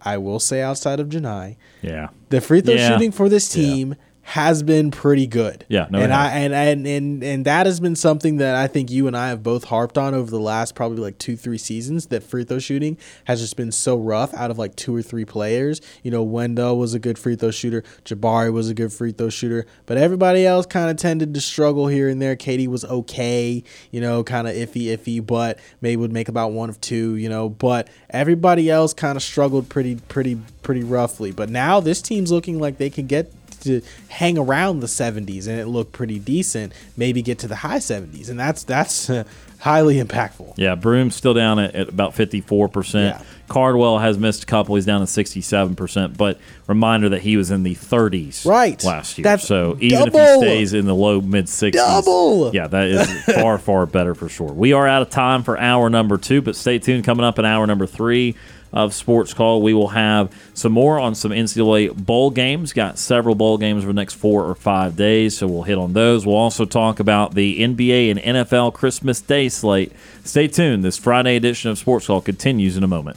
[0.00, 2.08] I will say outside of Johni yeah.
[2.28, 2.88] the free throw Yeah.
[2.88, 3.96] shooting for this team
[4.28, 5.64] has been pretty good.
[5.68, 8.90] Yeah, no, and I and, and and and that has been something that I think
[8.90, 12.08] you and I have both harped on over the last probably like two three seasons.
[12.08, 15.24] That free throw shooting has just been so rough out of like two or three
[15.24, 15.80] players.
[16.02, 19.30] You know, Wendell was a good free throw shooter, Jabari was a good free throw
[19.30, 22.36] shooter, but everybody else kind of tended to struggle here and there.
[22.36, 26.68] KD was okay, you know, kind of iffy iffy, but maybe would make about one
[26.68, 31.32] of two, you know, but everybody else kind of struggled pretty pretty pretty roughly.
[31.32, 33.32] But now this team's looking like they can get
[33.62, 37.78] to hang around the 70s and it looked pretty decent maybe get to the high
[37.78, 39.24] 70s and that's that's uh,
[39.60, 42.94] highly impactful Yeah, Broome's still down at, at about 54%.
[42.94, 43.22] Yeah.
[43.48, 44.74] Cardwell has missed a couple.
[44.76, 46.16] He's down to 67%.
[46.16, 48.82] But reminder that he was in the 30s Right.
[48.84, 49.24] last year.
[49.24, 52.54] That's so even if he stays in the low mid 60s, Double.
[52.54, 54.52] yeah, that is far, far better for sure.
[54.52, 57.04] We are out of time for hour number two, but stay tuned.
[57.04, 58.36] Coming up in hour number three
[58.72, 62.72] of Sports Call, we will have some more on some NCAA bowl games.
[62.72, 65.92] Got several bowl games for the next four or five days, so we'll hit on
[65.92, 66.26] those.
[66.26, 69.92] We'll also talk about the NBA and NFL Christmas Day slate.
[70.24, 70.84] Stay tuned.
[70.84, 73.16] This Friday edition of Sports Call continues in a moment.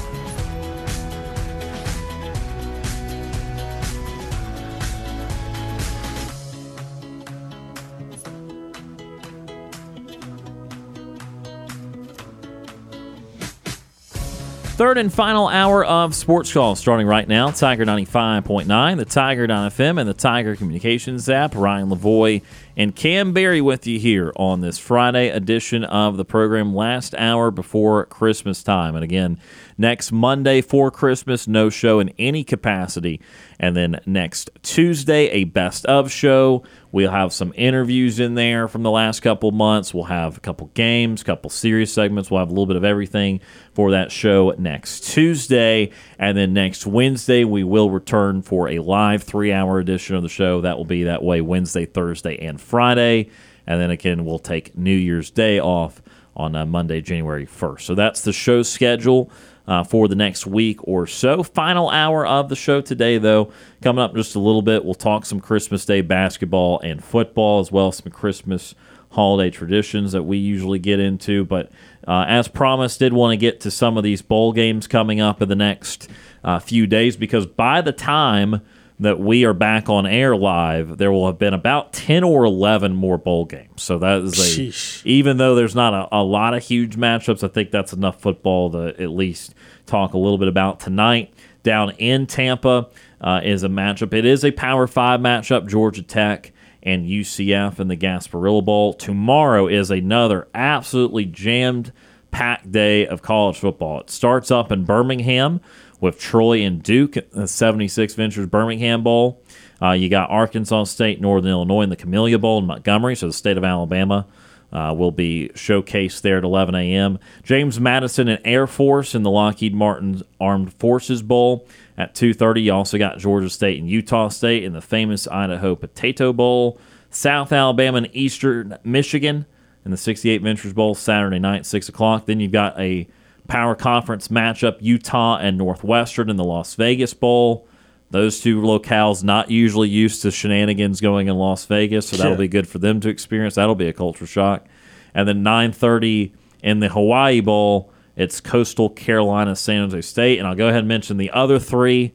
[14.81, 17.51] Third and final hour of Sports Call starting right now.
[17.51, 21.53] Tiger 95.9, the Tiger FM, and the Tiger Communications app.
[21.53, 22.41] Ryan Lavoie
[22.81, 27.51] and Kam Berry with you here on this Friday edition of the program, last hour
[27.51, 28.95] before Christmas time.
[28.95, 29.39] And again,
[29.77, 33.21] next Monday for Christmas, no show in any capacity.
[33.59, 36.63] And then next Tuesday, a best of show.
[36.91, 39.93] We'll have some interviews in there from the last couple months.
[39.93, 42.31] We'll have a couple games, a couple series segments.
[42.31, 43.41] We'll have a little bit of everything
[43.73, 45.91] for that show next Tuesday.
[46.21, 50.29] And then next Wednesday, we will return for a live three hour edition of the
[50.29, 50.61] show.
[50.61, 53.31] That will be that way Wednesday, Thursday, and Friday.
[53.65, 55.99] And then again, we'll take New Year's Day off
[56.35, 57.81] on uh, Monday, January 1st.
[57.81, 59.31] So that's the show schedule
[59.67, 61.41] uh, for the next week or so.
[61.41, 64.85] Final hour of the show today, though, coming up just a little bit.
[64.85, 68.75] We'll talk some Christmas Day basketball and football, as well as some Christmas
[69.09, 71.45] holiday traditions that we usually get into.
[71.45, 71.71] But
[72.07, 75.41] uh, as promised, did want to get to some of these bowl games coming up
[75.41, 76.09] in the next
[76.43, 78.61] uh, few days because by the time
[78.99, 82.93] that we are back on air live, there will have been about 10 or 11
[82.93, 83.81] more bowl games.
[83.81, 85.05] So that is a, Sheesh.
[85.05, 88.69] even though there's not a, a lot of huge matchups, I think that's enough football
[88.71, 89.55] to at least
[89.87, 91.33] talk a little bit about tonight.
[91.63, 94.13] Down in Tampa uh, is a matchup.
[94.13, 96.51] It is a Power Five matchup, Georgia Tech
[96.83, 98.93] and UCF in the Gasparilla Bowl.
[98.93, 101.91] Tomorrow is another absolutely jammed
[102.31, 104.01] packed day of college football.
[104.01, 105.61] It starts up in Birmingham
[105.99, 109.41] with Troy and Duke the 76 Ventures Birmingham Bowl.
[109.81, 113.33] Uh, you got Arkansas State, Northern Illinois in the Camellia Bowl in Montgomery, so the
[113.33, 114.27] state of Alabama
[114.71, 117.19] uh, will be showcased there at 11 a.m.
[117.43, 121.67] James Madison and Air Force in the Lockheed Martin Armed Forces Bowl
[122.01, 122.63] at 2:30.
[122.63, 126.79] You also got Georgia State and Utah State in the famous Idaho Potato Bowl.
[127.09, 129.45] South Alabama and Eastern Michigan
[129.85, 132.25] in the 68 Ventures Bowl Saturday night, 6 o'clock.
[132.25, 133.07] Then you've got a
[133.47, 137.67] power conference matchup, Utah and Northwestern in the Las Vegas Bowl.
[138.11, 142.37] Those two locales not usually used to shenanigans going in Las Vegas, so that'll Yeah.
[142.37, 143.55] be good for them to experience.
[143.55, 144.65] That'll be a culture shock.
[145.13, 146.31] And then 9:30
[146.63, 150.87] in the Hawaii Bowl, it's Coastal Carolina San Jose State, and I'll go ahead and
[150.87, 152.13] mention the other three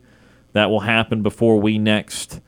[0.53, 2.39] that will happen before we next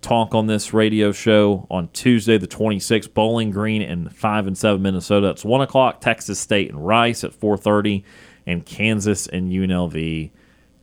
[0.00, 3.12] talk on this radio show on Tuesday, the 26th.
[3.14, 5.30] Bowling Green and five and seven Minnesota.
[5.30, 6.00] It's one o'clock.
[6.00, 8.04] Texas State and Rice at 4:30,
[8.46, 10.30] and Kansas and UNLV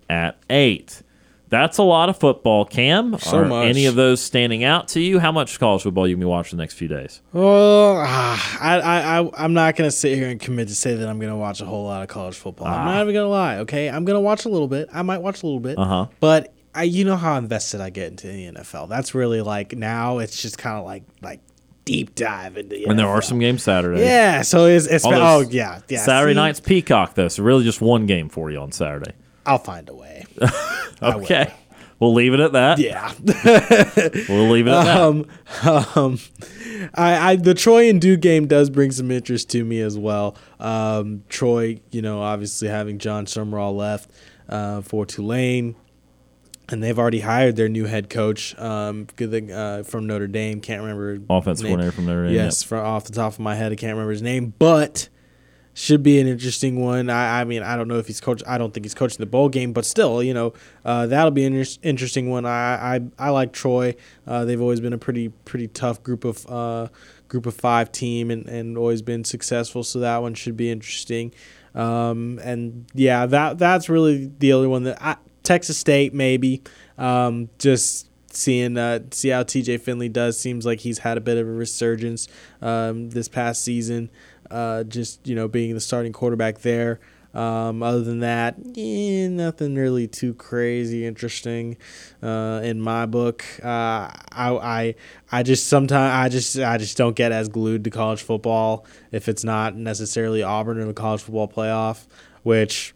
[0.09, 1.02] at eight.
[1.53, 3.15] That's a lot of football, Kam.
[3.19, 3.67] So Are much.
[3.67, 5.19] any of those standing out to you?
[5.19, 7.21] How much college football you gonna be watching the next few days?
[7.31, 11.07] Well, ah, I, I, I, I'm not gonna sit here and commit to say that
[11.07, 12.65] I'm gonna watch a whole lot of college football.
[12.65, 13.57] I'm not even gonna lie.
[13.59, 14.89] Okay, I'm gonna watch a little bit.
[14.91, 15.77] I might watch a little bit.
[15.77, 16.07] Uh-huh.
[16.19, 18.89] But I, you know how invested I get into the NFL.
[18.89, 20.17] That's really like now.
[20.17, 21.39] It's just kind of like like
[21.85, 22.77] deep dive into.
[22.77, 24.01] The And there are some games Saturday.
[24.01, 24.41] Yeah.
[24.41, 25.99] So it's, it's All oh yeah yeah.
[25.99, 29.13] Saturday see, night's Peacock though, so really just one game for you on Saturday.
[29.45, 30.25] I'll find a way.
[31.01, 31.53] Okay.
[31.99, 32.79] We'll leave it at that.
[32.79, 33.13] Yeah.
[34.29, 34.97] We'll leave it at that.
[35.01, 35.25] um,
[35.95, 36.19] um,
[36.93, 40.35] I, I the Troy and Duke game does bring some interest to me as well.
[40.59, 44.11] Um, Troy, you know, obviously having Jon Sumrall left
[44.49, 45.75] uh, for Tulane,
[46.69, 50.61] and they've already hired their new head coach um, uh, from Notre Dame.
[50.61, 51.19] Can't remember
[51.61, 51.71] name.
[51.71, 54.11] coordinator from Notre Dame, Yes, from off the top of my head, I can't remember
[54.11, 55.09] his name, but
[55.73, 57.09] should be an interesting one.
[57.09, 58.43] I, I mean, I don't know if he's coach.
[58.47, 60.53] I don't think he's coaching the bowl game, but still, you know,
[60.85, 62.45] uh, that'll be an inter- interesting one.
[62.45, 63.95] I, I I like Troy.
[64.27, 66.89] Uh, they've always been a pretty pretty tough group of uh,
[67.27, 69.83] group of five team and, and always been successful.
[69.83, 71.33] So that one should be interesting.
[71.73, 76.61] Um, and yeah, that that's really the only one that I, Texas State maybe.
[76.97, 80.39] Um, just seeing uh, see how TJ Finley does.
[80.39, 82.27] Seems like he's had a bit of a resurgence
[82.61, 84.09] um, this past season.
[84.53, 86.99] Uh, just you know being the starting quarterback there.
[87.33, 91.77] Um, other than that, eh, nothing really too crazy interesting
[92.21, 93.43] uh, in my book.
[93.63, 94.95] Uh, I, I
[95.31, 99.27] I just sometimes I just I just don't get as glued to college football if
[99.27, 102.05] it's not necessarily Auburn in the college football playoff,
[102.43, 102.93] which,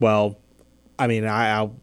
[0.00, 0.40] well,
[0.98, 1.76] I mean I, I'll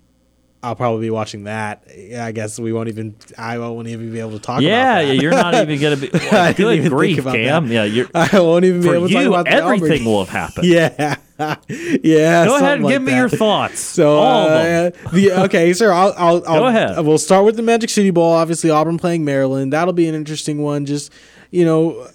[0.65, 1.87] I'll probably be watching that.
[2.17, 3.15] I guess we won't even.
[3.37, 4.61] I won't even be able to talk.
[4.61, 5.13] Yeah, about that.
[5.13, 6.11] yeah, you're not even gonna be.
[6.31, 7.67] I didn't even think grief, about Kam.
[7.67, 7.73] that.
[7.73, 8.07] Yeah, you're.
[8.15, 10.65] I won't even be able to talk about everything will have happened.
[10.65, 10.89] Yeah,
[11.37, 11.55] yeah.
[11.67, 13.17] Go ahead and something give like me that.
[13.17, 13.79] your thoughts.
[13.79, 15.13] So, all uh, of them.
[15.13, 15.91] the okay, sir.
[15.91, 17.05] I'll, I'll, I'll Go ahead.
[17.05, 18.31] We'll start with the Magic City Bowl.
[18.31, 19.71] Obviously, Auburn playing Maryland.
[19.71, 20.87] That'll be an interesting one.
[20.87, 21.13] Just
[21.51, 22.07] you know,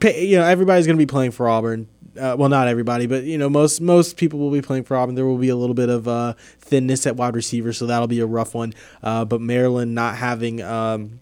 [0.00, 1.88] pay, you know, everybody's going to be playing for Auburn.
[2.18, 5.14] Uh, well, not everybody, but you know, most most people will be playing for Auburn.
[5.14, 8.20] There will be a little bit of uh, thinness at wide receiver, so that'll be
[8.20, 8.72] a rough one.
[9.02, 10.62] Uh, but Maryland not having.
[10.62, 11.20] Um,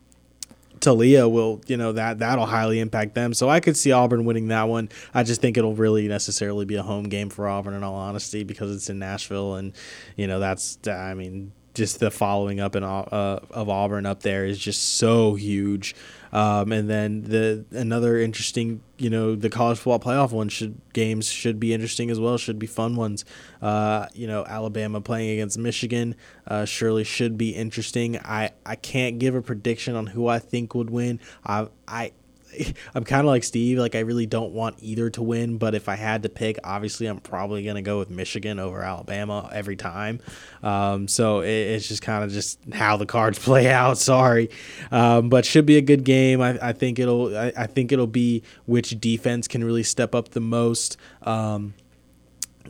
[0.82, 3.32] Taulia will, you know, that that'll highly impact them.
[3.34, 4.88] So I could see Auburn winning that one.
[5.14, 8.42] I just think it'll really necessarily be a home game for Auburn in all honesty
[8.42, 9.72] because it's in Nashville and
[10.16, 14.44] you know that's I mean just the following up in uh, of Auburn up there
[14.44, 15.94] is just so huge.
[16.32, 21.28] Um, and then the another interesting, you know, the college football playoff one should games
[21.28, 22.38] should be interesting as well.
[22.38, 23.24] Should be fun ones.
[23.60, 28.18] Uh, you know, Alabama playing against Michigan uh, surely should be interesting.
[28.18, 31.20] I I can't give a prediction on who I think would win.
[31.44, 32.12] I I
[32.94, 33.78] I'm kind of like Steve.
[33.78, 37.06] Like I really don't want either to win, but if I had to pick, obviously
[37.06, 40.20] I'm probably gonna go with Michigan over Alabama every time.
[40.62, 43.98] Um, so it, it's just kind of just how the cards play out.
[43.98, 44.50] Sorry,
[44.90, 46.40] um, but should be a good game.
[46.40, 47.36] I, I think it'll.
[47.36, 50.96] I, I, think it'll be which defense can really step up the most.
[51.22, 51.74] Um,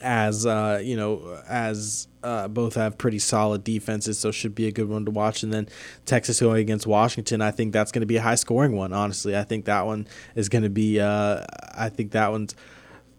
[0.00, 4.72] as uh, you know, as uh, both have pretty solid defenses, so should be a
[4.72, 5.42] good one to watch.
[5.42, 5.68] And then
[6.06, 8.92] Texas going against Washington, I think that's going to be a high scoring one.
[8.92, 11.00] Honestly, I think that one is going to be.
[11.00, 11.44] Uh,
[11.74, 12.54] I think that one's.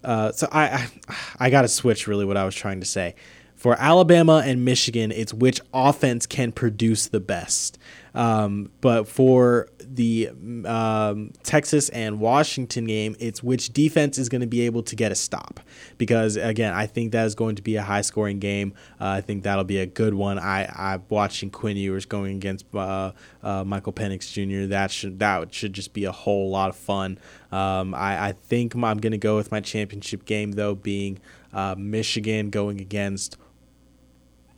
[0.02, 0.64] Uh, so I
[1.08, 3.14] I, I got to switch really what I was trying to say.
[3.54, 7.78] For Alabama and Michigan, it's which offense can produce the best.
[8.14, 10.28] Um, but for the
[10.66, 15.12] um, Texas and Washington game, it's which defense is going to be able to get
[15.12, 15.60] a stop.
[15.98, 18.74] Because again, I think that is going to be a high scoring game.
[19.00, 20.38] Uh, I think that'll be a good one.
[20.38, 23.12] I I'm watching Quinn Ewers going against uh,
[23.42, 24.68] uh, Michael Penix Jr.
[24.68, 27.18] That should that should just be a whole lot of fun.
[27.52, 31.20] Um, I I think I'm going to go with my championship game though being
[31.52, 33.36] uh, Michigan going against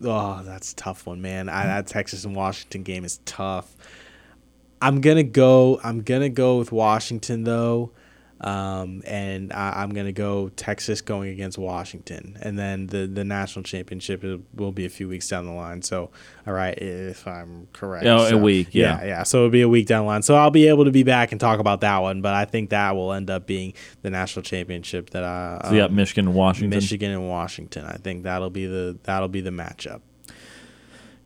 [0.04, 1.48] Oh, that's tough one, man.
[1.48, 3.74] I, that Texas and Washington game is tough.
[4.80, 5.80] I'm gonna go.
[5.82, 7.92] I'm gonna go with Washington though.
[8.40, 12.36] Um, and I, am going to go Texas going against Washington.
[12.42, 14.22] And then the, the national championship
[14.54, 15.80] will be a few weeks down the line.
[15.80, 16.10] So,
[16.46, 18.04] all right, if I'm correct.
[18.04, 19.00] Oh, so, a week, yeah.
[19.00, 19.06] yeah.
[19.06, 20.22] Yeah, So it'll be a week down the line.
[20.22, 22.20] So I'll be able to be back and talk about that one.
[22.20, 23.72] But I think that will end up being
[24.02, 25.60] the national championship that I.
[25.70, 26.70] So, um, Michigan and Washington.
[26.70, 27.86] Michigan and Washington.
[27.86, 30.02] I think that'll be the that'll be the matchup.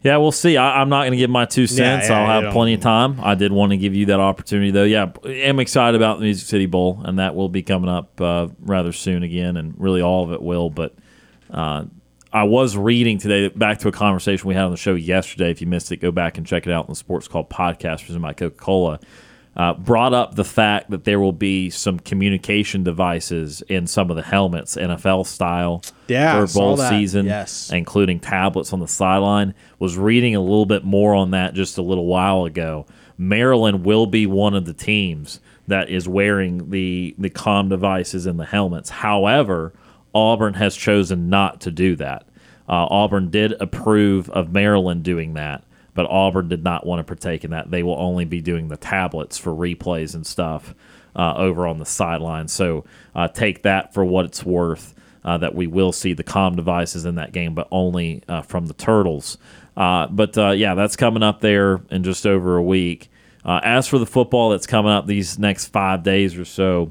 [0.02, 0.56] Yeah, we'll see.
[0.56, 2.08] I, am not going to give my two cents.
[2.08, 3.20] Yeah, yeah, I'll have plenty of time.
[3.22, 4.84] I did want to give you that opportunity, though.
[4.84, 8.48] Yeah, I'm excited about the Music City Bowl, and that will be coming up uh,
[8.60, 10.70] rather soon again, and really all of it will.
[10.70, 10.94] But
[11.50, 11.84] uh,
[12.32, 15.50] I was reading today, back to a conversation we had on the show yesterday.
[15.50, 18.06] If you missed it, go back and check it out on the Sports Call podcast
[18.06, 19.00] presented by Coca Cola
[19.56, 24.16] uh, brought up the fact that there will be some communication devices in some of
[24.16, 27.70] the helmets, NFL style, yeah, for bowl season, yes.
[27.70, 29.54] including tablets on the sideline.
[29.78, 32.86] Was reading a little bit more on that just a little while ago.
[33.18, 38.36] Maryland will be one of the teams that is wearing the the com devices in
[38.36, 38.88] the helmets.
[38.88, 39.72] However,
[40.14, 42.26] Auburn has chosen not to do that.
[42.68, 45.64] Uh, Auburn did approve of Maryland doing that
[45.94, 47.70] but Auburn did not want to partake in that.
[47.70, 50.74] They will only be doing the tablets for replays and stuff
[51.16, 52.48] uh, over on the sideline.
[52.48, 52.84] So
[53.14, 54.94] uh, take that for what it's worth.
[55.22, 58.64] Uh, that we will see the com devices in that game, but only uh, from
[58.64, 59.36] the Turtles.
[59.76, 63.10] Uh, but uh, yeah, that's coming up there in just over a week.
[63.44, 66.90] as for the football that's coming up these next five days or so,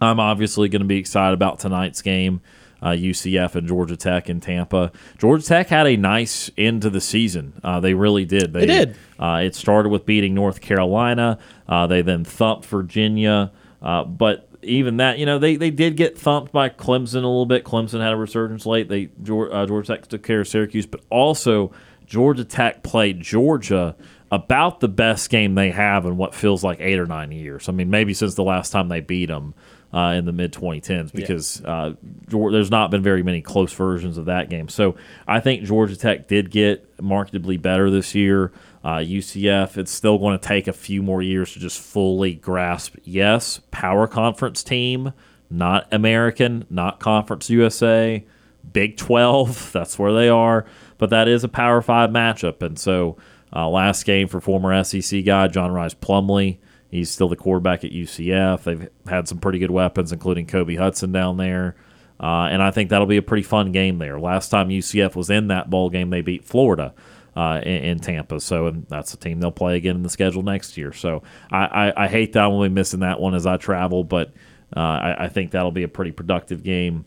[0.00, 2.40] I'm obviously going to be excited about tonight's game
[2.84, 4.92] uh, UCF and Georgia Tech in Tampa.
[5.18, 7.54] Georgia Tech had a nice end to the season.
[7.64, 8.52] Uh, they really did.
[8.52, 8.96] They, they did.
[9.18, 11.38] Uh, it started with beating North Carolina.
[11.66, 13.50] Uh, they then thumped Virginia.
[13.80, 17.46] Uh, but even that, you know, they, they did get thumped by Clemson a little
[17.46, 17.64] bit.
[17.64, 18.88] Clemson had a resurgence late.
[18.88, 21.72] They uh, Georgia Tech took care of Syracuse, but also
[22.06, 23.96] Georgia Tech played Georgia
[24.30, 27.68] about the best game they have in what feels like eight or nine years.
[27.68, 29.54] I mean, maybe since the last time they beat them
[29.94, 31.72] uh, in the mid 2010s because yeah.
[31.72, 31.94] uh,
[32.26, 34.68] there's not been very many close versions of that game.
[34.68, 34.96] So
[35.28, 38.50] I think Georgia Tech did get markedly better this year.
[38.82, 42.96] Uh, UCF, it's still going to take a few more years to just fully grasp.
[43.04, 45.12] Yes, power conference team,
[45.48, 48.26] not American, not Conference USA,
[48.72, 49.70] Big 12.
[49.72, 50.66] That's where they are.
[50.98, 53.16] But that is a Power Five matchup, and so.
[53.56, 56.58] Uh, last game for former SEC guy John Rhys Plumlee.
[56.94, 58.62] He's still the quarterback at UCF.
[58.62, 61.74] They've had some pretty good weapons, including Kobe Hudson down there.
[62.20, 64.20] Uh, and I think that'll be a pretty fun game there.
[64.20, 66.94] Last time UCF was in that bowl game, they beat Florida
[67.34, 68.38] uh, in, in, Tampa.
[68.38, 70.92] So and that's the team they'll play again in the schedule next year.
[70.92, 74.32] So I, I, I hate that I'm be missing that one as I travel, but
[74.76, 77.06] uh, I, I, think that'll be a pretty productive game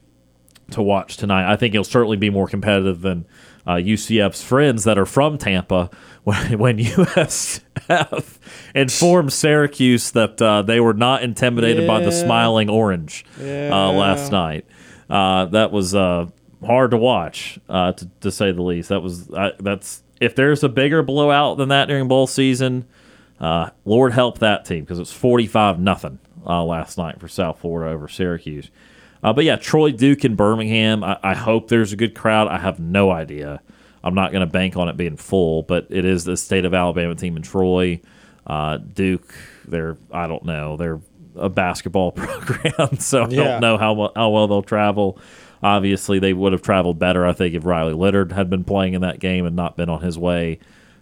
[0.71, 1.49] to watch tonight.
[1.49, 3.25] I think it'll certainly be more competitive than
[3.65, 5.89] uh, UCF's friends that are from Tampa
[6.27, 8.37] when, USF
[8.75, 11.87] informed Syracuse that uh, they were not intimidated yeah.
[11.87, 13.69] by the smiling orange uh, yeah.
[13.71, 14.65] uh, last night.
[15.09, 16.27] Uh, that was uh,
[16.65, 18.89] hard to watch, uh, to, to, say the least.
[18.89, 22.85] That was that's if there's a bigger blowout than that during bowl season,
[23.39, 28.09] Lord help that team because it's forty five nothing last night for South Florida over
[28.09, 28.69] Syracuse.
[29.23, 31.05] Uh, but yeah, Troy Duke in Birmingham.
[31.05, 32.47] I, I, hope there's a good crowd.
[32.47, 33.61] I have no idea.
[34.03, 36.73] I'm not going to bank on it being full, but it is the state of
[36.73, 37.99] Alabama team in Troy.
[38.45, 39.33] Uh, Duke,
[39.67, 40.99] they're I don't know, they're
[41.35, 43.43] a basketball program, so I Yeah.
[43.43, 45.19] don't know how well, how well they'll travel.
[45.61, 49.01] Obviously, they would have traveled better, I think, if Riley Leonard had been playing in
[49.01, 50.59] that game and not been on his way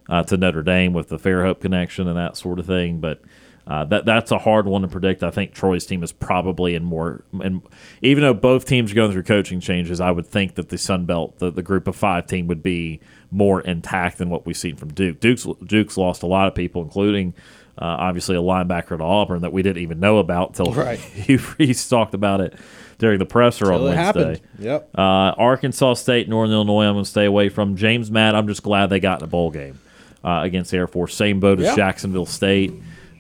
[0.10, 3.00] uh, to Notre Dame with the Fairhope connection and that sort of thing.
[3.00, 3.22] But
[3.68, 5.24] uh, that that's a hard one to predict.
[5.24, 7.62] I think Troy's team is probably in more, and
[8.02, 11.06] even though both teams are going through coaching changes, I would think that the Sun
[11.06, 13.00] Belt, the, the Group of Five team, would be
[13.32, 15.20] more intact than what we've seen from Duke.
[15.20, 17.34] Duke's Duke's lost a lot of people, including.
[17.78, 20.98] Uh, obviously, a linebacker at Auburn that we didn't even know about until Right.
[21.28, 22.54] Hugh Freeze talked about it
[23.00, 24.02] during the presser on Till Wednesday.
[24.02, 24.42] happened.
[24.60, 24.90] Yep.
[24.98, 27.76] Uh, Arkansas State, Northern Illinois, I'm going to stay away from.
[27.76, 29.78] James Matt, I'm just glad they got in a bowl game
[30.24, 31.14] uh, against Air Force.
[31.14, 31.76] Same boat as Yeah.
[31.76, 32.72] Jacksonville State.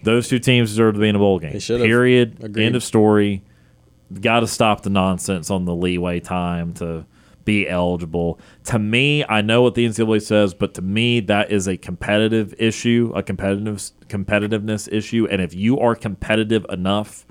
[0.06, 1.54] Those two teams deserve to be in a bowl game.
[1.54, 1.60] They.
[1.60, 2.38] Period.
[2.42, 2.66] Agreed.
[2.66, 3.44] End of story.
[4.22, 7.06] Got to stop the nonsense on the leeway time to
[7.44, 8.40] be eligible.
[8.66, 12.54] To me, I know what the NCAA says, but to me, that is a competitive
[12.60, 13.78] issue, a competitive
[14.08, 15.28] competitiveness issue.
[15.30, 17.26] And if you are competitive enough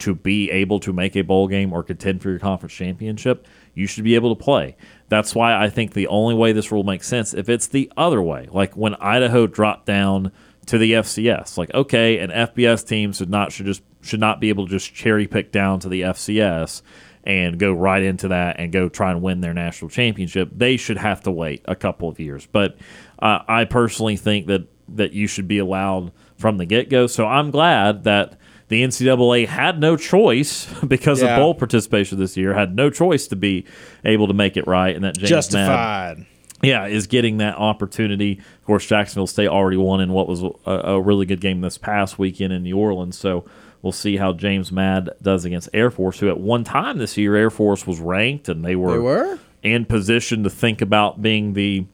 [0.00, 3.86] to be able to make a bowl game or contend for your conference championship, you
[3.86, 4.76] should be able to play.
[5.08, 8.22] That's why I think the only way this rule makes sense if it's the other
[8.22, 10.30] way, like when Idaho dropped down
[10.68, 14.48] to the FCS, like okay, an FBS team should not should just should not be
[14.48, 16.82] able to just cherry pick down to the FCS
[17.24, 20.48] and go right into that and go try and win their national championship.
[20.54, 22.46] They should have to wait a couple of years.
[22.50, 22.76] But
[23.18, 27.06] uh, I personally think that that you should be allowed from the get go.
[27.06, 28.38] So I'm glad that
[28.68, 31.36] the NCAA had no choice because Yeah.
[31.36, 33.64] of bowl participation this year, had no choice to be
[34.04, 36.26] able to make it right, and that James Justified.
[36.62, 38.38] Yeah, is getting that opportunity.
[38.38, 41.78] Of course, Jacksonville State already won in what was a, a really good game this
[41.78, 43.18] past weekend in New Orleans.
[43.18, 43.44] So
[43.82, 47.36] we'll see how James Madd does against Air Force, who at one time this year
[47.36, 49.38] Air Force was ranked and they were, They were?
[49.62, 51.86] in position to think about being the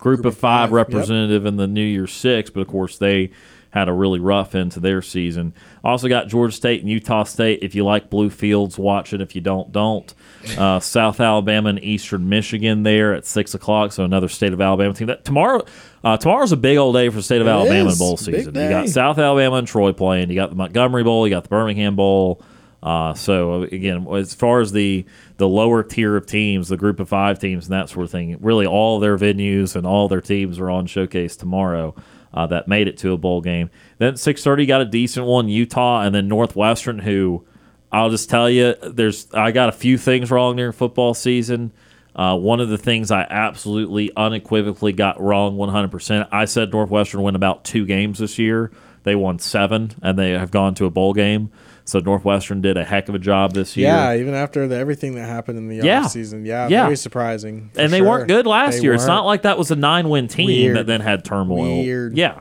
[0.00, 0.88] group, of five, five, yep.
[0.88, 3.30] representative in the New Year's Six, but of course they
[3.74, 5.52] had a really rough end to their season.
[5.82, 7.58] Also got Georgia State and Utah State.
[7.60, 9.20] If you like blue fields, watch it.
[9.20, 10.14] If you don't, don't.
[10.56, 13.90] Uh, South Alabama and Eastern Michigan there at six o'clock.
[13.92, 15.08] So another state of Alabama team.
[15.08, 15.64] That tomorrow,
[16.04, 18.00] uh, tomorrow's a big old day for the state of It Alabama is.
[18.00, 18.54] in bowl season.
[18.54, 18.88] You got.
[18.88, 20.30] South Alabama and Troy playing.
[20.30, 21.26] You got the Montgomery Bowl.
[21.26, 22.40] You got the Birmingham Bowl.
[22.80, 25.04] Uh, so again, as far as the
[25.38, 28.36] the lower tier of teams, the group of five teams and that sort of thing,
[28.40, 31.92] really all their venues and all their teams are on showcase tomorrow.
[32.34, 33.70] Uh, that made it to a bowl game.
[33.98, 37.44] Then six thirty got a decent one, Utah, and then Northwestern, who
[37.92, 41.72] I'll just tell you, there's I got a few things wrong during football season.
[42.16, 46.28] Uh, one of the things I absolutely unequivocally got wrong 100%.
[46.30, 48.70] I said Northwestern win about two games this year.
[49.02, 51.50] They won seven, and they have gone to a bowl game.
[51.86, 53.88] So Northwestern did a heck of a job this year.
[53.88, 56.04] Yeah, even after the, everything that happened in the Yeah.
[56.04, 56.46] off season.
[56.46, 56.84] Yeah, Yeah.
[56.84, 57.70] very surprising.
[57.76, 58.08] and they sure.
[58.08, 58.94] weren't good last They year.
[58.94, 59.26] It's not weren't.
[59.26, 60.76] like that was a nine win team Weird.
[60.78, 61.82] that then had turmoil.
[61.82, 62.16] Weird.
[62.16, 62.40] Yeah.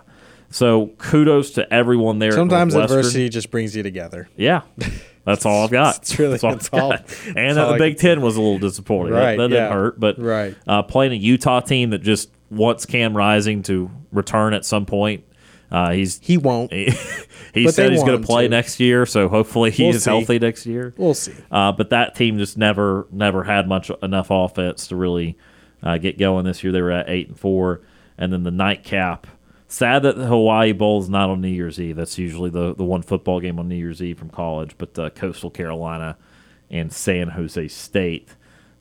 [0.49, 2.31] So kudos to everyone there.
[2.31, 4.29] Sometimes adversity just brings you together.
[4.37, 4.61] Yeah.
[5.25, 5.97] That's all I've got.
[6.01, 7.05] It's really- all that's I've all- got.
[7.35, 9.13] And that the Big Ten was a little disappointing.
[9.13, 9.99] That- Right, That, didn't hurt.
[9.99, 10.55] But Right.
[10.67, 15.23] uh, playing a Utah team that just wants Cam Rising to return at some point.
[15.73, 16.71] Uh, he's He won't.
[16.73, 16.93] he,
[17.53, 20.09] he said he's going to play next year, so hopefully he We'll is see.
[20.09, 20.93] healthy next year.
[20.97, 21.33] We'll see.
[21.51, 25.35] Uh, but that team just never never had much enough offense to really
[25.81, 26.71] uh, get going this year.
[26.71, 27.81] They were at eight and four,
[28.17, 29.25] and then the nightcap.
[29.67, 31.95] Sad that the Hawaii Bowl is not on New Year's Eve.
[31.95, 34.75] That's usually the the one football game on New Year's Eve from college.
[34.77, 36.15] But uh, Coastal Carolina
[36.69, 38.29] and San Jose State.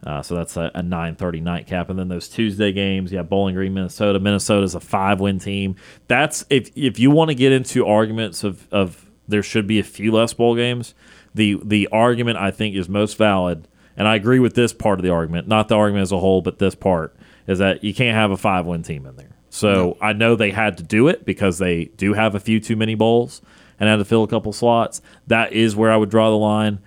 [0.04, 3.12] Uh, so that's a, a 9:30 nightcap, and then those Tuesday games.
[3.12, 4.18] Yeah, Bowling Green, Minnesota.
[4.18, 5.76] Minnesota's a five-win team.
[6.08, 9.84] That's if if you want to get into arguments of of there should be a
[9.84, 10.94] few less bowl games.
[11.34, 15.04] The the argument I think is most valid, and I agree with this part of
[15.04, 17.16] the argument, not the argument as a whole, but this part
[17.46, 19.36] is that you can't have a five-win team in there.
[19.50, 22.74] So I know they had to do it because they do have a few too
[22.74, 23.42] many bowls
[23.78, 25.02] and had to fill a couple slots.
[25.26, 26.78] That is where I would draw the line.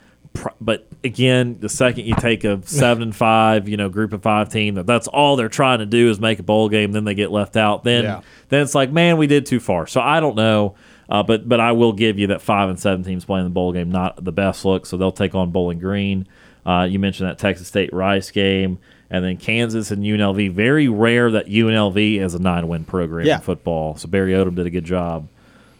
[0.59, 4.49] But again, the second you take a seven and five, you know, group of five
[4.49, 7.13] team that that's all they're trying to do is make a bowl game, then they
[7.13, 7.83] get left out.
[7.83, 8.21] Then Yeah.
[8.49, 9.87] then it's like, man, we did too far.
[9.87, 10.75] So I don't know,
[11.09, 13.71] uh, but but I will give you that five and seven teams playing the bowl
[13.71, 14.85] game, not the best look.
[14.85, 16.27] So they'll take on Bowling Green.
[16.65, 18.79] Uh, you mentioned that Texas State Rice game,
[19.11, 20.51] and then Kansas and UNLV.
[20.51, 23.35] Very rare that UNLV is a nine win program Yeah.
[23.35, 23.95] in football.
[23.97, 25.27] So Barry Odom did a good job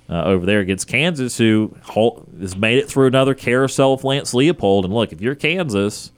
[0.10, 1.76] uh, over there against Kansas, who
[2.40, 4.84] has made it through another carousel of Lance Leipold.
[4.86, 6.12] And look, if you're Kansas,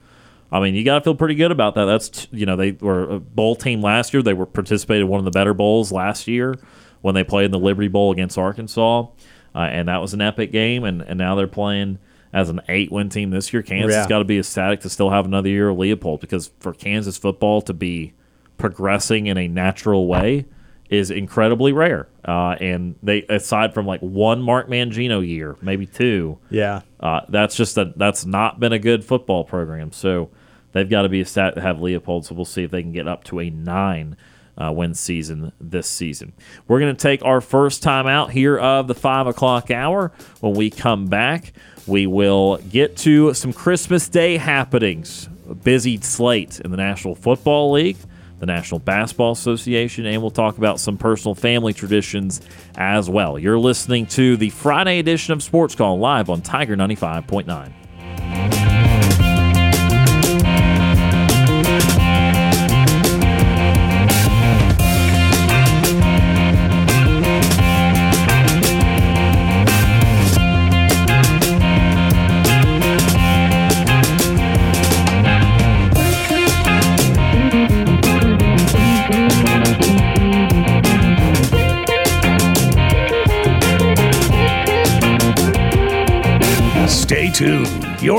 [0.51, 1.85] I mean, you got to feel pretty good about that.
[1.85, 4.21] That's you know they were a bowl team last year.
[4.23, 6.55] They were participated in one of the better bowls last year
[7.01, 9.07] when they played in the Liberty Bowl against Arkansas,
[9.55, 10.83] uh, and that was an epic game.
[10.83, 11.99] And, and now they're playing
[12.33, 13.61] as an eight-win team this year.
[13.61, 14.07] Kansas Yeah.
[14.07, 17.61] got to be ecstatic to still have another year of Leipold because for Kansas football
[17.61, 18.13] to be
[18.57, 20.45] progressing in a natural way
[20.89, 22.07] is incredibly rare.
[22.25, 26.81] Uh, and they, aside from like one Mark Mangino year, maybe two, Yeah.
[26.99, 29.91] uh, that's just a that's not been a good football program.
[29.91, 30.29] So
[30.71, 32.25] they've got to be a stat to have Leipold.
[32.25, 34.15] So we'll see if they can get up to a nine
[34.57, 36.33] uh, win season this season.
[36.67, 40.11] We're going to take our first time out here of the five o'clock hour.
[40.39, 41.53] When we come back,
[41.85, 45.29] we will get to some Christmas Day happenings.
[45.49, 47.97] A busy slate in the National Football League
[48.39, 52.41] the National Basketball Association, and we'll talk about some personal family traditions
[52.75, 53.39] as well.
[53.39, 58.66] You're listening to the Friday edition of Sports Call live on Tiger 95.9.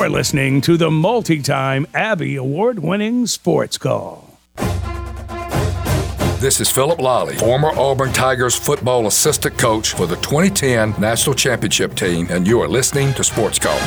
[0.09, 4.39] You're listening to the multi time Abby Award winning Sports Call.
[6.41, 11.95] This is Phillip Lolley, former Auburn Tigers football assistant coach for the 2010 National Championship
[11.95, 13.79] team, and you are listening to Sports Call.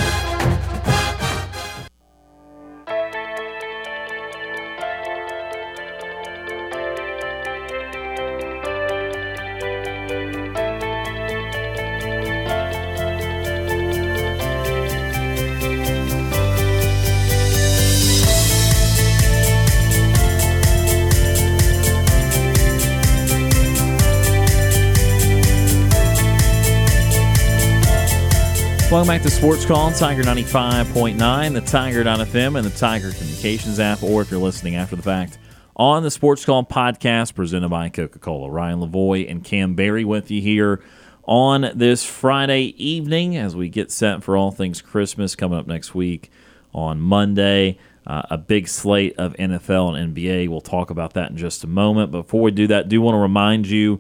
[29.02, 33.80] Welcome back to Sports Call on Tiger 95.9, the Tiger Tiger.fm, and the Tiger Communications
[33.80, 35.40] app, or if you're listening after the fact,
[35.76, 38.52] on the Sports Call podcast presented by Coca Cola.
[38.52, 40.84] Ryan Lavoie and Kam Berry with you here
[41.24, 45.96] on this Friday evening as we get set for all things Christmas coming up next
[45.96, 46.30] week
[46.72, 47.80] on Monday.
[48.06, 50.48] Uh, a big slate of NFL and NBA.
[50.48, 52.12] We'll talk about that in just a moment.
[52.12, 54.00] Before we do that, do want to remind you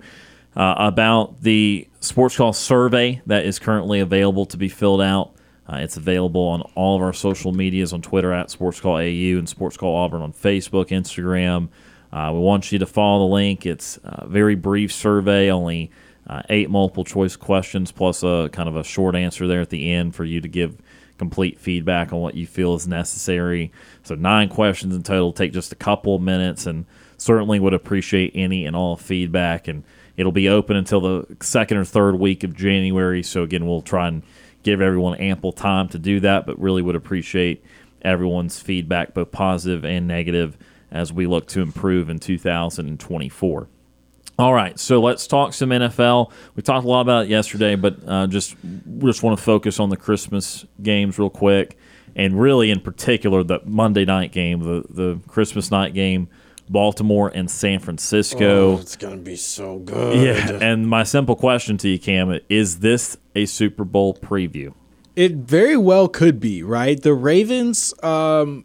[0.55, 5.33] uh, about the Sports Call survey that is currently available to be filled out.
[5.67, 9.37] Uh, it's available on all of our social medias on Twitter at Sports Call AU
[9.37, 11.69] and Sports Call Auburn on Facebook, Instagram.
[12.11, 13.65] Uh, we want you to follow the link.
[13.65, 15.91] It's a very brief survey, only
[16.27, 19.91] uh, eight multiple choice questions plus a kind of a short answer there at the
[19.93, 20.77] end for you to give
[21.17, 23.71] complete feedback on what you feel is necessary.
[24.01, 25.31] So nine questions in total.
[25.31, 26.85] Take just a couple of minutes, and
[27.17, 29.67] certainly would appreciate any and all feedback.
[29.67, 29.83] And
[30.21, 33.23] it'll be open until the second or third week of January.
[33.23, 34.21] So again, we'll try and
[34.61, 37.65] give everyone ample time to do that, but really would appreciate
[38.03, 40.57] everyone's feedback, both positive and negative,
[40.91, 43.67] as we look to improve in 2024.
[44.37, 46.31] All right, so let's talk some NFL.
[46.55, 48.55] We talked a lot about it yesterday, but uh, just
[48.99, 51.77] just want to focus on the Christmas games real quick,
[52.15, 56.29] and really in particular the Monday night game, the the Christmas night game,
[56.71, 58.71] Baltimore and San Francisco.
[58.71, 60.23] Oh, it's gonna be so good.
[60.23, 64.73] yeah, and my simple question to you, Kam, is this a Super Bowl preview?
[65.15, 67.01] It very well could be, right?
[67.01, 68.63] The Ravens um,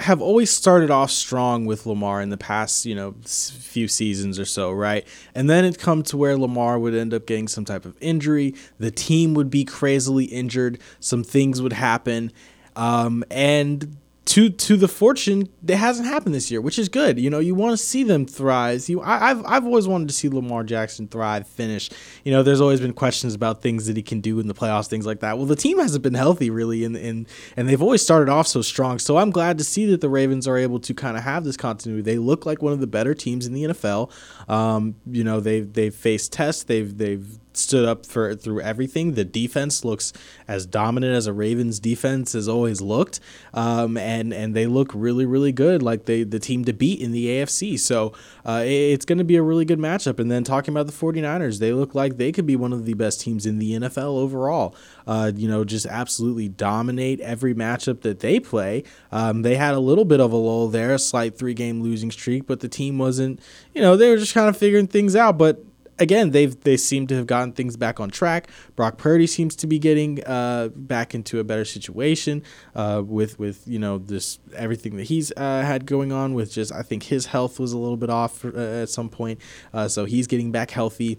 [0.00, 4.44] have always started off strong with Lamar in the past, you know, few seasons or
[4.44, 5.06] so, right?
[5.34, 8.54] And then it come to where Lamar would end up getting some type of injury.
[8.78, 10.80] The team would be crazily injured.
[10.98, 12.32] Some things would happen,
[12.74, 13.96] um, and
[14.26, 17.18] to to the fortune, that hasn't happened this year, which is good.
[17.18, 18.88] You know, you want to see them thrive.
[18.88, 21.90] You, I, I've I've always wanted to see Lamar Jackson thrive, finish.
[22.24, 24.88] You know, there's always been questions about things that he can do in the playoffs,
[24.88, 25.38] things like that.
[25.38, 28.62] Well, the team hasn't been healthy really, and and and they've always started off so
[28.62, 28.98] strong.
[28.98, 31.56] So I'm glad to see that the Ravens are able to kind of have this
[31.56, 32.02] continuity.
[32.02, 34.10] They look like one of the better teams in the NFL.
[34.50, 36.64] Um, you know, they've they've faced tests.
[36.64, 39.14] They've they've stood up for through everything.
[39.14, 40.12] The defense looks
[40.46, 43.20] as dominant as a Ravens defense has always looked,
[43.54, 47.12] um, and and they look really really good, like they the team to beat in
[47.12, 47.78] the AFC.
[47.78, 48.12] So
[48.44, 50.18] uh, it- it's going to be a really good matchup.
[50.20, 52.94] And then talking about the 49ers, they look like they could be one of the
[52.94, 54.74] best teams in the NFL overall.
[55.06, 58.84] Uh, you know, just absolutely dominate every matchup that they play.
[59.12, 62.10] Um, they had a little bit of a lull there, a slight three game losing
[62.10, 63.40] streak, but the team wasn't.
[63.74, 65.64] You know, they were just kind of figuring things out, but
[65.98, 68.48] again, they've they seem to have gotten things back on track.
[68.74, 72.42] Brock Purdy seems to be getting uh, back into a better situation
[72.74, 76.34] uh, with with you know this everything that he's uh, had going on.
[76.34, 79.40] With just I think his health was a little bit off uh, at some point,
[79.72, 81.18] uh, so he's getting back healthy.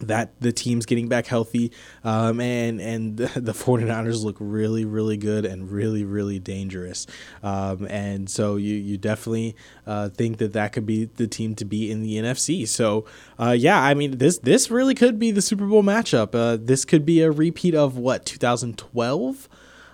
[0.00, 1.72] That the team's getting back healthy
[2.04, 7.06] um, and and the 49ers look really really good and really really dangerous.
[7.42, 9.56] Um, and so you you definitely
[9.86, 13.04] uh, think that that could be the team to beat in the NFC so
[13.38, 16.34] uh, yeah I mean this this really could be the Super Bowl matchup.
[16.34, 19.48] Uh, this could be a repeat of what 2012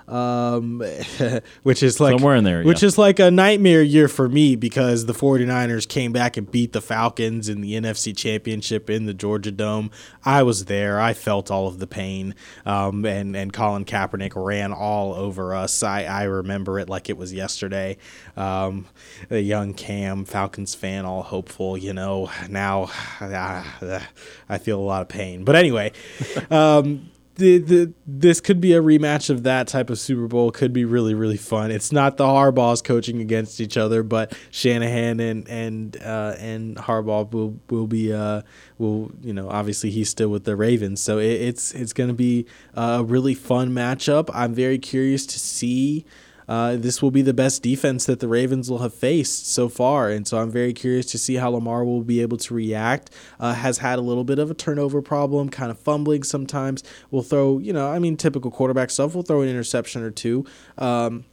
[0.09, 0.82] um,
[1.62, 2.86] which is like somewhere in there, which yeah.
[2.89, 6.81] is like a nightmare year for me because the 49ers came back and beat the
[6.81, 9.90] Falcons in the NFC Championship in the Georgia Dome.
[10.24, 11.01] I was there.
[11.01, 12.35] I felt all of the pain.
[12.66, 15.82] Um, and, and Colin Kaepernick ran all over us.
[15.82, 17.97] I, I remember it like it was yesterday.
[18.36, 18.86] Um,
[19.31, 22.90] a young Kam, Falcons fan, all hopeful, you know, now
[23.20, 24.01] uh,
[24.48, 25.44] I feel a lot of pain.
[25.44, 25.93] But anyway,
[26.51, 30.51] um, the, the this could be a rematch of that type of Super Bowl.
[30.51, 31.70] Could be really really fun.
[31.70, 37.31] It's not the Harbaughs coaching against each other, but Shanahan and and uh, and Harbaugh
[37.32, 38.43] will will be uh,
[38.78, 42.15] will you know obviously he's still with the Ravens, so it, it's it's going to
[42.15, 44.31] be a really fun matchup.
[44.32, 46.05] I'm very curious to see
[46.48, 50.10] uh, this will be the best defense that the Ravens will have faced so far.
[50.10, 53.10] And so I'm very curious to see how Lamar will be able to react.
[53.40, 56.82] Uh, has had a little bit of a turnover problem, kind of fumbling sometimes.
[57.10, 59.14] Will throw, you know, I mean, typical quarterback stuff.
[59.14, 60.44] Will throw an interception or two.
[60.78, 61.24] Um,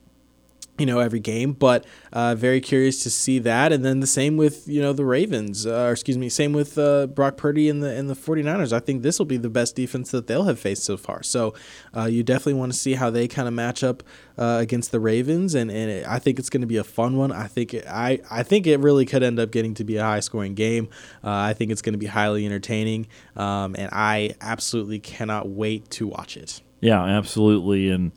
[0.82, 3.72] you know every game but uh, very curious to see that.
[3.72, 6.78] And then the same with you know the ravens uh, or excuse me same with
[6.78, 8.74] uh, brock purdy and the and the 49ers.
[8.74, 11.24] I think this will be the best defense that they'll have faced so far.
[11.24, 11.54] So
[11.96, 14.04] uh, you definitely want to see how they kind of match up
[14.38, 17.16] uh, against the ravens and, and it, i think it's going to be a fun
[17.16, 17.32] one.
[17.32, 20.04] I think it, I, I think it really could end up getting to be a
[20.04, 20.90] high scoring game.
[21.24, 25.90] Uh, i think it's going to be highly entertaining um, and i absolutely cannot wait
[25.92, 26.62] to watch it.
[26.80, 28.12] Yeah absolutely and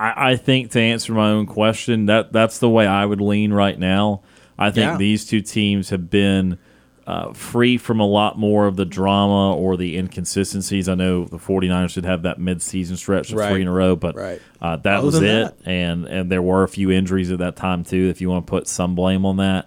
[0.00, 3.52] I, I think to answer my own question, that that's the way I would lean
[3.52, 4.22] right now.
[4.58, 4.96] I think Yeah.
[4.96, 6.58] these two teams have been
[7.06, 10.88] uh, free from a lot more of the drama or the inconsistencies.
[10.88, 13.50] I know the 49ers did have that midseason stretch of Right.
[13.50, 14.40] three in a row, but Right.
[14.62, 15.22] uh, that Other was it.
[15.22, 18.08] that- And and there were a few injuries at that time too.
[18.10, 19.66] If you want to put some blame on that,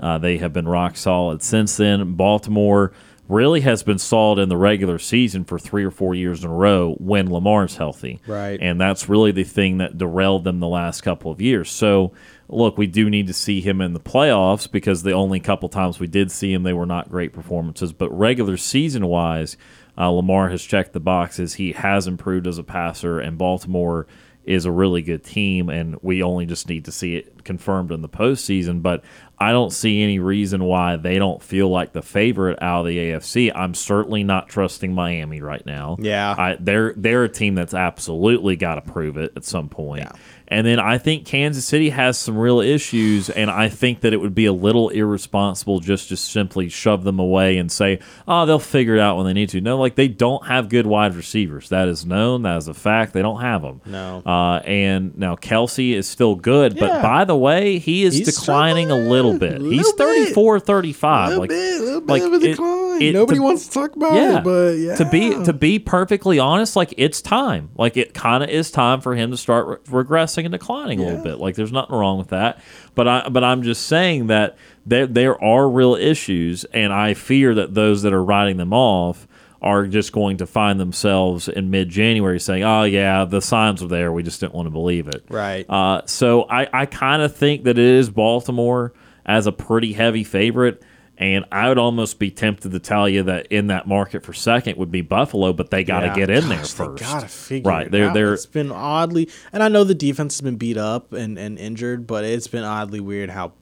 [0.00, 2.12] uh, they have been rock solid since then.
[2.14, 2.92] Baltimore
[3.32, 6.54] really has been solid in the regular season for three or four years in a
[6.54, 8.20] row when Lamar's healthy.
[8.26, 8.58] Right.
[8.60, 11.70] And that's really the thing that derailed them the last couple of years.
[11.70, 12.12] So,
[12.48, 15.98] look, we do need to see him in the playoffs because the only couple times
[15.98, 17.92] we did see him, they were not great performances.
[17.92, 19.56] But regular season wise,
[19.96, 21.54] uh, Lamar has checked the boxes.
[21.54, 24.06] He has improved as a passer, and Baltimore
[24.44, 28.02] is a really good team, and we only just need to see it confirmed in
[28.02, 28.82] the postseason.
[28.82, 29.04] But
[29.42, 32.96] I don't see any reason why they don't feel like the favorite out of the
[32.96, 33.50] AFC.
[33.52, 35.96] I'm certainly not trusting Miami right now.
[35.98, 36.32] Yeah.
[36.38, 40.06] I, they're they're a team that's absolutely got to prove it at some point.
[40.52, 44.18] And then I think Kansas City has some real issues, and I think that it
[44.18, 47.98] would be a little irresponsible just to simply shove them away and say,
[48.28, 50.86] "Oh, they'll figure it out when they need to." No, like they don't have good
[50.86, 51.68] wide receivers.
[51.70, 52.42] That is known.
[52.42, 53.12] That is a fact.
[53.14, 53.80] They don't have them.
[53.86, 54.22] No.
[54.26, 58.90] Uh, and now Kelce is still good, but by the way, he is He's declining
[58.90, 59.52] a little bit.
[59.52, 60.24] struggling, He's little bit.
[60.34, 61.28] 34, 35.
[61.28, 62.56] little like, bit, little bit like of a it-
[62.98, 63.02] decline.
[63.08, 64.96] it- Nobody to- wants to talk about yeah, it, but yeah.
[64.96, 67.70] to be to be perfectly honest, like it's time.
[67.76, 71.04] Like it kind of is time for him to start re- regressing and declining a
[71.04, 71.38] little bit.
[71.38, 72.60] Like there's nothing wrong with that.
[72.94, 74.56] But I but I'm just saying that
[74.86, 79.26] there there are real issues, and I fear that those that are writing them off
[79.62, 83.86] are just going to find themselves in mid January saying, "Oh yeah, the signs were
[83.88, 84.10] there.
[84.12, 85.64] We just didn't want to believe it." Right.
[85.70, 88.92] Uh, so I, I kind of think that it is Baltimore
[89.24, 90.82] as a pretty heavy favorite.
[91.22, 94.76] And I would almost be tempted to tell you that in that market for second
[94.76, 96.14] would be Buffalo, but they got to Yeah.
[96.16, 96.76] get in there first.
[96.78, 97.86] They gotta figure right?
[97.86, 98.14] it They're out.
[98.14, 101.58] they're It's been oddly, and I know the defense has been beat up and, and
[101.60, 103.52] injured, but it's been oddly weird how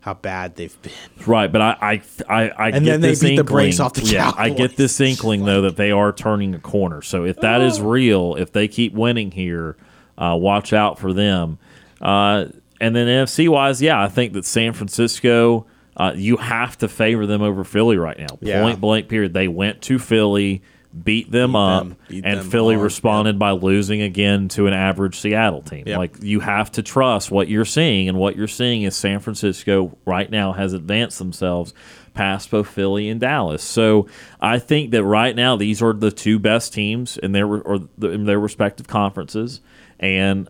[0.00, 0.92] how bad they've been.
[1.26, 3.80] right, but I I I, I And get then they this beat the inkling, brakes
[3.80, 5.10] off the yeah, I get this Cowboys.
[5.10, 7.02] inkling though that they are turning a corner.
[7.02, 9.76] So if that is real, if they keep winning here,
[10.16, 11.58] uh, watch out for them.
[12.00, 12.46] Uh,
[12.80, 15.66] and then NFC wise, yeah, I think that San Francisco.
[16.00, 18.38] Uh, you have to favor them over Philly right now.
[18.40, 18.62] Yeah.
[18.62, 19.34] Point blank period.
[19.34, 20.62] They went to Philly,
[21.04, 24.66] beat them Beat up, them- beat and them Philly hard, responded by losing again to
[24.66, 25.84] an average Seattle team.
[25.86, 25.98] Yep.
[25.98, 29.96] Like you have to trust what you're seeing, and what you're seeing is San Francisco
[30.06, 31.74] right now has advanced themselves
[32.14, 33.62] past both Philly and Dallas.
[33.62, 34.08] So
[34.40, 38.08] I think that right now these are the two best teams in their or the,
[38.08, 39.60] in their respective conferences,
[39.98, 40.48] and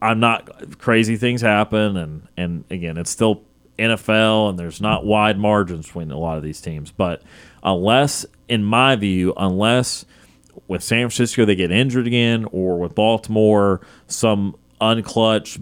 [0.00, 3.42] I'm not crazy things happen, and and again it's still
[3.78, 7.22] NFL, and there's not wide margins between a lot of these teams, but
[7.62, 10.04] unless, in my view, unless
[10.66, 15.58] with San Francisco they get injured again, or with Baltimore some unclutch,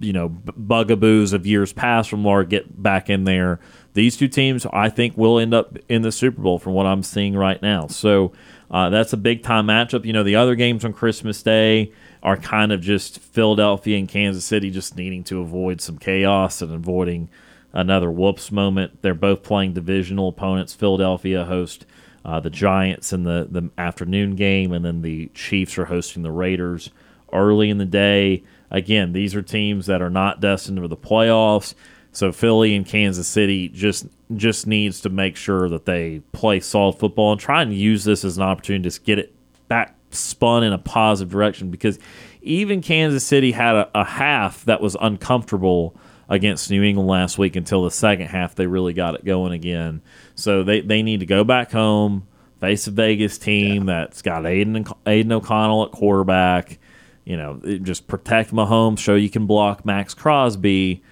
[0.00, 3.60] you know, bugaboos of years past from Lamar get back in there.
[3.94, 7.02] These two teams, I think, will end up in the Super Bowl from what I'm
[7.02, 7.88] seeing right now.
[7.88, 8.32] So
[8.70, 10.04] uh, that's a big time matchup.
[10.04, 14.44] You know, the other games on Christmas Day are kind of just Philadelphia and Kansas
[14.44, 17.28] City just needing to avoid some chaos and avoiding
[17.72, 19.02] another whoops moment.
[19.02, 20.74] They're both playing divisional opponents.
[20.74, 21.86] Philadelphia host
[22.24, 26.30] uh, the Giants in the, the afternoon game, and then the Chiefs are hosting the
[26.30, 26.90] Raiders
[27.32, 28.44] early in the day.
[28.70, 31.74] Again, these are teams that are not destined for the playoffs.
[32.12, 36.98] So Philly and Kansas City just just needs to make sure that they play solid
[36.98, 39.34] football and try and use this as an opportunity to get it
[39.68, 41.98] back spun in a positive direction because
[42.42, 45.94] even Kansas City had a, a half that was uncomfortable
[46.32, 50.00] against New England last week until the second half they really got it going again.
[50.34, 52.26] So they, they need to go back home,
[52.58, 53.94] face a Vegas team yeah.
[54.06, 56.78] that's got Aiden, Aidan O'Connell at quarterback.
[57.24, 61.02] You know, just protect Mahomes, show you can block Maxx Crosby,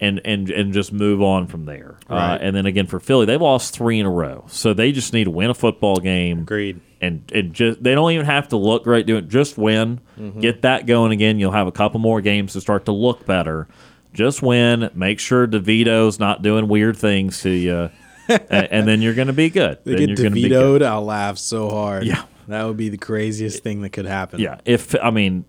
[0.00, 1.96] and and and just move on from there.
[2.08, 2.34] Uh, right.
[2.34, 5.12] Uh, and then again for Philly, they've lost three in a row, so they just
[5.12, 6.40] need to win a football game.
[6.40, 6.80] Agreed.
[7.02, 9.28] And and just they don't even have to look great doing it.
[9.28, 10.40] Just win, mm-hmm.
[10.40, 11.38] get that going again.
[11.38, 13.68] You'll have a couple more games to start to look better.
[14.12, 14.90] Just win.
[14.94, 17.90] Make sure DeVito's not doing weird things to you,
[18.28, 19.78] and, then you're going to be good.
[19.84, 20.82] They then get DeVito'd.
[20.82, 22.04] I'll laugh so hard.
[22.04, 24.40] Yeah, that would be the craziest thing that could happen.
[24.40, 25.44] Yeah, if I mean,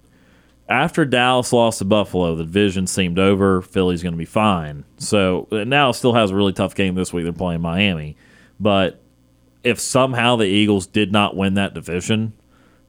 [0.69, 3.61] after Dallas lost to Buffalo, the division seemed over.
[3.61, 4.85] Philly's going to be fine.
[4.97, 7.23] So now still has a really tough game this week.
[7.23, 8.15] They're playing Miami,
[8.59, 9.01] but
[9.63, 12.33] if somehow the Eagles did not win that division,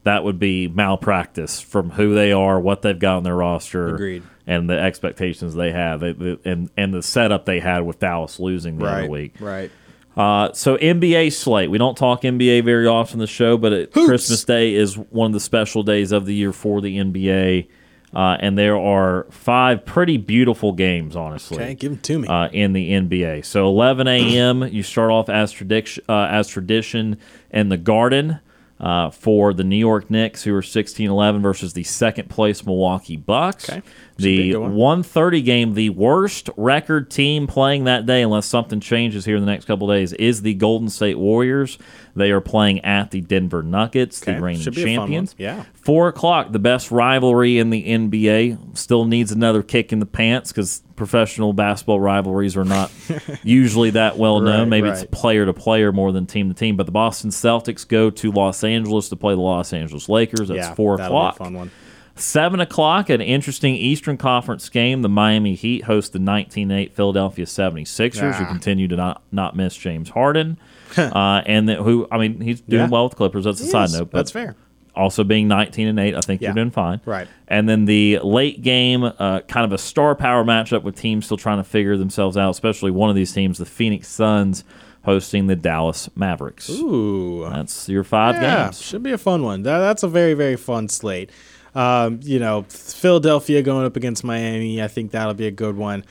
[0.03, 3.95] that would be malpractice from who they are, what they've got on their roster.
[3.95, 7.99] Agreed and the expectations they have, they, they, and and the setup they had with
[7.99, 9.35] Dallas losing the right, other week.
[9.39, 9.71] Right.
[10.15, 11.71] Uh, so NBA slate.
[11.71, 15.27] We don't talk NBA very often on the show, but it, Christmas Day is one
[15.27, 17.67] of the special days of the year for the NBA.
[18.13, 21.57] Uh, and there are five pretty beautiful games, honestly.
[21.57, 22.27] Okay, give them to me.
[22.27, 23.43] Uh, in the NBA.
[23.43, 24.63] So 11 a.m.
[24.67, 27.17] you start off as tradition, uh, as tradition
[27.49, 28.39] in the Garden
[28.83, 33.69] uh, for the New York Knicks, who are 16-11 versus the second place Milwaukee Bucks.
[33.69, 33.81] Okay.
[34.17, 39.45] The 130 game, the worst record team playing that day, unless something changes here in
[39.45, 41.79] the next couple days, is the Golden State Warriors.
[42.13, 44.35] They are playing at the Denver Nuggets, okay.
[44.35, 45.33] the reigning champions.
[45.37, 45.63] Yeah.
[45.73, 48.77] Four o'clock, the best rivalry in the NBA.
[48.77, 52.91] Still needs another kick in the pants because professional basketball rivalries are not
[53.43, 54.61] usually that well known.
[54.61, 55.03] Right, Maybe right.
[55.03, 56.77] it's player to player more than team to team.
[56.77, 60.49] But the Boston Celtics go to Los Angeles to play the Los Angeles Lakers.
[60.49, 61.37] That's yeah, four o'clock.
[61.37, 61.71] fun one.
[62.15, 65.01] Seven o'clock, an interesting Eastern Conference game.
[65.01, 68.33] The Miami Heat host the 1908 Philadelphia 76ers, ah.
[68.33, 70.59] who continue to not, not miss James Harden.
[70.97, 72.89] uh, and the, who, I mean, he's doing yeah.
[72.89, 73.45] well with Clippers.
[73.45, 73.95] That's a side is.
[73.95, 74.11] note.
[74.11, 74.55] But, That's fair.
[74.95, 76.49] Also being 19 and 8, I think yeah.
[76.49, 77.01] you're doing fine.
[77.05, 77.27] Right.
[77.47, 81.37] And then the late game, uh, kind of a star power matchup with teams still
[81.37, 84.63] trying to figure themselves out, especially one of these teams, the Phoenix Suns
[85.03, 86.69] hosting the Dallas Mavericks.
[86.69, 87.47] Ooh.
[87.49, 88.81] That's your five yeah, games.
[88.81, 89.63] Should be a fun one.
[89.63, 91.31] That, that's a very, very fun slate.
[91.75, 94.81] Um, you know, Philadelphia going up against Miami.
[94.81, 96.05] I think that'll be a good one.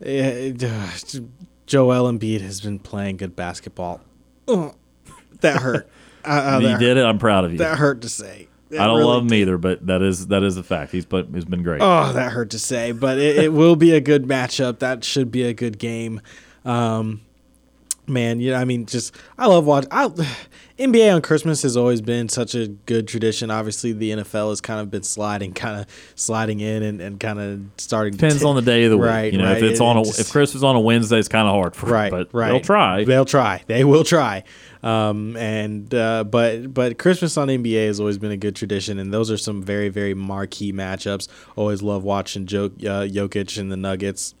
[0.00, 0.88] It, uh,
[1.66, 4.00] Joel Embiid has been playing good basketball.
[4.46, 4.74] Oh,
[5.40, 5.90] that hurt.
[6.24, 7.04] Uh, uh, you did it.
[7.04, 7.58] I'm proud of you.
[7.58, 8.48] That hurt to say.
[8.70, 9.36] That I don't really love him did.
[9.36, 10.92] either, but that is that is a fact.
[10.92, 11.80] He's but he's been great.
[11.80, 14.80] Oh, that hurt to say, but it, it will be a good matchup.
[14.80, 16.20] That should be a good game.
[16.64, 17.22] Um,
[18.06, 19.90] man, you know, I mean, just I love watching.
[20.78, 23.50] NBA on Christmas has always been such a good tradition.
[23.50, 27.40] Obviously, the NFL has kind of been sliding, kind of sliding in and, and kind
[27.40, 28.12] of starting.
[28.12, 29.32] Depends t- on the day of the right, week.
[29.32, 29.56] You know, right.
[29.56, 31.74] if it's it, on a, just, if Christmas on a Wednesday, it's kind of hard
[31.74, 32.50] for right, but right.
[32.50, 33.04] They'll try.
[33.04, 33.62] They'll try.
[33.66, 34.44] They will try.
[34.84, 39.12] Um, and uh, but but Christmas on NBA has always been a good tradition, and
[39.12, 41.26] those are some very very marquee matchups.
[41.56, 44.36] Always love watching uh, Jokic and the Nuggets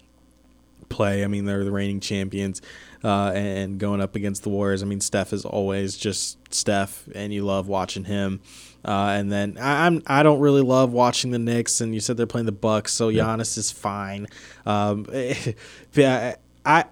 [0.88, 1.24] play.
[1.24, 2.62] I mean, they're the reigning champions
[3.04, 4.82] uh, and going up against the Warriors.
[4.82, 8.40] I mean, Steph is always just Steph, and you love watching him.
[8.84, 12.16] Uh, and then I, I'm I don't really love watching the Knicks, and you said
[12.16, 14.26] they're playing the Bucks, so Giannis is fine.
[14.66, 15.06] Um,
[15.96, 16.84] I, I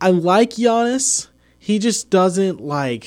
[0.00, 1.28] I like Giannis.
[1.58, 3.06] He just doesn't like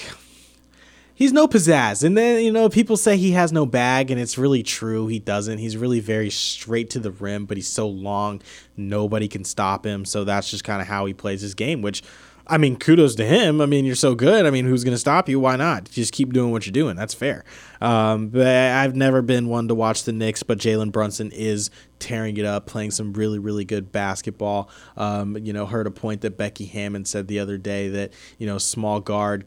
[1.24, 2.04] he's no pizzazz.
[2.04, 5.08] And then, you know, people say he has no bag, and it's really true.
[5.08, 5.58] He doesn't.
[5.58, 8.42] He's really very straight to the rim, but he's so long,
[8.76, 10.04] nobody can stop him.
[10.04, 12.04] So that's just kind of how he plays his game, which.
[12.46, 13.62] I mean, kudos to him.
[13.62, 14.46] I mean, you're so good.
[14.46, 15.40] I mean, who's going to stop you?
[15.40, 15.90] Why not?
[15.90, 16.98] Just keep doing what you're doing.
[16.98, 17.46] That's fair.
[17.80, 21.70] Um, but I've never been one to watch the Knicks, but Jalen Brunson is
[22.00, 24.70] tearing it up, playing some really, really good basketball.
[24.98, 28.46] Um, you know, heard a point that Becky Hammon said the other day that, you
[28.46, 29.46] know, small guard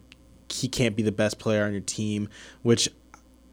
[0.49, 2.29] he can't be the best player on your team,
[2.61, 2.89] which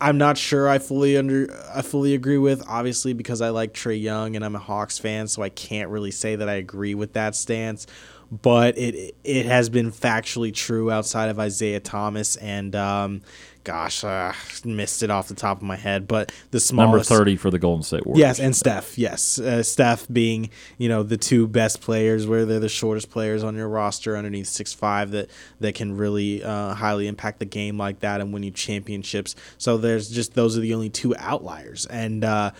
[0.01, 2.63] I'm not sure I fully under I fully agree with.
[2.69, 6.11] Obviously, because I like Trae Young and I'm a Hawks fan, so I can't really
[6.11, 7.87] say that I agree with that stance.
[8.31, 13.23] But it it has been factually true outside of Isaiah Thomas and um,
[13.65, 14.33] gosh, uh,
[14.65, 16.07] missed it off the top of my head.
[16.07, 18.21] But the smallest Number 30 for the Golden State Warriors.
[18.21, 18.97] Yes, and Steph.
[18.99, 23.43] Yes, uh, Steph being you know the two best players, where they're the shortest players
[23.43, 25.31] on your roster underneath six five that
[25.61, 29.35] that can really uh, highly impact the game like that and win you championships.
[29.59, 32.53] So there's just those are the only two outliers, and uh,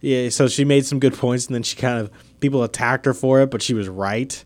[0.00, 2.10] yeah, so she made some good points, and then she kind of
[2.40, 4.44] people attacked her for it, but she was right.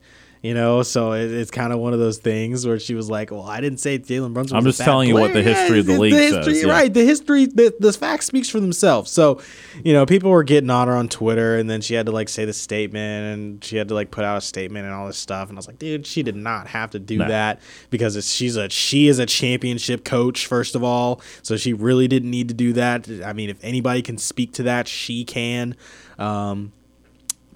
[0.48, 3.30] You know, so it, it's kind of one of those things where she was like,
[3.30, 5.84] "Well, I didn't say Jalen Brunson." I'm was just telling you what the history of
[5.84, 6.72] the Yeah, league history, says, yeah.
[6.72, 9.10] Right, the history, the, the fact speaks for themselves.
[9.10, 9.42] So,
[9.84, 12.30] you know, people were getting on her on Twitter, and then she had to like
[12.30, 15.18] say the statement, and she had to like put out a statement and all this
[15.18, 15.50] stuff.
[15.50, 17.28] And I was like, dude, she did not have to do No.
[17.28, 17.60] that
[17.90, 22.30] because she's a she is a championship coach first of all, so she really didn't
[22.30, 23.06] need to do that.
[23.22, 25.76] I mean, if anybody can speak to that, she can.
[26.18, 26.72] Um,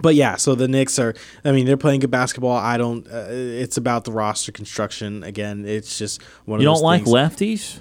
[0.03, 1.15] but yeah, so the Knicks are.
[1.43, 2.55] I mean, they're playing good basketball.
[2.55, 3.07] I don't.
[3.07, 5.65] Uh, it's about the roster construction again.
[5.65, 7.15] It's just one You don't like things.
[7.15, 7.79] lefties?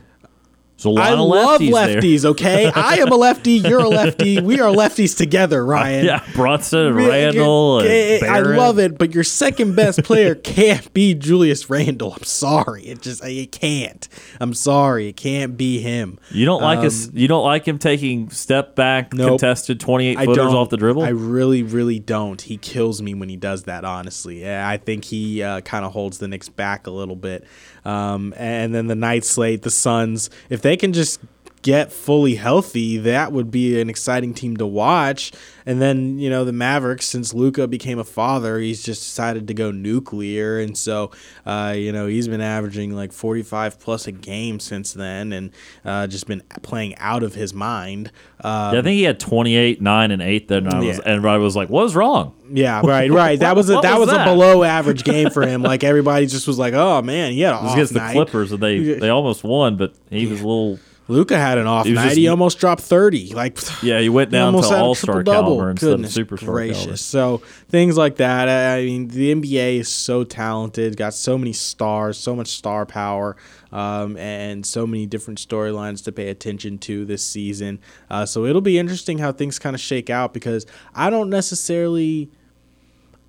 [0.82, 2.24] There's a lot I of love lefties.
[2.24, 3.52] Okay, I am a lefty.
[3.52, 4.40] You're a lefty.
[4.40, 6.04] We are lefties together, Ryan.
[6.06, 11.14] Yeah, Brunson and Randle and I love it, but your second best player can't be
[11.14, 12.12] Julius Randle.
[12.14, 14.08] I'm sorry, it just it can't.
[14.40, 16.18] I'm sorry, it can't be him.
[16.30, 17.08] You don't like us.
[17.12, 19.28] You don't like him taking step back, Um, Nope.
[19.30, 21.02] contested 28 I footers off the dribble.
[21.02, 22.40] I really, really don't.
[22.40, 23.84] He kills me when he does that.
[23.84, 27.44] Honestly, I think he uh, kind of holds the Knicks back a little bit.
[27.84, 31.20] Um, and then the night slate, the Suns, if they can just
[31.62, 35.32] get fully healthy, that would be an exciting team to watch.
[35.64, 39.54] And then you know the Mavericks, since Luka became a father, he's just decided to
[39.54, 41.12] go nuclear, and so
[41.46, 45.50] uh, you know he's been averaging like 45 plus a game since then, and
[45.84, 48.10] uh, just been playing out of his mind.
[48.40, 50.66] Uh, yeah, I think he had 28, 9, and 8 then.
[50.66, 51.04] I was, Yeah.
[51.04, 52.34] And everybody was like, what was wrong?
[52.50, 53.38] Yeah, right, right.
[53.38, 54.26] That was a that was was, that?
[54.26, 55.62] a below average game for him.
[55.62, 58.10] Like everybody just was like, "Oh man, he had an off against the.
[58.12, 60.78] Clippers, and they, they almost won, but he was a little.
[61.12, 62.04] Luka had an off He night.
[62.04, 63.32] just- he almost dropped thirty.
[63.34, 66.82] Like Yeah, he went he down almost to all star caliber instead of superstar gracious.
[66.84, 66.96] caliber.
[66.96, 68.48] So things like that.
[68.48, 72.86] I I mean, the NBA is so talented, got so many stars, so much star
[72.86, 73.36] power,
[73.72, 77.78] um, and so many different storylines to pay attention to this season.
[78.10, 82.30] Uh, so it'll be interesting how things kind of shake out because I don't necessarily.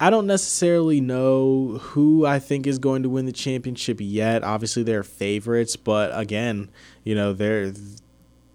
[0.03, 4.43] I don't necessarily know who I think is going to win the championship yet.
[4.43, 6.69] Obviously, they're favorites, but again,
[7.05, 7.71] you know, they're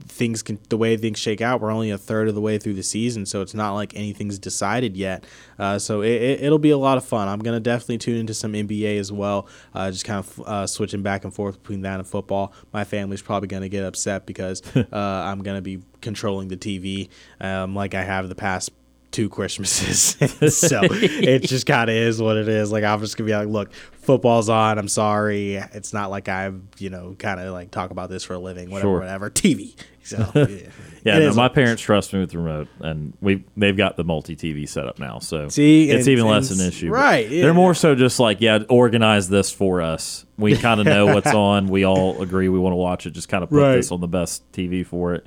[0.07, 1.63] things can the way things shake out.
[1.63, 4.39] We're only a third of the way through the season, so it's not like anything's
[4.39, 5.25] decided yet.
[5.59, 7.29] Uh, so it, it, it'll be a lot of fun.
[7.29, 9.49] I'm gonna definitely tune into some NBA as well.
[9.73, 12.53] Uh, just kind of uh, switching back and forth between that and football.
[12.75, 17.09] My family's probably gonna get upset because uh, I'm gonna be controlling the TV
[17.41, 18.71] um, like I have the past
[19.11, 20.17] two Christmases.
[20.59, 22.71] so it just kind of is what it is.
[22.73, 23.73] Like I'm just gonna be like, look,
[24.03, 24.79] football's on.
[24.79, 25.55] I'm sorry.
[25.55, 28.71] It's not like I'm, you know, kind of like talk about this for a living,
[28.71, 29.01] whatever, Sure.
[29.01, 29.31] whatever.
[29.31, 29.75] TV.
[30.03, 30.47] So yeah,
[31.05, 34.37] Yeah, no, my parents trust me with the remote, and we they've got the multi
[34.37, 36.89] TV set up now, so See, it's and- even less an issue.
[36.91, 40.25] Right, They're more so just like, yeah, organize this for us.
[40.39, 41.67] We kind of know what's on.
[41.67, 43.11] We all agree we want to watch it.
[43.11, 43.77] Just kind of put Right.
[43.77, 45.27] this on the best TV for it.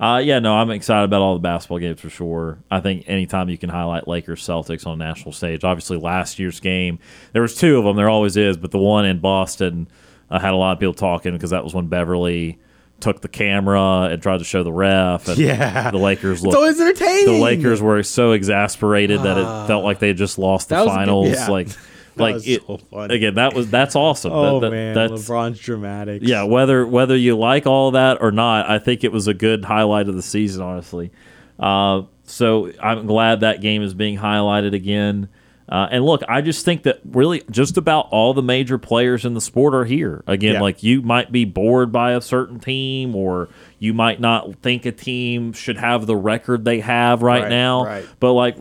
[0.00, 2.58] Uh, yeah, no, I'm excited about all the basketball games for sure.
[2.70, 6.58] I think anytime you can highlight Lakers Celtics on a national stage, obviously last year's
[6.58, 6.98] game,
[7.32, 7.96] there was two of them.
[7.96, 9.88] There always is, but the one in Boston
[10.30, 12.58] uh, had a lot of people talking because that was when Beverley
[13.00, 15.28] took the camera and tried to show the ref.
[15.28, 15.90] And Yeah.
[15.90, 16.56] the Lakers It's looked.
[16.56, 17.26] always entertaining.
[17.34, 21.28] the Lakers were so exasperated that it felt like they had just lost the finals.
[21.30, 21.48] yeah.
[21.48, 21.68] Like,
[22.16, 23.14] like it, so funny.
[23.14, 24.32] again, that was that's awesome.
[24.32, 26.22] Oh That- that- man, that's LeBron's dramatic.
[26.24, 29.64] yeah, whether whether you like all that or not, I think it was a good
[29.64, 31.10] highlight of the season, honestly.
[31.58, 35.28] Uh, so I'm glad that game is being highlighted again.
[35.68, 39.34] Uh, and look, I just think that really just about all the major players in
[39.34, 40.24] the sport are here.
[40.26, 40.60] Again, Yeah.
[40.62, 44.90] like you might be bored by a certain team, or you might not think a
[44.90, 47.84] team should have the record they have right, Right, now.
[47.84, 48.04] right.
[48.18, 48.56] But like,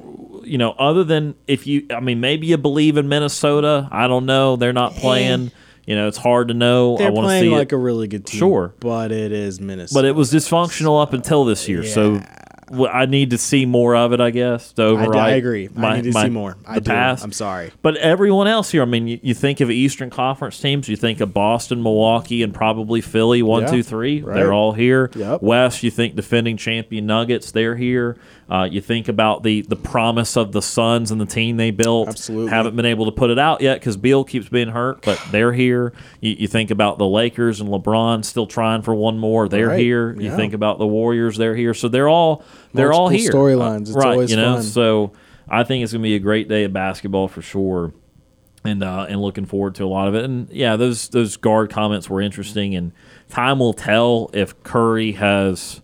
[0.50, 3.88] you know, other than if you, I mean, maybe you believe in Minnesota.
[3.92, 4.56] I don't know.
[4.56, 5.00] They're not eh.
[5.00, 5.52] playing.
[5.86, 6.96] You know, it's hard to know.
[6.96, 7.76] I they're want to playing see like it.
[7.76, 8.40] a really good team.
[8.40, 8.74] Sure.
[8.80, 9.98] but it is Minnesota.
[9.98, 11.84] But it was dysfunctional up until this year.
[11.84, 12.22] So
[12.72, 14.20] well, I need to see more of it.
[14.22, 15.06] I guess to I.
[15.06, 15.70] I agree.
[15.74, 16.58] my- I need to my- see more.
[16.68, 16.92] I the do.
[16.92, 17.24] past.
[17.24, 17.72] I'm sorry.
[17.82, 21.20] But everyone else here, I mean, you, you think of Eastern Conference teams, you think
[21.22, 24.22] of Boston, Milwaukee, and probably Philly, one, Yeah, two, three.
[24.22, 24.36] right.
[24.36, 25.10] They're all here.
[25.16, 25.42] Yep.
[25.42, 28.18] West, you think defending champion Nuggets, they're here.
[28.50, 32.08] Uh, you think about the the promise of the Suns and the team they built.
[32.10, 32.50] Absolutely.
[32.50, 35.54] Haven't been able to put it out yet because Beal keeps being hurt, but they're
[35.54, 35.94] here.
[36.20, 39.48] You, you think about the Lakers and LeBron still trying for one more.
[39.48, 39.80] They're Right.
[39.80, 40.14] here.
[40.16, 40.36] You Yeah.
[40.36, 41.76] think about the Warriors, they're here.
[41.76, 42.44] So they're all
[42.74, 43.32] they're all here.
[43.32, 43.82] Storylines.
[43.82, 44.08] It's right?
[44.08, 44.64] always you know, fun.
[44.64, 45.12] so
[45.48, 47.94] I think it's going to be a great day of basketball for sure
[48.64, 50.24] and uh, and looking forward to a lot of it.
[50.26, 52.92] And yeah, those those guard comments were interesting, and
[53.30, 55.82] time will tell if Curry has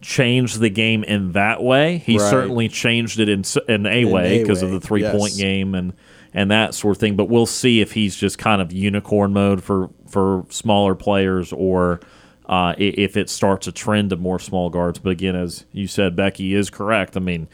[0.00, 1.98] changed the game in that way.
[1.98, 2.30] He Right.
[2.30, 5.92] certainly changed it in in a In way because of the three point game and
[6.34, 7.16] and that sort of thing.
[7.16, 12.00] But we'll see if he's just kind of unicorn mode for for smaller players or.
[12.48, 16.14] Uh, if it starts a trend of more small guards, but again, as you said,
[16.14, 17.16] Becky is correct.
[17.16, 17.48] I mean,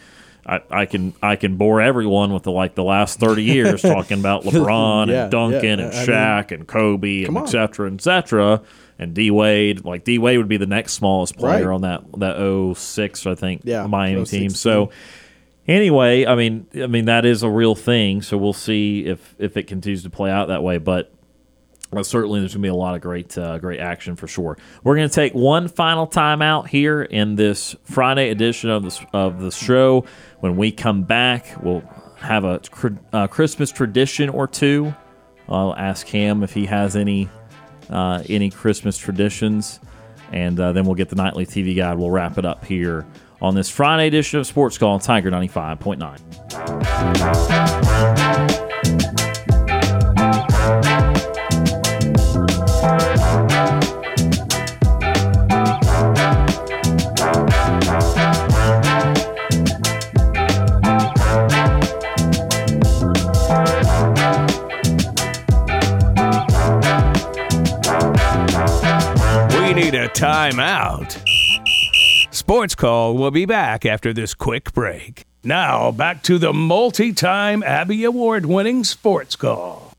[0.44, 4.20] I, I can I can bore everyone with the like the last thirty years talking
[4.20, 7.38] about LeBron Yeah, and Duncan yeah, and I mean, Shaq and Kobe and etc.
[7.38, 7.48] et on.
[7.48, 8.62] cetera, et cetera.
[8.98, 11.74] And D Wade, like D Wade would be the next smallest player Right.
[11.74, 14.40] on that that 06, I think, Yeah, Miami 06 team.
[14.42, 14.50] team.
[14.50, 14.90] So
[15.66, 18.22] anyway, I mean, I mean that is a real thing.
[18.22, 20.78] So we'll see if if it continues to play out that way.
[20.78, 21.12] But
[21.94, 24.56] uh, certainly, there's going to be a lot of great, uh, great action for sure.
[24.82, 29.40] We're going to take one final timeout here in this Friday edition of this of
[29.40, 30.06] the show.
[30.40, 31.82] When we come back, we'll
[32.16, 32.60] have a
[33.12, 34.94] uh, Christmas tradition or two.
[35.48, 37.28] I'll ask Kam if he has any
[37.90, 39.80] uh, any Christmas traditions,
[40.30, 41.98] and uh, then we'll get the nightly TV guide.
[41.98, 43.06] We'll wrap it up here
[43.42, 46.20] on this Friday edition of SportsCall on Tiger ninety five point nine.
[70.14, 71.18] Timeout.
[72.30, 75.24] SportsCall will be back after this quick break.
[75.42, 79.91] Now, back to the multi time Abby Award winning SportsCall.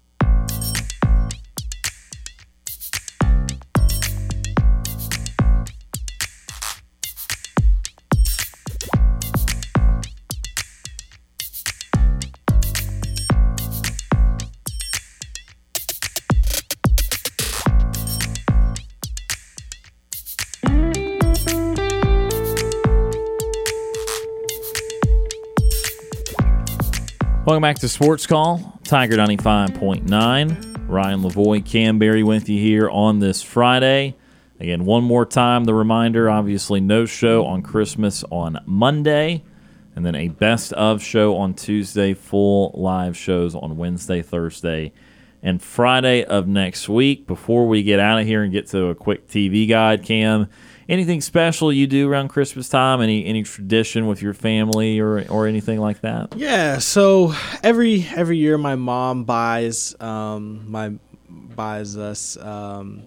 [27.45, 30.87] Welcome back to SportsCall, Tiger 95.9.
[30.87, 34.15] Ryan Lavoie, Kam Berry with you here on this Friday.
[34.61, 39.43] Again, one more time, the reminder obviously, no show on Christmas on Monday,
[39.93, 44.93] and then a best of show on Tuesday, full live shows on Wednesday, Thursday,
[45.41, 47.27] and Friday of next week.
[47.27, 50.47] Before we get out of here and get to a quick TV guide, Cam,
[50.89, 53.01] anything special you do around Christmas time?
[53.01, 56.35] Any any tradition with your family or, or anything like that?
[56.35, 60.93] Yeah, so every every year my mom buys um my
[61.29, 63.03] buys us um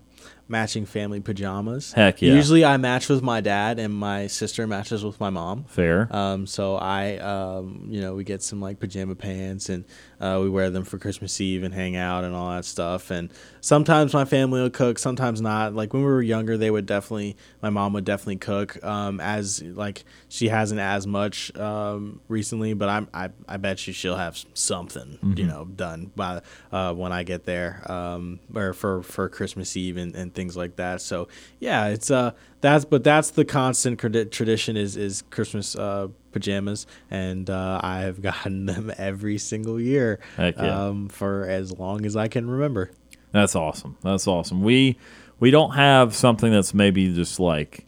[0.49, 1.93] matching family pajamas.
[1.93, 2.33] Heck yeah.
[2.33, 5.65] Usually I match with my dad and my sister matches with my mom.
[5.65, 6.09] Fair.
[6.15, 9.85] Um, so I, um, you know, we get some like pajama pants and
[10.21, 13.11] uh, we wear them for Christmas Eve and hang out and all that stuff.
[13.11, 13.31] And
[13.61, 15.75] sometimes my family will cook, sometimes not.
[15.75, 18.83] Like when we were younger, they would definitely, my mom would definitely cook.
[18.85, 23.93] Um, as like she hasn't as much um, recently, but I'm, I, I bet you
[23.93, 29.03] she'll have something, you know, done by uh, when I get there, um, or for
[29.03, 31.01] for Christmas Eve and, and things like that.
[31.01, 31.29] So
[31.61, 37.49] yeah, it's uh that's but that's the constant tradition is is Christmas uh, pajamas, and
[37.49, 40.51] uh, I have gotten them every single year yeah.
[40.59, 42.91] um, for as long as I can remember.
[43.33, 43.97] That's awesome.
[44.03, 44.63] That's awesome.
[44.63, 44.99] We
[45.41, 47.87] we don't have something that's maybe just like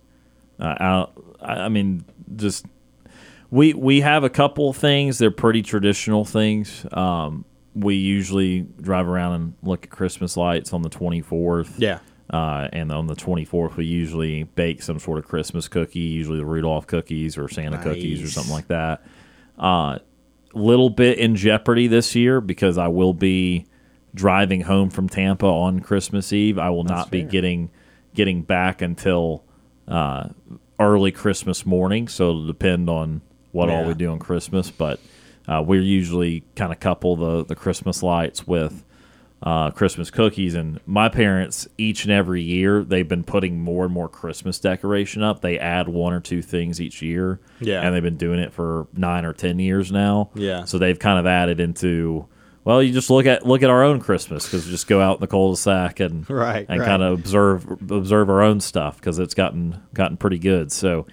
[0.58, 1.12] uh, out.
[1.40, 2.04] I I mean,
[2.36, 2.64] just
[3.50, 5.18] we we have a couple of things.
[5.18, 6.86] They're pretty traditional things.
[6.92, 7.44] Um,
[7.74, 11.78] we usually drive around and look at Christmas lights on the twenty fourth.
[11.78, 11.98] Yeah.
[12.30, 16.44] Uh, and on the 24th, we usually bake some sort of Christmas cookie, usually the
[16.44, 19.03] Rudolph cookies or Santa cookies or something like that.
[19.59, 19.98] Uh,
[20.54, 23.66] little bit in jeopardy this year because I will be
[24.14, 26.59] driving home from Tampa on Christmas Eve.
[26.59, 27.70] I will not be getting
[28.14, 29.44] getting back until
[29.86, 30.28] uh,
[30.78, 33.22] early Christmas morning, so it'll depend on
[33.53, 34.70] what all we do on Christmas.
[34.70, 35.01] But
[35.46, 38.85] uh, we're usually kind of couple the the Christmas lights with
[39.42, 40.54] uh, Christmas cookies.
[40.54, 45.22] And my parents, each and every year, they've been putting more and more Christmas decoration
[45.22, 45.40] up.
[45.40, 47.40] They add one or two things each year.
[47.60, 47.82] Yeah.
[47.82, 50.30] And they've been doing it for nine or 10 years now.
[50.34, 50.64] Yeah.
[50.64, 52.26] So they've kind of added into.
[52.64, 55.14] Well, you just look at look at our own Christmas because we just go out
[55.16, 56.86] in the cul-de-sac and Right, and right.
[56.86, 60.70] kind of observe observe our own stuff because it's gotten gotten pretty good.
[60.70, 61.06] So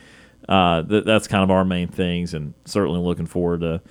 [0.49, 3.81] uh, th- that's kind of our main things, and certainly looking forward to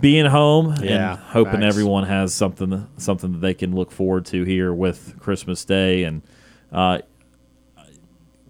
[0.00, 1.64] being home Yeah, and hoping facts.
[1.64, 6.22] everyone has something something that they can look forward to here with Christmas Day and.
[6.70, 6.98] Uh,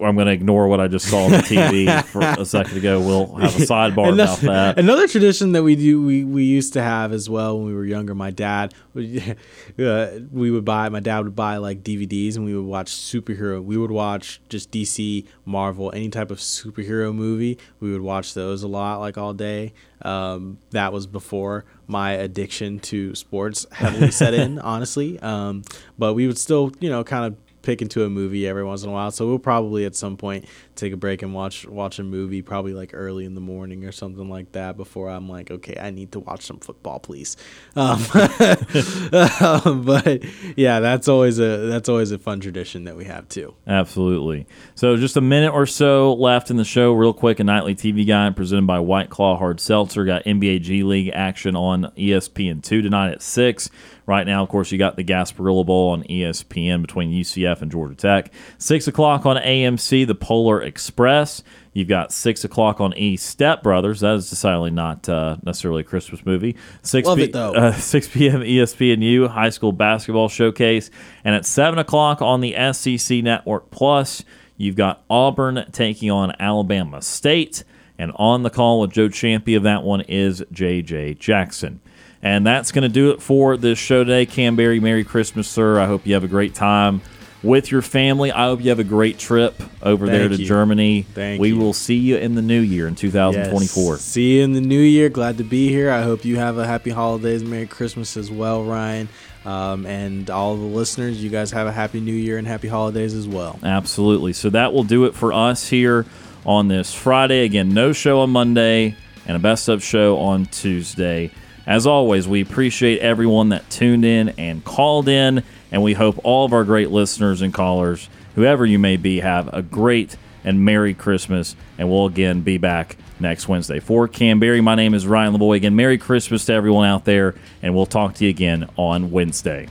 [0.01, 3.01] I'm going to ignore what I just saw on the TV for a second ago.
[3.01, 4.79] We'll have a sidebar about that.
[4.79, 7.85] Another tradition that we do we, we used to have as well when we were
[7.85, 8.15] younger.
[8.15, 9.37] My dad, would-
[9.79, 10.89] uh, we would buy.
[10.89, 13.63] My dad would buy like DVDs, and we would watch superhero.
[13.63, 17.59] We would watch just DC, Marvel, any type of superhero movie.
[17.81, 19.73] We would watch those a lot, like all day.
[20.03, 25.19] Um, that was before my addiction to sports heavily set in, honestly.
[25.21, 25.65] Um,
[25.99, 27.37] but we would still, you know, kind of
[27.69, 29.11] pick into a movie every once in a while.
[29.11, 32.73] So we'll probably at some point take a break and watch watch a movie, probably
[32.73, 34.79] like early in the morning or something like that.
[34.79, 37.37] Before I'm like, okay, I need to watch some football, please.
[37.77, 38.03] Um,
[39.43, 40.25] um, but
[40.57, 43.55] yeah, that's always a that's always a fun tradition that we have too.
[43.67, 44.47] Absolutely.
[44.75, 47.39] So, just a minute or so left in the show, real quick.
[47.39, 50.07] A nightly TV guide presented by White Claw Hard Seltzer.
[50.07, 53.69] Got NBA G League action on E ESPN2 tonight at 6.
[54.09, 57.95] Right now, of course, you got the Gasparilla Bowl on ESPN between UCF and Georgia
[57.95, 58.33] Tech.
[58.57, 61.43] 6 o'clock on AMC, the Polar Express.
[61.75, 64.01] You've got 6 o'clock on E Step Brothers.
[64.01, 66.57] That is decidedly not uh, necessarily a Christmas movie.
[66.81, 67.53] 6 Love p- it, though.
[67.53, 68.41] uh, 6 p.m.
[68.41, 70.91] ESPNU High School Basketball Showcase,
[71.23, 74.25] and at 7 o'clock on the SEC Network Plus,
[74.57, 77.63] you've got Auburn taking on Alabama State,
[77.99, 81.13] and on the call with Joe Champy of that one is J.J.
[81.15, 81.83] Jackson.
[82.23, 84.27] And that's going to do it for this show today.
[84.27, 85.79] Kam Berry, Merry Christmas, sir.
[85.79, 87.01] I hope you have a great time
[87.43, 88.33] with your family.
[88.33, 90.47] I hope you have a great trip over there to you.
[90.47, 91.03] Germany.
[91.03, 91.59] Thank we you.
[91.59, 93.95] will see you in the new year in 2024.
[93.95, 94.03] Yes.
[94.03, 95.09] See you in the new year.
[95.09, 95.91] Glad to be here.
[95.91, 99.09] I hope you have a happy holidays, Merry Christmas as well, Ryan.
[99.45, 103.15] Um, and all the listeners, you guys have a happy new year and happy holidays
[103.15, 103.59] as well.
[103.63, 104.33] Absolutely.
[104.33, 106.05] So that will do it for us here
[106.45, 107.45] on this Friday.
[107.45, 111.31] Again, no show on Monday and a best of show on Tuesday.
[111.69, 116.47] As always, we appreciate everyone that tuned in and called in, and we hope all
[116.47, 120.95] of our great listeners and callers, whoever you may be, have a great and Merry
[120.95, 121.55] Christmas.
[121.77, 123.81] And we'll again be back next Wednesday.
[123.81, 125.57] For Kam Berry, my name is Ryan Lavoie.
[125.57, 129.69] Again, Merry Christmas to everyone out there, and we'll talk to you again on Wednesday.